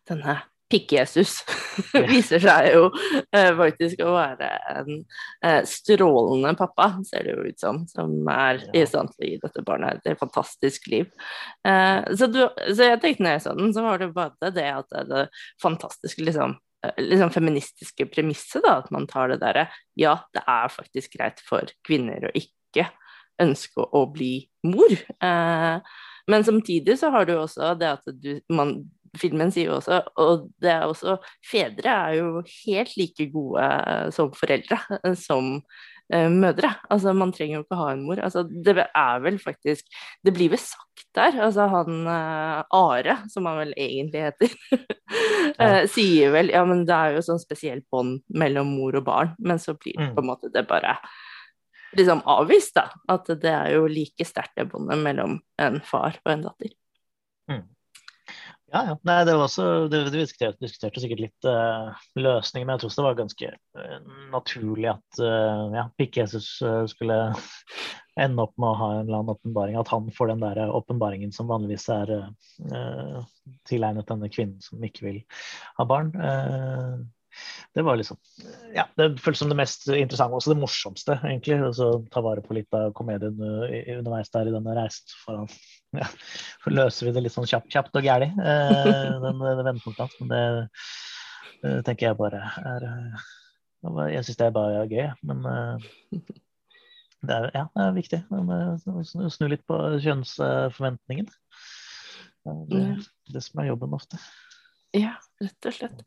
Denne 0.08 0.40
Pikk-Jesus 0.68 1.38
viser 2.10 2.42
seg 2.44 2.66
jo 2.74 2.88
eh, 3.32 3.50
faktisk 3.56 4.02
å 4.04 4.12
være 4.18 4.50
en 4.74 5.04
strålende 5.68 6.52
pappa, 6.58 6.90
ser 7.08 7.24
det 7.24 7.36
jo 7.36 7.46
ut 7.46 7.62
som, 7.62 7.80
som 7.88 8.12
er 8.32 8.60
i 8.76 8.84
stand 8.88 9.14
til 9.14 9.24
å 9.24 9.30
gi 9.30 9.40
dette 9.46 9.64
barnet 9.64 10.04
et 10.04 10.20
fantastisk 10.20 10.90
liv. 10.92 11.08
Eh, 11.64 12.04
så, 12.12 12.28
du, 12.28 12.42
så, 12.68 12.90
jeg 12.90 13.00
tenkte 13.04 13.24
når 13.24 13.38
jeg 13.38 13.44
så 13.46 13.56
den, 13.56 13.72
så 13.76 13.86
var 13.86 14.02
det 14.02 14.12
bare 14.16 14.52
det 14.52 14.68
at 14.74 14.90
det, 14.92 15.06
det 15.08 15.24
fantastiske 15.62 16.26
liksom 16.28 16.58
liksom 16.98 17.32
feministiske 17.34 18.06
premisset, 18.12 18.62
da, 18.64 18.78
at 18.82 18.92
man 18.94 19.08
tar 19.10 19.32
det 19.32 19.40
derre 19.42 19.66
Ja, 19.98 20.18
det 20.34 20.44
er 20.46 20.70
faktisk 20.72 21.16
greit 21.18 21.42
for 21.44 21.66
kvinner 21.86 22.28
å 22.28 22.34
ikke 22.38 22.86
ønske 23.42 23.82
å 23.82 24.04
bli 24.10 24.48
mor. 24.66 24.94
Eh, 24.94 25.96
men 26.28 26.46
samtidig 26.46 26.98
så 27.00 27.10
har 27.14 27.26
du 27.26 27.36
også 27.38 27.74
det 27.78 27.92
at 27.98 28.14
du 28.22 28.38
man, 28.52 28.80
Filmen 29.18 29.50
sier 29.50 29.70
jo 29.70 29.78
også, 29.78 30.02
og 30.20 30.48
det 30.60 30.68
er 30.68 30.82
også 30.84 31.16
Fedre 31.46 31.94
er 31.94 32.18
jo 32.18 32.42
helt 32.44 32.96
like 33.00 33.28
gode 33.32 33.64
eh, 33.64 34.10
som 34.14 34.34
foreldre 34.36 34.78
eh, 35.00 35.14
som 35.18 35.56
mødre. 36.08 36.70
Altså, 36.88 37.12
man 37.12 37.32
trenger 37.36 37.58
jo 37.58 37.64
ikke 37.64 37.78
ha 37.78 37.90
en 37.92 38.04
mor. 38.06 38.20
Altså, 38.24 38.44
det 38.48 38.74
er 38.80 39.20
vel 39.20 39.38
faktisk 39.42 39.84
Det 40.24 40.32
blir 40.32 40.52
vel 40.54 40.60
sagt 40.62 41.04
der. 41.16 41.36
Altså, 41.44 41.66
han 41.68 42.06
uh, 42.08 42.64
Are, 42.74 43.18
som 43.28 43.46
han 43.48 43.60
vel 43.60 43.74
egentlig 43.76 44.24
heter, 44.24 44.54
ja. 45.60 45.86
sier 45.90 46.32
vel 46.34 46.52
Ja, 46.54 46.64
men 46.68 46.86
det 46.88 46.96
er 46.96 47.16
jo 47.16 47.24
sånn 47.24 47.42
spesielt 47.42 47.86
bånd 47.92 48.22
mellom 48.28 48.72
mor 48.78 48.96
og 48.98 49.04
barn, 49.06 49.34
men 49.38 49.60
så 49.62 49.76
blir 49.76 49.96
det 49.98 50.10
mm. 50.10 50.14
på 50.16 50.24
en 50.24 50.30
måte 50.30 50.52
det 50.54 50.64
bare 50.68 50.96
liksom 51.96 52.22
avvist, 52.28 52.74
da. 52.76 52.88
At 53.08 53.28
det 53.40 53.52
er 53.52 53.72
jo 53.76 53.88
like 53.90 54.26
sterkt 54.28 54.56
det 54.58 54.68
båndet 54.72 55.00
mellom 55.02 55.38
en 55.60 55.80
far 55.84 56.20
og 56.24 56.32
en 56.32 56.46
datter. 56.48 56.74
Mm. 57.50 57.64
Ja, 58.68 58.82
ja. 58.84 58.94
Nei, 59.08 59.22
det 59.24 59.32
var 59.32 59.46
også, 59.46 59.64
det, 59.88 60.02
det 60.10 60.20
diskuterte, 60.20 60.60
diskuterte, 60.60 61.00
sikkert 61.00 61.22
litt 61.22 61.46
uh, 61.48 61.88
løsninger, 62.20 62.66
men 62.66 62.74
jeg 62.74 62.82
tror 62.82 62.92
det 62.98 63.06
var 63.06 63.16
ganske 63.16 63.52
uh, 63.78 63.94
naturlig 64.34 64.90
at 64.92 65.20
uh, 65.22 65.72
ja, 65.72 65.86
Pikk-Jesus 65.96 66.50
uh, 66.60 66.82
skulle 66.90 67.16
ende 68.24 68.44
opp 68.44 68.52
med 68.60 68.68
å 68.68 68.76
ha 68.76 68.90
en 68.92 69.00
eller 69.06 69.22
annen 69.22 69.32
åpenbaring. 69.32 69.78
At 69.80 69.88
han 69.94 70.10
får 70.12 70.34
den 70.34 70.44
der 70.44 70.60
åpenbaringen 70.68 71.32
som 71.32 71.48
vanligvis 71.48 71.86
er 71.94 72.10
tilegnet 73.70 74.08
denne 74.10 74.28
kvinnen 74.32 74.58
som 74.60 74.82
ikke 74.84 75.06
vil 75.06 75.20
ha 75.78 75.86
barn. 75.86 76.10
Det 77.74 77.84
var 77.86 77.98
liksom 78.00 78.18
Ja, 78.74 78.86
det 78.98 79.10
føltes 79.22 79.42
som 79.42 79.50
det 79.52 79.58
mest 79.58 79.86
interessante, 79.88 80.38
også 80.38 80.54
det 80.54 80.60
morsomste, 80.60 81.18
egentlig. 81.24 81.58
Altså, 81.62 81.90
ta 82.12 82.22
vare 82.24 82.42
på 82.44 82.56
litt 82.56 82.74
av 82.76 82.92
komedien 82.96 83.38
underveis 83.38 84.32
der 84.34 84.50
i 84.50 84.54
denne 84.54 84.76
reisen 84.78 85.14
foran. 85.24 85.52
Ja, 85.96 86.08
så 86.64 86.72
løser 86.72 87.08
vi 87.08 87.14
det 87.16 87.24
litt 87.24 87.34
sånn 87.34 87.48
kjapt, 87.48 87.70
kjapt 87.72 87.96
og 87.96 88.04
gæli, 88.04 88.28
eh, 88.28 88.82
den, 89.24 89.40
den 89.40 89.64
vendepunktet 89.64 90.18
Men 90.20 90.32
det, 90.34 90.42
det, 91.62 91.72
tenker 91.86 92.10
jeg 92.10 92.18
bare 92.18 92.42
er 92.60 92.88
eh, 92.90 93.30
Jeg 94.12 94.26
syns 94.26 94.40
det 94.42 94.48
er 94.50 94.58
bare 94.58 94.84
gøy, 94.90 95.06
men 95.30 95.48
eh, 95.48 95.88
det 97.18 97.34
er, 97.34 97.48
ja, 97.54 97.64
det 97.74 97.84
er 97.84 97.96
viktig. 97.96 98.18
Snu 99.34 99.48
litt 99.50 99.64
på 99.66 99.78
kjønnsforventningen. 100.04 101.30
Det, 102.70 102.82
det 103.32 103.42
som 103.42 103.62
er 103.62 103.72
jobben 103.72 103.96
ofte. 103.96 104.20
Ja, 104.96 105.16
rett 105.42 105.68
og 105.68 105.74
slett. 105.74 106.04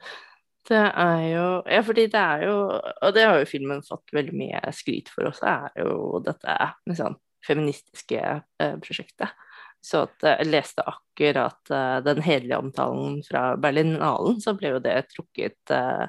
Det 0.70 0.78
er 0.78 1.22
jo 1.32 1.46
Ja, 1.66 1.82
fordi 1.82 2.06
det 2.12 2.22
er 2.22 2.44
jo 2.46 2.56
Og 2.78 3.14
det 3.16 3.26
har 3.26 3.40
jo 3.42 3.50
filmen 3.50 3.82
fått 3.86 4.14
veldig 4.14 4.36
mye 4.38 4.62
skryt 4.78 5.10
for 5.10 5.32
også, 5.32 5.48
er 5.48 5.86
jo 5.86 6.22
dette 6.26 6.58
liksom, 6.90 7.18
feministiske 7.48 8.22
eh, 8.22 8.76
prosjektet. 8.84 9.34
Så 9.82 10.04
at 10.06 10.24
eh, 10.24 10.38
jeg 10.44 10.52
leste 10.52 10.86
akkurat 10.86 11.74
eh, 11.74 11.98
den 12.06 12.22
hederlige 12.22 12.62
omtalen 12.62 13.20
fra 13.26 13.56
Berlinalen, 13.62 14.38
så 14.44 14.54
ble 14.58 14.76
jo 14.76 14.82
det 14.84 15.00
trukket 15.10 15.74
eh, 15.74 16.06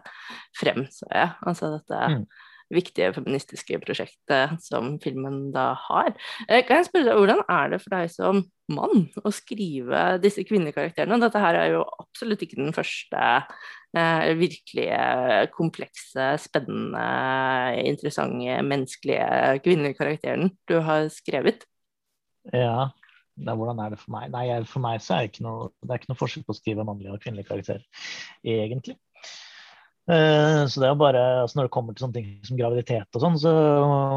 frem, 0.61 0.85
så 0.93 1.09
jeg. 1.09 1.37
Altså 1.49 1.77
dette 1.79 2.09
mm 2.17 2.25
viktige 2.73 3.13
feministiske 3.13 3.77
prosjektet 3.83 4.63
som 4.65 4.95
filmen 5.03 5.51
da 5.55 5.73
har. 5.89 6.15
Kan 6.49 6.79
jeg 6.79 6.89
spørre 6.89 7.11
deg, 7.11 7.19
Hvordan 7.21 7.43
er 7.45 7.73
det 7.73 7.81
for 7.83 7.93
deg 7.93 8.13
som 8.13 8.43
mann 8.73 9.07
å 9.21 9.33
skrive 9.35 10.05
disse 10.23 10.45
kvinnekarakterene? 10.49 11.21
Dette 11.21 11.43
her 11.43 11.59
er 11.59 11.75
jo 11.75 11.83
absolutt 12.01 12.47
ikke 12.47 12.61
den 12.63 12.73
første 12.73 13.27
eh, 13.99 14.33
virkelige 14.39 15.03
komplekse, 15.55 16.33
spennende, 16.43 17.05
interessante, 17.93 18.59
menneskelige 18.67 19.61
kvinnekarakteren 19.65 20.53
du 20.69 20.79
har 20.87 21.09
skrevet. 21.15 21.67
Ja, 22.53 22.91
er, 23.39 23.55
hvordan 23.57 23.81
er 23.81 23.95
det 23.95 24.01
for 24.03 24.13
meg? 24.15 24.33
Nei, 24.35 24.47
For 24.69 24.85
meg 24.85 25.01
så 25.05 25.17
er 25.17 25.25
det 25.25 25.33
ikke 25.33 25.47
noe, 25.47 25.71
det 25.81 26.01
ikke 26.01 26.13
noe 26.13 26.21
forskjell 26.21 26.45
på 26.47 26.55
å 26.55 26.59
skrive 26.59 26.87
mannlig 26.89 27.13
og 27.13 27.23
kvinnelig 27.23 27.47
karakter, 27.49 27.85
egentlig. 28.43 28.99
Eh, 30.11 30.61
så 30.67 30.83
det 30.83 30.89
er 30.89 30.97
bare, 30.99 31.21
altså 31.45 31.61
Når 31.61 31.69
det 31.69 31.73
kommer 31.77 31.95
til 31.95 32.03
sånne 32.03 32.17
ting 32.17 32.31
som 32.43 32.57
graviditet 32.59 33.15
og 33.15 33.23
sånn, 33.23 33.37
så 33.39 33.53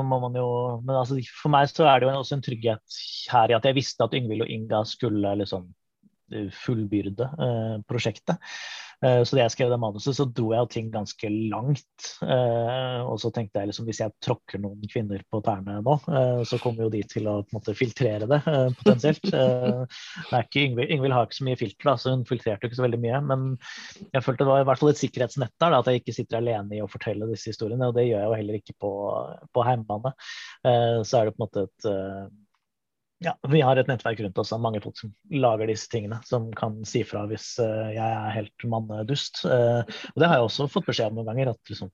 må 0.01 0.17
man 0.23 0.33
jo 0.33 0.47
Men 0.81 0.95
altså, 0.97 1.19
for 1.29 1.53
meg 1.53 1.69
så 1.69 1.85
er 1.85 2.01
det 2.01 2.07
jo 2.07 2.15
også 2.23 2.39
en 2.39 2.41
trygghet 2.47 2.97
her 3.29 3.53
i 3.53 3.55
at 3.59 3.67
jeg 3.69 3.77
visste 3.77 4.07
at 4.07 4.15
Yngvild 4.17 4.47
og 4.47 4.49
Inga 4.49 4.79
skulle 4.89 5.35
liksom 5.43 5.67
fullbyrde 6.65 7.27
eh, 7.45 7.75
prosjektet. 7.85 8.41
Eh, 9.03 9.21
så 9.25 9.35
da 9.35 9.43
jeg 9.43 9.53
skrev 9.55 9.71
det 9.73 9.79
manuset, 9.81 10.15
så 10.17 10.25
dro 10.27 10.51
jeg 10.53 10.63
jo 10.63 10.69
ting 10.71 10.91
ganske 10.93 11.31
langt. 11.51 12.09
Eh, 12.23 13.01
og 13.03 13.17
så 13.21 13.31
tenkte 13.35 13.61
jeg 13.61 13.71
liksom 13.71 13.89
hvis 13.89 14.01
jeg 14.03 14.15
tråkker 14.23 14.61
noen 14.63 14.85
kvinner 14.91 15.23
på 15.31 15.41
tærne 15.45 15.79
nå, 15.85 15.97
eh, 16.11 16.43
så 16.47 16.59
kommer 16.61 16.85
jo 16.85 16.93
de 16.93 17.01
til 17.09 17.27
å 17.31 17.37
måte 17.55 17.75
filtrere 17.77 18.29
det 18.29 18.41
potensielt. 18.79 19.31
Ingvild 20.55 21.15
har 21.15 21.27
ikke 21.27 21.39
så 21.39 21.47
mye 21.47 21.59
filter, 21.59 21.89
da, 21.89 21.97
så 21.99 22.15
hun 22.15 22.25
filtrerte 22.27 22.69
ikke 22.69 22.79
så 22.79 22.85
veldig 22.85 23.01
mye. 23.03 23.21
Men 23.33 23.45
jeg 24.11 24.23
følte 24.25 24.45
det 24.45 24.51
var 24.51 24.63
i 24.63 24.69
hvert 24.69 24.81
fall 24.81 24.93
et 24.93 25.01
sikkerhetsnett 25.01 25.53
der, 25.61 25.73
da, 25.73 25.81
at 25.81 25.91
jeg 25.91 26.03
ikke 26.03 26.17
sitter 26.19 26.39
alene 26.39 26.77
i 26.77 26.83
å 26.83 26.91
fortelle 26.91 27.29
disse 27.31 27.51
historiene. 27.51 27.89
Og 27.89 27.97
det 27.97 28.07
gjør 28.07 28.21
jeg 28.21 28.31
jo 28.31 28.39
heller 28.39 28.59
ikke 28.61 28.79
på, 28.85 28.95
på 29.55 29.67
heimebane. 29.67 30.15
Så 31.05 31.19
er 31.19 31.27
det 31.27 31.35
på 31.35 31.41
en 31.41 31.45
måte 31.45 31.67
et 31.67 31.89
ja, 33.23 33.31
vi 33.47 33.61
har 33.63 33.79
et 33.79 33.87
nettverk 33.87 34.19
rundt 34.19 34.39
oss 34.41 34.51
av 34.51 34.59
mange 34.63 34.81
folk 34.83 34.97
som 34.99 35.11
lager 35.31 35.69
disse 35.71 35.87
tingene. 35.91 36.17
Som 36.27 36.49
kan 36.57 36.81
si 36.87 36.99
fra 37.07 37.23
hvis 37.29 37.53
uh, 37.63 37.87
jeg 37.93 38.03
er 38.03 38.33
helt 38.35 38.65
mannedust. 38.67 39.39
Uh, 39.47 39.87
og 40.11 40.19
det 40.19 40.27
har 40.27 40.39
jeg 40.39 40.47
også 40.49 40.67
fått 40.73 40.89
beskjed 40.89 41.13
om 41.13 41.21
noen 41.21 41.29
ganger. 41.31 41.53
At 41.53 41.71
liksom, 41.71 41.91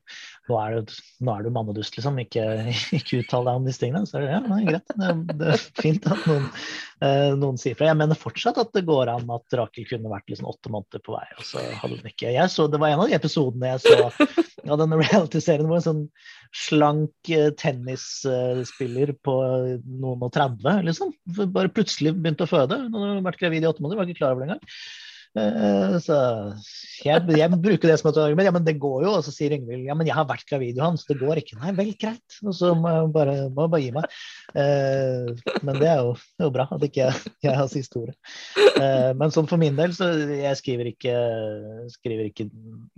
nå, 0.50 0.58
er 0.58 0.80
du, 0.80 0.96
nå 1.22 1.36
er 1.36 1.46
du 1.46 1.52
mannedust, 1.54 1.98
liksom. 2.00 2.18
Ikke, 2.26 2.48
ikke 2.98 3.22
uttal 3.22 3.46
deg 3.48 3.62
om 3.62 3.70
disse 3.70 3.84
tingene. 3.84 4.10
Så 4.10 4.18
er 4.18 4.26
det, 4.26 4.32
ja, 4.34 4.42
er 4.58 4.72
greit. 4.72 4.96
Det, 5.04 5.38
det 5.44 5.54
er 5.54 5.68
fint 5.84 6.10
at 6.10 6.26
noen, 6.32 6.50
noen, 7.02 7.58
sier 7.58 7.78
fra. 7.78 7.88
Jeg 7.90 7.98
mener 7.98 8.20
fortsatt 8.20 8.60
at 8.62 8.72
det 8.76 8.84
går 8.86 9.10
an 9.10 9.30
at 9.34 9.56
Rakel 9.58 9.88
kunne 9.90 10.12
vært 10.12 10.30
liksom 10.30 10.50
åtte 10.52 10.70
måneder 10.74 11.02
på 11.02 11.16
vei, 11.16 11.26
og 11.38 11.46
så 11.48 11.64
hadde 11.82 11.98
hun 11.98 12.12
ikke 12.12 12.34
jeg 12.36 12.54
så, 12.54 12.68
Det 12.70 12.82
var 12.82 12.94
en 12.94 13.02
av 13.02 13.10
de 13.10 13.18
episodene 13.18 13.72
jeg 13.74 13.84
så 13.88 13.96
av 14.06 14.82
denne 14.84 15.00
reality-serien 15.04 15.66
hvor 15.70 15.80
en 15.80 15.88
sånn 15.88 16.04
slank 16.54 17.32
tennisspiller 17.62 19.16
på 19.26 19.38
noen 19.86 20.28
og 20.28 20.34
30, 20.36 20.84
liksom 20.90 21.16
bare 21.56 21.74
plutselig 21.74 22.14
begynte 22.18 22.46
å 22.46 22.52
føde. 22.52 22.84
Hun 22.86 23.00
hadde 23.00 23.24
vært 23.30 23.42
gravid 23.42 23.66
i 23.66 23.72
åtte 23.72 23.84
måneder, 23.84 24.02
var 24.02 24.12
ikke 24.12 24.22
klar 24.22 24.36
over 24.36 24.46
det 24.46 24.52
engang. 24.52 24.76
Eh, 25.32 25.94
så 26.04 26.16
jeg, 27.06 27.24
jeg, 27.38 27.60
bruker 27.64 27.88
det 27.88 27.98
som 28.02 28.10
et 28.10 28.20
argument. 28.20 28.48
Ja, 28.50 28.54
men 28.56 28.66
det 28.68 28.76
går 28.82 29.06
jo. 29.06 29.14
Og 29.16 29.26
så 29.26 29.34
sier 29.34 29.56
Yngvild 29.56 29.88
ja, 29.88 29.96
men 29.98 30.10
jeg 30.10 30.18
har 30.18 30.28
vært 30.30 30.48
gravid, 30.50 30.80
Johan, 30.80 31.00
så 31.00 31.12
det 31.12 31.20
går 31.22 31.42
ikke. 31.42 31.60
Nei, 31.62 31.74
vel, 31.78 31.94
greit. 32.02 32.38
Og 32.44 32.56
så 32.58 32.74
må 32.78 32.92
jeg 32.92 33.10
bare, 33.16 33.38
må 33.56 33.68
bare 33.72 33.84
gi 33.86 33.94
meg. 33.96 34.20
Eh, 34.60 35.32
men 35.64 35.82
det 35.82 35.90
er 35.92 36.04
jo, 36.04 36.14
jo 36.44 36.52
bra 36.54 36.68
at 36.76 36.86
ikke 36.88 37.08
jeg, 37.12 37.56
har 37.56 37.72
siste 37.72 38.04
ordet. 38.04 38.18
Eh, 38.76 39.12
men 39.18 39.34
sånn 39.34 39.50
for 39.50 39.62
min 39.62 39.80
del, 39.80 39.96
så 39.96 40.12
jeg 40.32 40.60
skriver 40.60 40.92
ikke, 40.92 41.16
skriver 41.96 42.30
ikke 42.30 42.50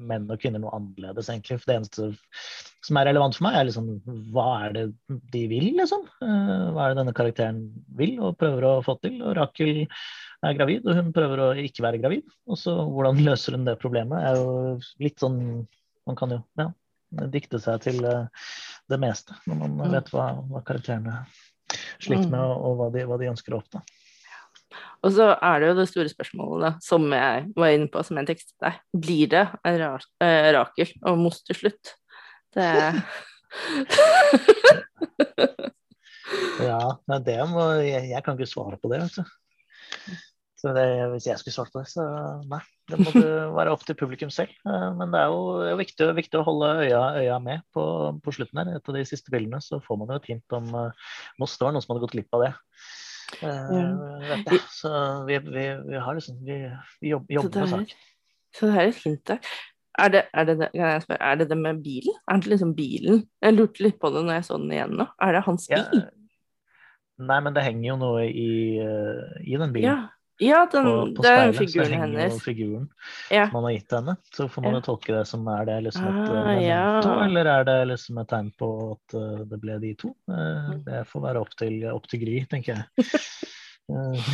menn 0.02 0.30
og 0.32 0.42
kvinner 0.42 0.64
noe 0.64 0.74
annerledes, 0.78 1.30
egentlig. 1.30 1.62
For 1.62 1.70
det 1.70 1.82
eneste 1.82 2.12
som 2.84 3.00
er 3.00 3.08
relevant 3.08 3.38
for 3.38 3.48
meg, 3.48 3.56
er 3.56 3.70
liksom 3.70 3.90
hva 4.34 4.48
er 4.66 4.76
det 4.76 4.86
de 5.32 5.46
vil, 5.52 5.70
liksom? 5.78 6.04
Hva 6.20 6.90
er 6.90 6.94
det 6.94 7.00
denne 7.00 7.16
karakteren 7.16 7.62
vil 7.96 8.18
og 8.20 8.36
prøver 8.42 8.68
å 8.68 8.74
få 8.84 8.98
til? 9.04 9.22
Og 9.24 9.38
Rakel 9.38 9.86
er 10.44 10.58
gravid, 10.58 10.86
og 10.88 10.98
hun 11.00 11.12
prøver 11.16 11.42
å 11.42 11.50
ikke 11.64 11.86
være 11.86 12.02
gravid. 12.04 12.28
Og 12.50 12.60
så 12.60 12.76
hvordan 12.76 13.22
løser 13.26 13.58
hun 13.58 13.66
det 13.68 13.80
problemet, 13.82 14.20
er 14.24 14.40
jo 14.42 14.78
litt 15.04 15.20
sånn 15.24 15.40
Man 16.04 16.18
kan 16.20 16.34
jo 16.34 16.42
ja, 16.60 16.66
dikte 17.32 17.60
seg 17.64 17.80
til 17.86 18.04
uh, 18.04 18.28
det 18.92 18.98
meste 19.00 19.38
når 19.48 19.56
man 19.62 19.78
mm. 19.80 19.94
vet 19.94 20.10
hva, 20.12 20.26
hva 20.50 20.60
karakterene 20.68 21.22
sliter 22.04 22.28
med, 22.28 22.42
mm. 22.42 22.58
og, 22.58 22.74
hva, 22.80 22.88
de, 22.92 23.06
hva, 23.08 23.18
de, 23.22 23.30
ønsker 23.32 23.56
å 23.56 23.62
oppnå. 23.62 23.80
Og 25.06 25.14
så 25.16 25.30
er 25.38 25.62
det 25.62 25.70
jo 25.70 25.78
det 25.78 25.88
store 25.92 26.12
spørsmålet, 26.12 26.66
da, 26.66 26.72
som 26.84 27.06
jeg 27.16 27.46
var 27.56 27.70
inne 27.72 27.88
på, 27.94 28.04
som 28.04 28.20
jeg 28.20 28.30
tekstet 28.34 28.58
deg. 28.66 28.82
Blir 29.06 29.32
det 29.32 29.46
eh, 29.70 30.50
Rakel 30.58 30.92
og 31.08 31.22
Moss 31.22 31.40
til 31.48 31.60
slutt? 31.62 31.96
Det 32.56 32.68
Ja, 36.64 36.84
det 37.26 37.40
må 37.52 37.64
jeg, 37.84 38.10
jeg 38.12 38.22
kan 38.26 38.38
ikke 38.38 38.50
svare 38.50 38.78
på 38.82 38.90
det, 38.92 39.00
vet 39.06 39.16
du. 39.20 39.24
Så 40.64 40.72
det, 40.72 40.86
hvis 41.12 41.26
jeg 41.28 41.36
skulle 41.42 41.54
svart 41.58 41.74
på 41.74 41.82
det, 41.82 41.90
så 41.92 42.04
nei. 42.48 42.62
Det 42.88 42.96
må 43.00 43.12
du 43.12 43.26
være 43.58 43.72
opp 43.74 43.82
til 43.84 43.98
publikum 44.00 44.30
selv. 44.32 44.54
Eh, 44.64 44.86
men 44.96 45.12
det 45.12 45.20
er 45.20 45.34
jo 45.34 45.76
viktig, 45.76 46.08
viktig 46.16 46.40
å 46.40 46.46
holde 46.48 46.70
øya, 46.86 47.02
øya 47.20 47.40
med 47.44 47.66
på, 47.76 47.84
på, 48.24 48.34
slutten 48.38 48.62
her. 48.62 48.72
Et 48.78 48.92
av 48.94 48.96
de 48.96 49.04
siste 49.08 49.34
bildene 49.34 49.60
så 49.64 49.82
får 49.84 50.00
man 50.00 50.14
jo 50.14 50.22
et 50.22 50.30
hint 50.32 50.56
om 50.56 50.70
uh, 50.72 51.12
Moss. 51.42 51.58
Det 51.60 51.68
var 51.68 51.76
noen 51.76 51.84
som 51.84 51.92
hadde 51.92 52.06
gått 52.06 52.16
glipp 52.16 52.40
av 52.40 52.46
det. 52.46 52.54
Uh, 53.44 54.64
Så 54.72 54.94
vi, 55.28 55.42
vi, 55.50 55.68
vi, 55.90 56.00
har 56.00 56.16
liksom 56.16 56.40
Vi, 56.46 56.58
vi 57.02 57.12
jobber, 57.12 57.38
jobber 57.42 57.66
med 57.66 57.76
saken. 57.76 58.10
Så 58.56 58.72
det 58.72 58.80
er 58.80 58.94
et 58.94 59.04
hint 59.04 59.24
der. 59.34 59.54
Er 60.00 60.16
det, 60.16 60.26
er, 60.32 60.48
det, 60.48 60.58
spørre, 61.04 61.20
er 61.20 61.44
det, 61.44 61.52
det 61.52 61.60
med 61.60 61.84
bilen? 61.84 62.20
Er 62.32 62.40
det 62.40 62.56
liksom 62.56 62.76
bilen? 62.80 63.24
Jeg 63.44 63.60
lurte 63.60 63.84
litt 63.84 64.00
på 64.00 64.16
det 64.16 64.24
når 64.24 64.40
jeg 64.40 64.48
så 64.48 64.64
den 64.64 64.72
igjen 64.80 64.96
nå. 65.04 65.12
Er 65.20 65.36
det 65.36 65.46
hans 65.50 65.68
bil? 65.68 65.84
Ja. 65.84 66.08
Nei, 67.24 67.44
men 67.46 67.54
det 67.54 67.68
henger 67.68 67.92
jo 67.92 68.02
noe 68.02 68.24
i, 68.26 68.52
i 69.44 69.60
den 69.60 69.76
bilen. 69.76 69.92
Ja. 69.92 70.23
Ja, 70.42 70.68
den, 70.72 70.84
på, 70.84 71.16
på 71.16 71.24
det 71.26 71.32
er 71.32 71.52
figuren 71.54 71.94
hennes. 72.02 72.38
Figuren 72.44 72.88
ja. 73.30 73.46
man 73.54 73.68
har 73.68 73.76
gitt 73.76 73.94
henne. 73.94 74.16
Så 74.34 74.48
får 74.50 74.66
man 74.66 74.78
jo 74.80 74.82
tolke 74.88 75.14
det 75.14 75.26
som 75.30 75.46
er 75.54 75.68
det 75.70 75.78
liksom 75.88 76.08
et 76.10 76.16
ah, 76.18 76.48
memento, 76.50 77.12
ja. 77.14 77.26
eller 77.28 77.50
er 77.54 77.68
det 77.70 77.78
liksom 77.92 78.18
et 78.24 78.32
tegn 78.32 78.50
på 78.60 78.70
at 78.96 79.18
uh, 79.20 79.44
det 79.52 79.60
ble 79.62 79.78
de 79.84 79.94
to? 80.02 80.14
Uh, 80.32 80.74
det 80.88 81.04
får 81.12 81.26
være 81.28 81.44
opp 81.46 81.54
til, 81.60 81.78
opp 81.94 82.10
til 82.10 82.24
Gry, 82.26 82.40
tenker 82.50 82.82
jeg. 82.82 83.10
Uh, 83.94 84.34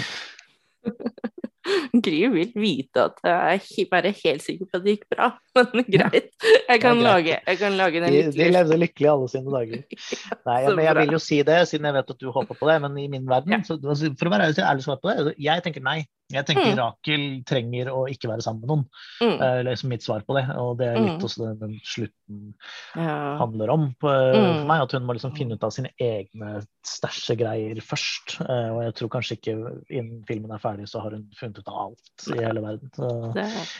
Gry 2.06 2.20
vil 2.34 2.52
vite 2.60 3.06
at 3.10 3.20
jeg 3.26 3.62
er 3.84 3.90
bare 3.92 4.12
helt 4.16 4.44
sikker 4.46 4.70
på 4.70 4.80
at 4.80 4.86
det 4.86 4.96
gikk 4.96 5.08
bra. 5.16 5.32
Men 5.76 5.88
greit, 5.88 6.30
jeg 6.44 6.82
kan, 6.84 7.02
lage, 7.04 7.40
jeg 7.40 7.60
kan 7.62 7.78
lage 7.80 8.04
den 8.04 8.14
lykkelig. 8.14 8.36
De, 8.38 8.44
de 8.44 8.52
levde 8.56 8.80
lykkelig 8.84 9.10
alle 9.14 9.32
sine 9.32 9.56
dager. 9.56 9.84
Nei, 10.50 10.60
men 10.70 10.84
jeg 10.86 10.96
vil 11.00 11.18
jo 11.18 11.22
si 11.24 11.42
det, 11.46 11.60
siden 11.72 11.90
jeg 11.90 11.98
vet 11.98 12.14
at 12.16 12.22
du 12.22 12.30
håper 12.36 12.60
på 12.60 12.70
det. 12.70 12.78
Men 12.86 12.98
i 13.02 13.10
min 13.12 13.28
verden, 13.30 13.66
så, 13.68 13.80
for 13.82 14.30
å 14.30 14.34
være 14.34 14.52
ærlig 14.54 14.86
svar 14.86 15.02
på 15.02 15.12
det, 15.12 15.36
jeg 15.42 15.66
tenker 15.66 15.86
nei. 15.86 16.02
Jeg 16.30 16.46
tenker 16.46 16.68
mm. 16.68 16.78
Rakel 16.78 17.24
trenger 17.50 17.88
å 17.90 18.04
ikke 18.12 18.30
være 18.30 18.44
sammen 18.46 18.62
med 18.62 18.70
noen. 18.70 18.84
Mm. 19.24 19.40
er 19.42 19.64
liksom 19.66 19.90
mitt 19.90 20.04
svar 20.06 20.22
på 20.28 20.36
det. 20.38 20.44
Og 20.62 20.76
det 20.78 20.90
er 20.92 21.00
litt 21.00 21.16
mm. 21.18 21.24
også 21.26 21.54
den, 21.58 21.78
slutten 21.82 22.42
ja. 22.94 23.16
handler 23.40 23.72
om 23.74 23.88
på, 23.98 24.12
mm. 24.12 24.36
for 24.38 24.68
meg. 24.70 24.84
At 24.86 24.94
hun 24.94 25.08
må 25.08 25.16
liksom 25.18 25.34
finne 25.38 25.58
ut 25.58 25.66
av 25.66 25.74
sine 25.74 25.90
egne 25.98 26.60
stæsjegreier 26.86 27.82
først. 27.82 28.36
Uh, 28.44 28.70
og 28.76 28.82
jeg 28.86 28.96
tror 29.00 29.12
kanskje 29.16 29.40
ikke 29.40 29.56
innen 29.88 30.20
filmen 30.30 30.54
er 30.54 30.62
ferdig, 30.62 30.86
så 30.92 31.02
har 31.02 31.18
hun 31.18 31.26
funnet 31.40 31.64
ut 31.64 31.72
av 31.74 31.80
alt 31.88 32.28
i 32.30 32.38
hele 32.38 32.64
verden. 32.68 32.94
Så 32.94 33.10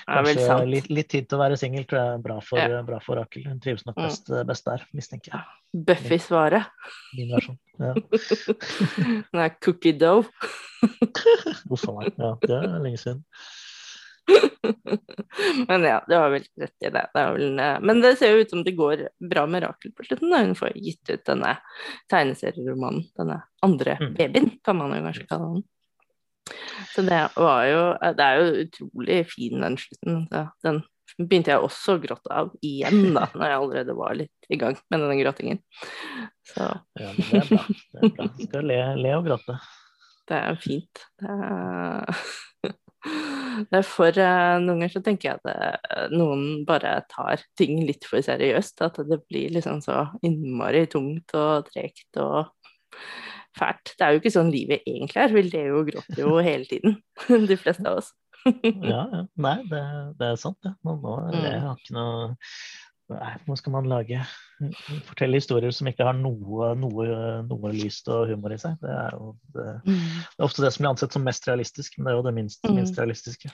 kanskje 0.10 0.58
litt, 0.74 0.90
litt, 0.90 1.12
tid 1.14 1.30
til 1.30 1.38
å 1.38 1.44
være 1.44 1.60
singel 1.60 1.86
tror 1.90 2.02
jeg 2.02 2.16
er 2.16 2.26
bra 2.26 2.40
for, 2.46 2.62
ja. 2.62 2.82
bra 2.86 2.98
for 3.04 3.22
Rakel. 3.22 3.46
Hun 3.50 3.62
trives 3.62 3.86
nok 3.86 4.00
mm. 4.00 4.08
best, 4.08 4.34
best 4.50 4.72
der, 4.72 4.88
mistenker 4.98 5.38
jeg. 5.38 5.46
Buffy-svaret. 5.86 6.74
Min 7.14 7.30
versjon. 7.36 7.62
Ja. 7.78 7.94
Er 9.46 9.54
cookie 9.62 9.94
dough. 9.94 10.34
Uff 11.74 11.88
a 11.90 11.96
meg. 11.98 12.14
Ja, 12.18 12.36
det 12.44 12.56
er 12.56 12.78
lenge 12.84 13.02
siden. 13.02 13.26
Men 15.68 15.84
ja, 15.84 16.04
du 16.08 16.16
har 16.16 16.30
vel 16.34 16.46
rett 16.62 16.86
i 16.86 16.92
det. 16.94 17.06
det 17.14 17.24
vel, 17.34 17.62
men 17.82 18.02
det 18.04 18.16
ser 18.20 18.34
jo 18.34 18.44
ut 18.44 18.52
som 18.52 18.62
det 18.66 18.76
går 18.78 19.08
bra 19.32 19.46
med 19.50 19.64
Rakel 19.64 19.94
på 19.96 20.06
slutten. 20.06 20.30
Da 20.32 20.44
hun 20.44 20.56
får 20.58 20.78
gitt 20.78 21.10
ut 21.10 21.26
denne 21.26 21.56
tegneserieromanen. 22.12 23.08
Denne 23.18 23.42
andre 23.66 23.98
mm. 24.02 24.14
babyen, 24.18 24.52
kan 24.66 24.78
man 24.80 24.96
jo 24.96 25.04
kanskje 25.08 25.28
kalle 25.30 25.50
den. 25.56 25.66
Så 26.96 27.04
det 27.06 27.20
var 27.36 27.66
jo 27.70 27.82
Det 28.18 28.26
er 28.26 28.40
jo 28.40 28.64
utrolig 28.66 29.20
fin, 29.30 29.62
den 29.62 29.78
slutten. 29.78 30.24
Den 30.66 30.82
begynte 31.18 31.54
jeg 31.54 31.66
også 31.66 31.98
å 31.98 32.02
gråte 32.04 32.34
av 32.34 32.54
igjen, 32.66 33.12
da, 33.16 33.28
når 33.38 33.46
jeg 33.46 33.60
allerede 33.64 33.98
var 33.98 34.18
litt 34.18 34.50
i 34.50 34.60
gang 34.62 34.78
med 34.90 35.04
denne 35.06 35.20
gråtingen. 35.22 35.62
Så. 36.50 36.72
Ja, 37.00 37.12
men 37.14 37.30
det 37.30 37.44
er 37.44 37.52
bra. 37.52 37.66
Det 37.70 38.02
er 38.02 38.16
bra. 38.18 38.30
Skal 38.40 38.72
le, 38.72 38.82
le 39.00 39.16
og 39.18 39.30
gråte. 39.30 39.60
Det 40.30 40.38
er 40.38 40.60
fint. 40.62 41.02
Det 41.20 41.36
er, 41.46 42.20
det 43.72 43.80
er 43.80 43.88
for 43.88 44.14
uh, 44.14 44.58
Noen 44.62 44.68
ganger 44.76 44.94
så 44.94 45.02
tenker 45.06 45.32
jeg 45.32 45.40
at 45.40 45.50
eh, 45.54 46.06
noen 46.14 46.64
bare 46.68 47.00
tar 47.10 47.42
ting 47.60 47.82
litt 47.88 48.06
for 48.10 48.22
seriøst. 48.26 48.84
At 48.86 49.02
det 49.10 49.22
blir 49.26 49.56
liksom 49.56 49.82
så 49.86 50.04
innmari 50.26 50.86
tungt 50.92 51.34
og 51.38 51.70
tregt 51.72 52.22
og 52.22 52.52
fælt. 53.58 53.96
Det 53.96 54.06
er 54.06 54.14
jo 54.14 54.22
ikke 54.22 54.36
sånn 54.36 54.54
livet 54.54 54.86
egentlig 54.86 55.24
er. 55.24 55.36
Vi 55.36 55.46
ler 55.50 55.72
jo 55.72 55.82
og 55.82 55.92
gråter 55.92 56.24
jo 56.24 56.38
hele 56.50 56.70
tiden, 56.70 57.00
de 57.52 57.60
fleste 57.60 57.88
av 57.90 58.04
oss. 58.04 58.14
ja, 58.46 59.02
ja. 59.04 59.24
Nei, 59.42 59.58
det, 59.68 59.82
det, 60.20 60.30
er 60.30 60.38
sant, 60.40 60.60
det. 60.64 60.72
Ja. 60.72 60.78
Nå, 60.88 61.00
nå, 61.02 61.42
jeg 61.44 61.64
har 61.66 61.82
ikke 61.82 61.98
noe 61.98 62.30
Nå 63.10 63.56
skal 63.58 63.74
man 63.74 63.90
lage 63.90 64.22
Fortelle 65.08 65.40
historier 65.40 65.74
som 65.74 65.88
ikke 65.90 66.06
har 66.06 66.18
noe, 66.18 66.72
noe, 66.78 67.06
noe 67.48 67.72
lyst 67.74 68.10
og 68.12 68.30
humor 68.30 68.54
i 68.54 68.60
seg. 68.62 68.76
Det 68.82 68.92
er 68.92 69.16
jo 69.16 69.32
det, 69.56 69.68
mm. 69.88 69.94
det 69.96 70.42
er 70.42 70.48
ofte 70.48 70.66
det 70.66 70.72
som 70.76 70.84
blir 70.84 70.92
ansett 70.92 71.16
som 71.16 71.26
mest 71.26 71.48
realistisk, 71.50 71.98
men 71.98 72.08
det 72.08 72.14
er 72.14 72.20
jo 72.20 72.26
det 72.28 72.36
minst, 72.36 72.62
mm. 72.66 72.76
minst 72.76 73.00
realistiske. 73.00 73.52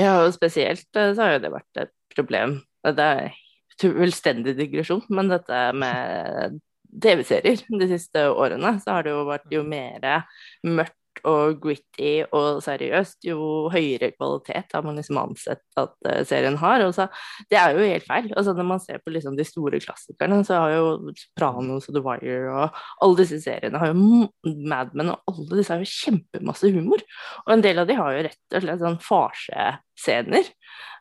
Ja, 0.00 0.16
og 0.22 0.30
spesielt 0.36 1.00
eh, 1.00 1.10
så 1.12 1.26
har 1.26 1.36
jo 1.36 1.42
det 1.44 1.52
vært 1.56 1.82
et 1.84 1.94
problem. 2.14 2.60
Det 2.86 3.08
er 3.18 3.40
fullstendig 3.82 4.54
digresjon, 4.60 5.02
men 5.10 5.32
dette 5.32 5.62
med 5.74 6.60
TV-serier 7.02 7.64
de 7.80 7.88
siste 7.90 8.28
årene, 8.30 8.76
så 8.84 8.98
har 8.98 9.06
det 9.06 9.14
jo 9.14 9.24
vært 9.26 9.50
jo 9.52 9.64
mer 9.66 10.22
mørkt 10.62 10.98
og 11.28 11.60
gritty 11.62 12.24
og 12.34 12.60
seriøst, 12.64 13.20
jo 13.28 13.68
høyere 13.72 14.10
kvalitet 14.16 14.74
har 14.74 14.84
man 14.86 14.98
liksom 14.98 15.20
ansett 15.20 15.62
at 15.80 15.94
uh, 16.08 16.20
serien 16.26 16.56
har. 16.60 16.84
Og 16.86 16.94
så, 16.96 17.06
det 17.50 17.58
er 17.60 17.76
jo 17.76 17.86
helt 17.86 18.06
feil. 18.08 18.30
Altså, 18.34 18.54
når 18.56 18.68
man 18.68 18.82
ser 18.82 19.00
på 19.02 19.14
liksom 19.14 19.38
de 19.38 19.46
store 19.48 19.80
klassikerne, 19.84 20.40
så 20.46 20.60
har 20.62 20.74
jo 20.74 21.14
Sopranos 21.20 21.88
og 21.90 21.96
The 21.96 22.04
Wire 22.04 22.40
og 22.52 22.82
alle 23.04 23.20
disse 23.22 23.40
seriene 23.44 23.80
har 23.80 23.92
jo 23.92 24.26
Mad 24.64 24.92
Men 24.94 25.12
og 25.14 25.32
alle 25.32 25.60
disse 25.60 25.74
har 25.74 25.82
jo 25.84 25.90
kjempemasse 25.90 26.72
humor. 26.74 27.04
Og 27.46 27.54
en 27.54 27.64
del 27.64 27.80
av 27.82 27.88
de 27.88 27.98
har 27.98 28.16
jo 28.16 28.26
rett 28.28 28.58
og 28.58 28.66
slett 28.66 28.84
sånn 28.84 29.00
farsescener 29.04 30.52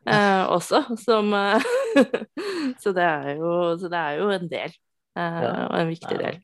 uh, 0.07 0.45
også, 0.53 0.86
som 1.01 1.34
uh, 1.36 1.74
så, 2.82 2.95
det 2.95 3.11
jo, 3.38 3.53
så, 3.82 3.89
det 3.89 4.01
er 4.01 4.22
jo, 4.22 4.32
en 4.34 4.49
del. 4.51 4.82
og 5.14 5.78
en 5.78 5.93
viktig 5.93 6.18
del. 6.18 6.41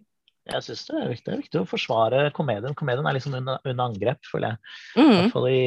Jeg 0.50 0.66
syns 0.66 0.86
det, 0.88 1.00
det, 1.26 1.34
er 1.34 1.42
viktig 1.44 1.62
å 1.62 1.68
forsvare 1.70 2.22
komedien. 2.36 2.76
Komedien 2.78 3.08
er 3.08 3.18
liksom 3.18 3.36
under, 3.40 3.60
under 3.64 3.86
angrep, 3.86 4.22
føler 4.28 4.56
jeg. 4.56 4.62
Mm. 5.00 5.12
I 5.12 5.18
hvert 5.20 5.34
fall 5.34 5.50
i, 5.50 5.60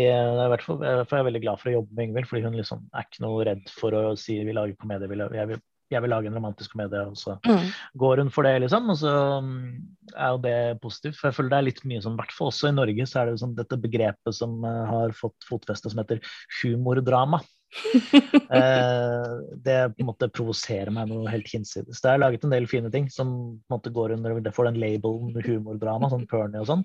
hvert 0.52 0.64
fall, 0.66 0.80
jeg 0.86 1.20
er 1.20 1.28
veldig 1.28 1.42
glad 1.44 1.62
for 1.62 1.70
å 1.70 1.76
jobbe 1.76 1.98
med 1.98 2.08
Ingvild, 2.08 2.30
fordi 2.30 2.46
hun 2.46 2.58
liksom 2.58 2.86
er 2.90 3.06
ikke 3.06 3.24
noe 3.26 3.46
redd 3.48 3.68
for 3.76 3.98
å 3.98 4.02
si 4.18 4.38
vi 4.42 4.56
lager 4.56 4.78
komedie. 4.80 5.22
Jeg 5.38 5.50
vil, 5.52 5.62
jeg 5.92 6.04
vil 6.04 6.14
lage 6.14 6.30
en 6.30 6.38
romantisk 6.38 6.74
komedie, 6.74 7.04
og 7.06 7.18
så 7.20 7.38
mm. 7.46 7.70
går 8.02 8.24
hun 8.24 8.34
for 8.34 8.48
det, 8.48 8.54
liksom. 8.64 8.92
Og 8.92 9.00
så 9.02 9.14
mm, 9.46 9.64
er 10.16 10.34
jo 10.34 10.44
det 10.46 10.58
positivt. 10.84 11.18
For 11.20 11.30
jeg 11.30 11.38
føler 11.38 11.54
det 11.54 11.60
er 11.60 11.68
litt 11.70 11.82
mye 11.88 12.04
som, 12.04 12.16
i 12.16 12.22
hvert 12.22 12.36
fall 12.36 12.52
også 12.52 12.70
i 12.70 12.76
Norge, 12.76 13.08
så 13.08 13.20
er 13.20 13.28
det 13.28 13.38
liksom 13.38 13.56
dette 13.58 13.80
begrepet 13.86 14.38
som 14.38 14.60
eh, 14.68 14.84
har 14.92 15.16
fått 15.18 15.48
fotfeste, 15.48 15.92
som 15.92 16.02
heter 16.02 16.22
humordrama. 16.60 17.42
Eh, 18.52 19.30
det 19.64 19.76
på 19.94 20.02
en 20.02 20.08
måte 20.10 20.26
provoserer 20.28 20.92
meg 20.92 21.08
noe 21.08 21.30
helt 21.32 21.48
hinsides. 21.48 22.02
Det 22.04 22.10
er 22.10 22.20
laget 22.20 22.42
en 22.44 22.52
del 22.52 22.66
fine 22.68 22.90
ting 22.92 23.06
som 23.12 23.30
på 23.32 23.70
en 23.70 23.72
måte 23.72 23.92
går 23.94 24.12
under 24.16 24.36
det 24.44 24.52
får 24.52 24.68
den 24.68 24.80
labelen 24.82 25.32
humordrama, 25.46 26.10
sånn 26.12 26.26
Pernie 26.28 26.60
og 26.60 26.68
sånn. 26.68 26.82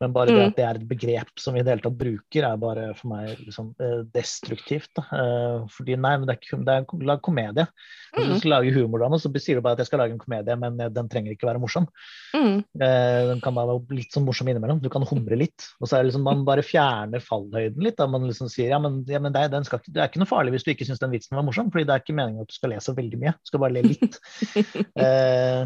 Men 0.00 0.14
bare 0.16 0.32
det 0.32 0.38
mm. 0.38 0.46
at 0.48 0.56
det 0.56 0.64
er 0.64 0.80
et 0.80 0.86
begrep 0.88 1.42
som 1.42 1.56
vi 1.56 1.60
i 1.60 1.66
det 1.66 1.74
hele 1.74 1.84
tatt 1.84 1.98
bruker, 2.00 2.46
er 2.46 2.62
bare 2.62 2.86
for 2.96 3.12
meg 3.12 3.34
liksom 3.42 3.74
eh, 3.84 4.00
destruktivt. 4.14 4.88
Da. 4.96 5.04
Eh, 5.12 5.66
fordi 5.76 5.98
nei, 6.00 6.14
men 6.16 6.28
det 6.28 6.36
er, 6.36 6.40
ikke, 6.40 6.60
det 6.64 6.78
er 6.78 7.06
lag 7.10 7.20
komedie. 7.26 7.66
Hvis 8.14 8.30
du 8.30 8.32
mm. 8.32 8.40
skal 8.40 8.54
lage 8.56 8.74
humordrama, 8.78 9.20
så 9.20 9.32
sier 9.36 9.60
du 9.60 9.64
bare 9.66 9.76
at 9.76 9.84
jeg 9.84 9.90
skal 9.90 10.02
lage 10.04 10.16
en 10.16 10.22
komedie, 10.22 10.56
men 10.62 10.80
den 10.80 11.12
trenger 11.12 11.36
ikke 11.36 11.50
være 11.50 11.60
morsom. 11.62 11.90
Mm. 12.32 12.64
Den 12.80 13.44
kan 13.44 13.58
bare 13.58 13.74
være 13.74 14.00
litt 14.00 14.16
sånn 14.16 14.24
morsom 14.26 14.48
innimellom. 14.50 14.80
Du 14.80 14.88
kan 14.92 15.04
humre 15.06 15.38
litt. 15.38 15.68
Og 15.78 15.86
så 15.90 15.98
er 15.98 16.02
det 16.02 16.10
liksom 16.10 16.24
man 16.26 16.46
bare 16.48 16.64
fjerner 16.66 17.22
fallhøyden 17.24 17.84
litt. 17.84 17.98
Da 18.00 18.08
man 18.10 18.26
liksom 18.28 18.50
sier 18.50 18.72
ja, 18.72 18.80
men, 18.82 19.02
ja, 19.10 19.20
men 19.22 19.36
det, 19.36 19.44
skal, 19.68 19.84
det 19.86 20.00
er 20.00 20.10
ikke 20.10 20.24
noe 20.24 20.29
farlig 20.30 20.54
hvis 20.54 20.66
du 20.66 20.72
ikke 20.72 20.86
syns 20.88 21.02
den 21.02 21.12
vitsen 21.14 21.36
var 21.38 21.46
morsom, 21.46 21.70
fordi 21.72 21.86
det 21.88 21.96
er 21.96 22.04
ikke 22.04 22.16
meningen 22.16 22.44
at 22.46 22.52
du 22.52 22.56
skal 22.56 22.72
le 22.74 22.82
så 22.84 22.94
veldig 22.96 23.18
mye. 23.20 23.34
Du 23.36 23.50
skal 23.50 23.62
bare 23.64 23.76
le 23.76 23.82
litt. 23.88 24.20
eh, 25.04 25.64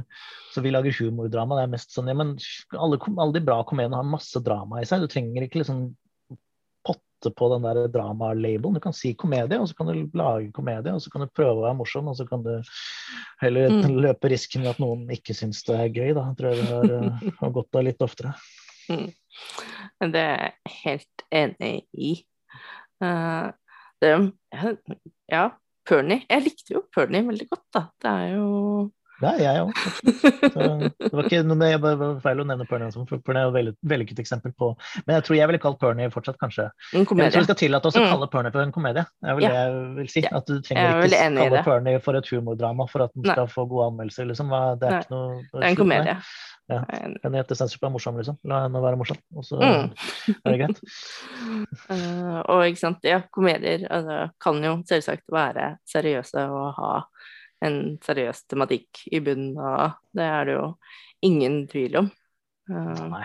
så 0.55 0.65
vi 0.65 0.73
lager 0.73 0.97
humordrama. 1.01 1.59
Det 1.59 1.67
er 1.67 1.75
mest 1.75 1.95
sånn 1.95 2.11
ja, 2.11 2.17
men 2.19 2.37
alle, 2.73 3.01
alle 3.15 3.37
de 3.37 3.45
bra 3.45 3.61
komediene 3.69 4.01
har 4.01 4.09
masse 4.09 4.43
drama 4.45 4.83
i 4.83 4.89
seg. 4.89 5.05
Du 5.05 5.13
trenger 5.13 5.47
ikke 5.47 5.63
liksom 5.63 5.87
potte 6.85 7.31
på 7.35 7.49
den 7.55 7.65
der 7.65 7.89
drama-labelen. 7.89 8.77
Du 8.77 8.83
kan 8.85 8.97
si 8.97 9.15
komedie, 9.19 9.59
og 9.59 9.69
så 9.69 9.79
kan 9.79 9.91
du 9.91 10.11
lage 10.17 10.53
komedie, 10.57 10.93
og 10.93 11.03
så 11.03 11.13
kan 11.13 11.25
du 11.25 11.33
prøve 11.33 11.57
å 11.57 11.65
være 11.65 11.79
morsom, 11.79 12.11
og 12.13 12.19
så 12.19 12.29
kan 12.29 12.45
du 12.45 12.53
heller 13.43 13.73
mm. 13.73 13.97
løpe 14.05 14.31
risken 14.33 14.67
ved 14.67 14.75
at 14.75 14.83
noen 14.85 15.09
ikke 15.15 15.37
syns 15.37 15.65
det 15.69 15.79
er 15.81 15.91
gøy. 15.93 16.13
Da 16.17 16.29
tror 16.39 16.53
jeg 16.53 16.63
vi 16.63 16.71
har, 16.71 16.95
uh, 17.09 17.27
har 17.41 17.57
godt 17.59 17.81
av 17.81 17.89
litt 17.89 18.05
oftere. 18.05 18.37
Mm. 18.93 19.09
Det 20.13 20.21
er 20.21 20.47
jeg 20.47 20.79
helt 20.85 21.29
enig 21.33 21.75
i. 21.97 22.15
Uh, 23.03 23.51
ja, 25.33 25.47
Pernie. 25.89 26.25
Jeg 26.31 26.45
likte 26.47 26.75
jo 26.79 26.85
Pernie 26.95 27.25
veldig 27.27 27.49
godt, 27.51 27.65
da. 27.75 27.87
Det 28.01 28.11
er 28.11 28.37
jo 28.37 28.91
Ja, 29.23 29.31
jeg 29.39 29.61
òg. 29.63 29.71
Det 30.99 31.11
var 31.15 31.27
ikke 31.29 31.39
noe 31.47 31.57
med, 31.57 31.77
var 31.81 32.17
feil 32.25 32.41
å 32.43 32.47
nevne 32.49 32.65
Pernie, 32.69 32.91
for 32.93 33.21
Pernie 33.25 33.45
er 33.45 33.53
jo 33.63 33.71
et 33.71 33.79
vellykket 33.87 34.19
eksempel 34.21 34.53
på 34.59 34.73
Men 35.07 35.15
jeg 35.17 35.25
tror 35.29 35.37
jeg 35.39 35.49
ville 35.53 35.61
kalt 35.63 35.79
Pernie 35.81 36.11
fortsatt 36.13 36.37
kanskje 36.41 36.67
En 36.99 37.07
komedie. 37.07 37.29
Jeg 37.31 37.37
tror 37.37 37.45
vi 37.45 37.49
skal 37.49 37.61
tillate 37.63 37.87
oss 37.93 37.97
å 38.01 38.03
Mm. 38.03 38.11
kalle 38.11 38.29
Pernie 38.33 38.53
for 38.57 38.65
en 38.67 38.73
komedie. 38.75 39.05
Det 39.23 39.31
er 39.31 39.39
vel 39.39 39.47
det 39.47 39.53
jeg 39.55 39.95
vil 40.01 40.09
si. 40.17 40.25
At 40.27 40.47
du 40.51 40.55
er 40.57 40.65
trenger 40.67 41.05
ikke 41.07 41.23
kalle. 41.39 41.63
Pernie 41.69 42.01
for 42.03 42.19
et 42.19 42.33
humordrama 42.35 42.89
for 42.91 43.07
at 43.07 43.15
den 43.15 43.23
Nei. 43.29 43.37
skal 43.39 43.47
få 43.55 43.69
gode 43.71 43.87
anmeldelser, 43.93 44.27
liksom. 44.33 44.51
Det 44.83 44.89
er 44.91 44.97
Nei. 44.97 45.01
ikke 45.05 45.15
noe 45.15 45.29
Det 45.31 45.39
er 45.39 45.45
en 45.45 45.49
slutt 45.55 45.63
med 45.63 45.79
komedie. 45.85 46.17
Ja. 46.73 46.81
En 46.89 47.19
Censorship 47.45 47.83
er 47.85 47.93
morsom, 47.93 48.17
liksom. 48.17 48.39
La 48.49 48.63
henne 48.65 48.81
være 48.81 48.97
morsom, 48.97 49.19
og 49.37 49.45
så 49.45 49.59
Mm. 49.61 49.91
er 50.45 50.51
det 50.55 50.59
greit. 50.63 50.81
uh, 51.91 52.41
og 52.55 52.65
ikke 52.65 52.81
sant, 52.81 53.05
ja, 53.05 53.21
komedier 53.31 53.85
altså, 53.91 54.31
kan 54.41 54.63
jo 54.65 54.79
selvsagt 54.89 55.29
være 55.33 55.75
seriøse 55.89 56.47
og 56.49 56.75
ha 56.79 56.93
en 57.65 57.99
seriøs 58.05 58.45
tematikk 58.49 59.05
i 59.13 59.21
bunnen, 59.25 59.57
og 59.61 59.93
det 60.17 60.25
er 60.25 60.45
det 60.49 60.57
jo 60.57 60.67
ingen 61.25 61.67
tvil 61.69 61.97
om. 62.03 62.11
Uh, 62.71 63.09
Nei. 63.13 63.25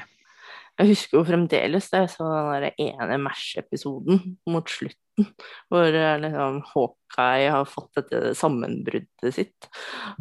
Jeg 0.80 0.93
husker 0.93 1.17
jo 1.17 1.27
fremdeles 1.27 1.89
jeg 1.91 2.07
så 2.13 2.25
den 2.63 2.75
ene 2.80 3.17
Mash-episoden 3.19 4.21
mot 4.47 4.69
slutten, 4.71 5.25
hvor 5.67 5.88
eh, 5.91 6.19
liksom 6.23 6.61
Hawkeye 6.69 7.49
har 7.51 7.65
fått 7.67 7.99
dette 7.99 8.32
sammenbruddet 8.39 9.36
sitt. 9.36 9.67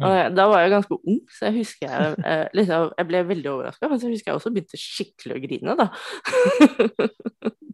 Og 0.03 0.35
da 0.35 0.47
var 0.51 0.65
jeg 0.65 0.73
ganske 0.73 0.97
ung, 0.99 1.21
så 1.31 1.47
jeg 1.47 1.61
husker 1.61 1.87
jeg 1.87 2.17
eh, 2.27 2.43
liksom, 2.59 2.89
Jeg 2.99 3.07
ble 3.07 3.21
veldig 3.29 3.51
overraska, 3.53 3.87
men 3.87 4.01
så 4.01 4.11
husker 4.11 4.33
jeg 4.33 4.41
også 4.41 4.51
begynte 4.51 4.81
skikkelig 4.81 5.37
å 5.37 5.43
grine, 5.45 5.77
da. 5.79 5.87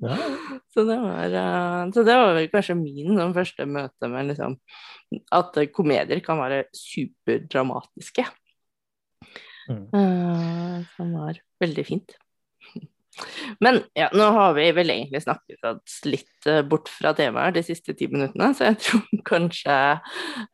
Ja. 0.06 0.20
Så 0.76 0.84
det 0.84 0.98
var, 1.00 1.32
eh, 1.40 1.82
så 1.96 2.02
det 2.04 2.16
var 2.20 2.34
vel 2.36 2.50
kanskje 2.52 2.74
min 2.76 3.16
sånn, 3.16 3.32
første 3.34 3.64
møte 3.64 4.10
med 4.12 4.28
liksom, 4.28 4.58
at 5.34 5.56
komedier 5.74 6.20
kan 6.22 6.42
være 6.42 6.66
superdramatiske. 6.76 8.26
Mm. 9.72 10.84
Som 10.98 11.16
var 11.16 11.40
veldig 11.64 11.86
fint. 11.88 12.18
Men 13.64 13.82
ja, 13.98 14.10
nå 14.16 14.30
har 14.36 14.56
vi 14.58 14.70
vel 14.76 14.92
egentlig 14.94 15.24
snakket 15.24 16.08
litt 16.10 16.50
eh, 16.50 16.64
bort 16.68 16.92
fra 16.92 17.14
temaet 17.18 17.56
de 17.58 17.66
siste 17.66 17.96
ti 17.98 18.10
minuttene, 18.12 18.52
så 18.56 18.72
jeg 18.72 18.82
tror 18.86 19.22
kanskje 19.30 19.78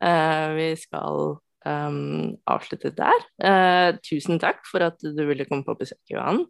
eh, 0.04 0.46
vi 0.58 0.68
skal 0.80 1.40
um, 1.66 2.32
avslutte 2.50 2.92
der. 2.96 3.24
Eh, 3.42 3.98
tusen 4.04 4.40
takk 4.42 4.62
for 4.68 4.84
at 4.86 4.98
du 5.02 5.22
ville 5.28 5.46
komme 5.48 5.66
på 5.66 5.76
besøk, 5.78 6.00
Johan. 6.10 6.44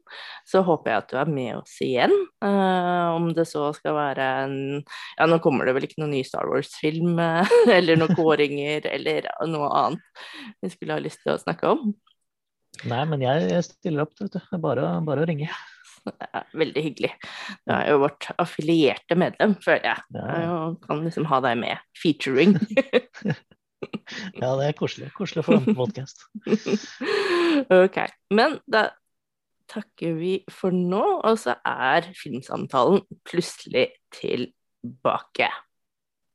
Så 0.48 0.62
håper 0.66 0.92
jeg 0.92 1.02
at 1.02 1.10
du 1.12 1.18
er 1.22 1.32
med 1.32 1.56
oss 1.60 1.74
igjen. 1.84 2.14
eh, 2.44 3.08
om 3.12 3.32
det 3.36 3.46
så 3.48 3.70
skal 3.76 3.96
være 3.96 4.28
en 4.44 4.56
Ja, 5.18 5.26
nå 5.26 5.38
kommer 5.42 5.66
det 5.66 5.74
vel 5.76 5.88
ikke 5.88 6.02
noen 6.02 6.14
ny 6.16 6.22
Star 6.26 6.48
Wars-film, 6.50 7.18
eh, 7.18 7.52
eller 7.78 8.00
noen 8.00 8.16
kåringer, 8.16 8.88
eller 8.92 9.28
noe 9.48 9.68
annet 9.84 10.24
vi 10.62 10.72
skulle 10.72 10.96
ha 10.96 11.02
lyst 11.02 11.22
til 11.24 11.34
å 11.34 11.40
snakke 11.40 11.74
om. 11.76 11.92
Nei, 12.88 13.02
men 13.06 13.22
jeg, 13.22 13.60
stiller 13.68 14.06
opp, 14.06 14.16
vet 14.18 14.32
du. 14.32 14.40
Bare, 14.62 14.88
bare 15.04 15.22
å 15.22 15.28
ringe. 15.28 15.50
Det 16.08 16.28
er 16.34 16.46
veldig 16.58 16.82
hyggelig. 16.82 17.10
Du 17.66 17.72
er 17.76 17.90
jo 17.92 17.98
vårt 18.02 18.28
affilierte 18.42 19.16
medlem, 19.18 19.54
føler 19.62 19.86
jeg. 19.92 20.06
Ja, 20.18 20.56
kan 20.82 21.04
liksom 21.04 21.28
ha 21.30 21.38
deg 21.44 21.60
med. 21.60 21.84
Featuring. 22.02 22.56
ja 24.42 24.50
det 24.58 24.66
er 24.66 24.78
koselig. 24.78 25.12
Koselig 25.16 25.44
å 25.44 25.46
få 25.46 25.56
være 25.56 25.64
med 25.66 25.76
på 25.76 25.84
podkast. 25.84 26.26
ok. 27.84 28.00
Men 28.34 28.58
da 28.70 28.88
takker 29.72 30.16
vi 30.18 30.32
for 30.52 30.74
nå, 30.74 31.04
og 31.22 31.38
så 31.40 31.56
er 31.64 32.10
filmsamtalen 32.18 33.04
plutselig 33.28 33.88
tilbake. 34.14 35.48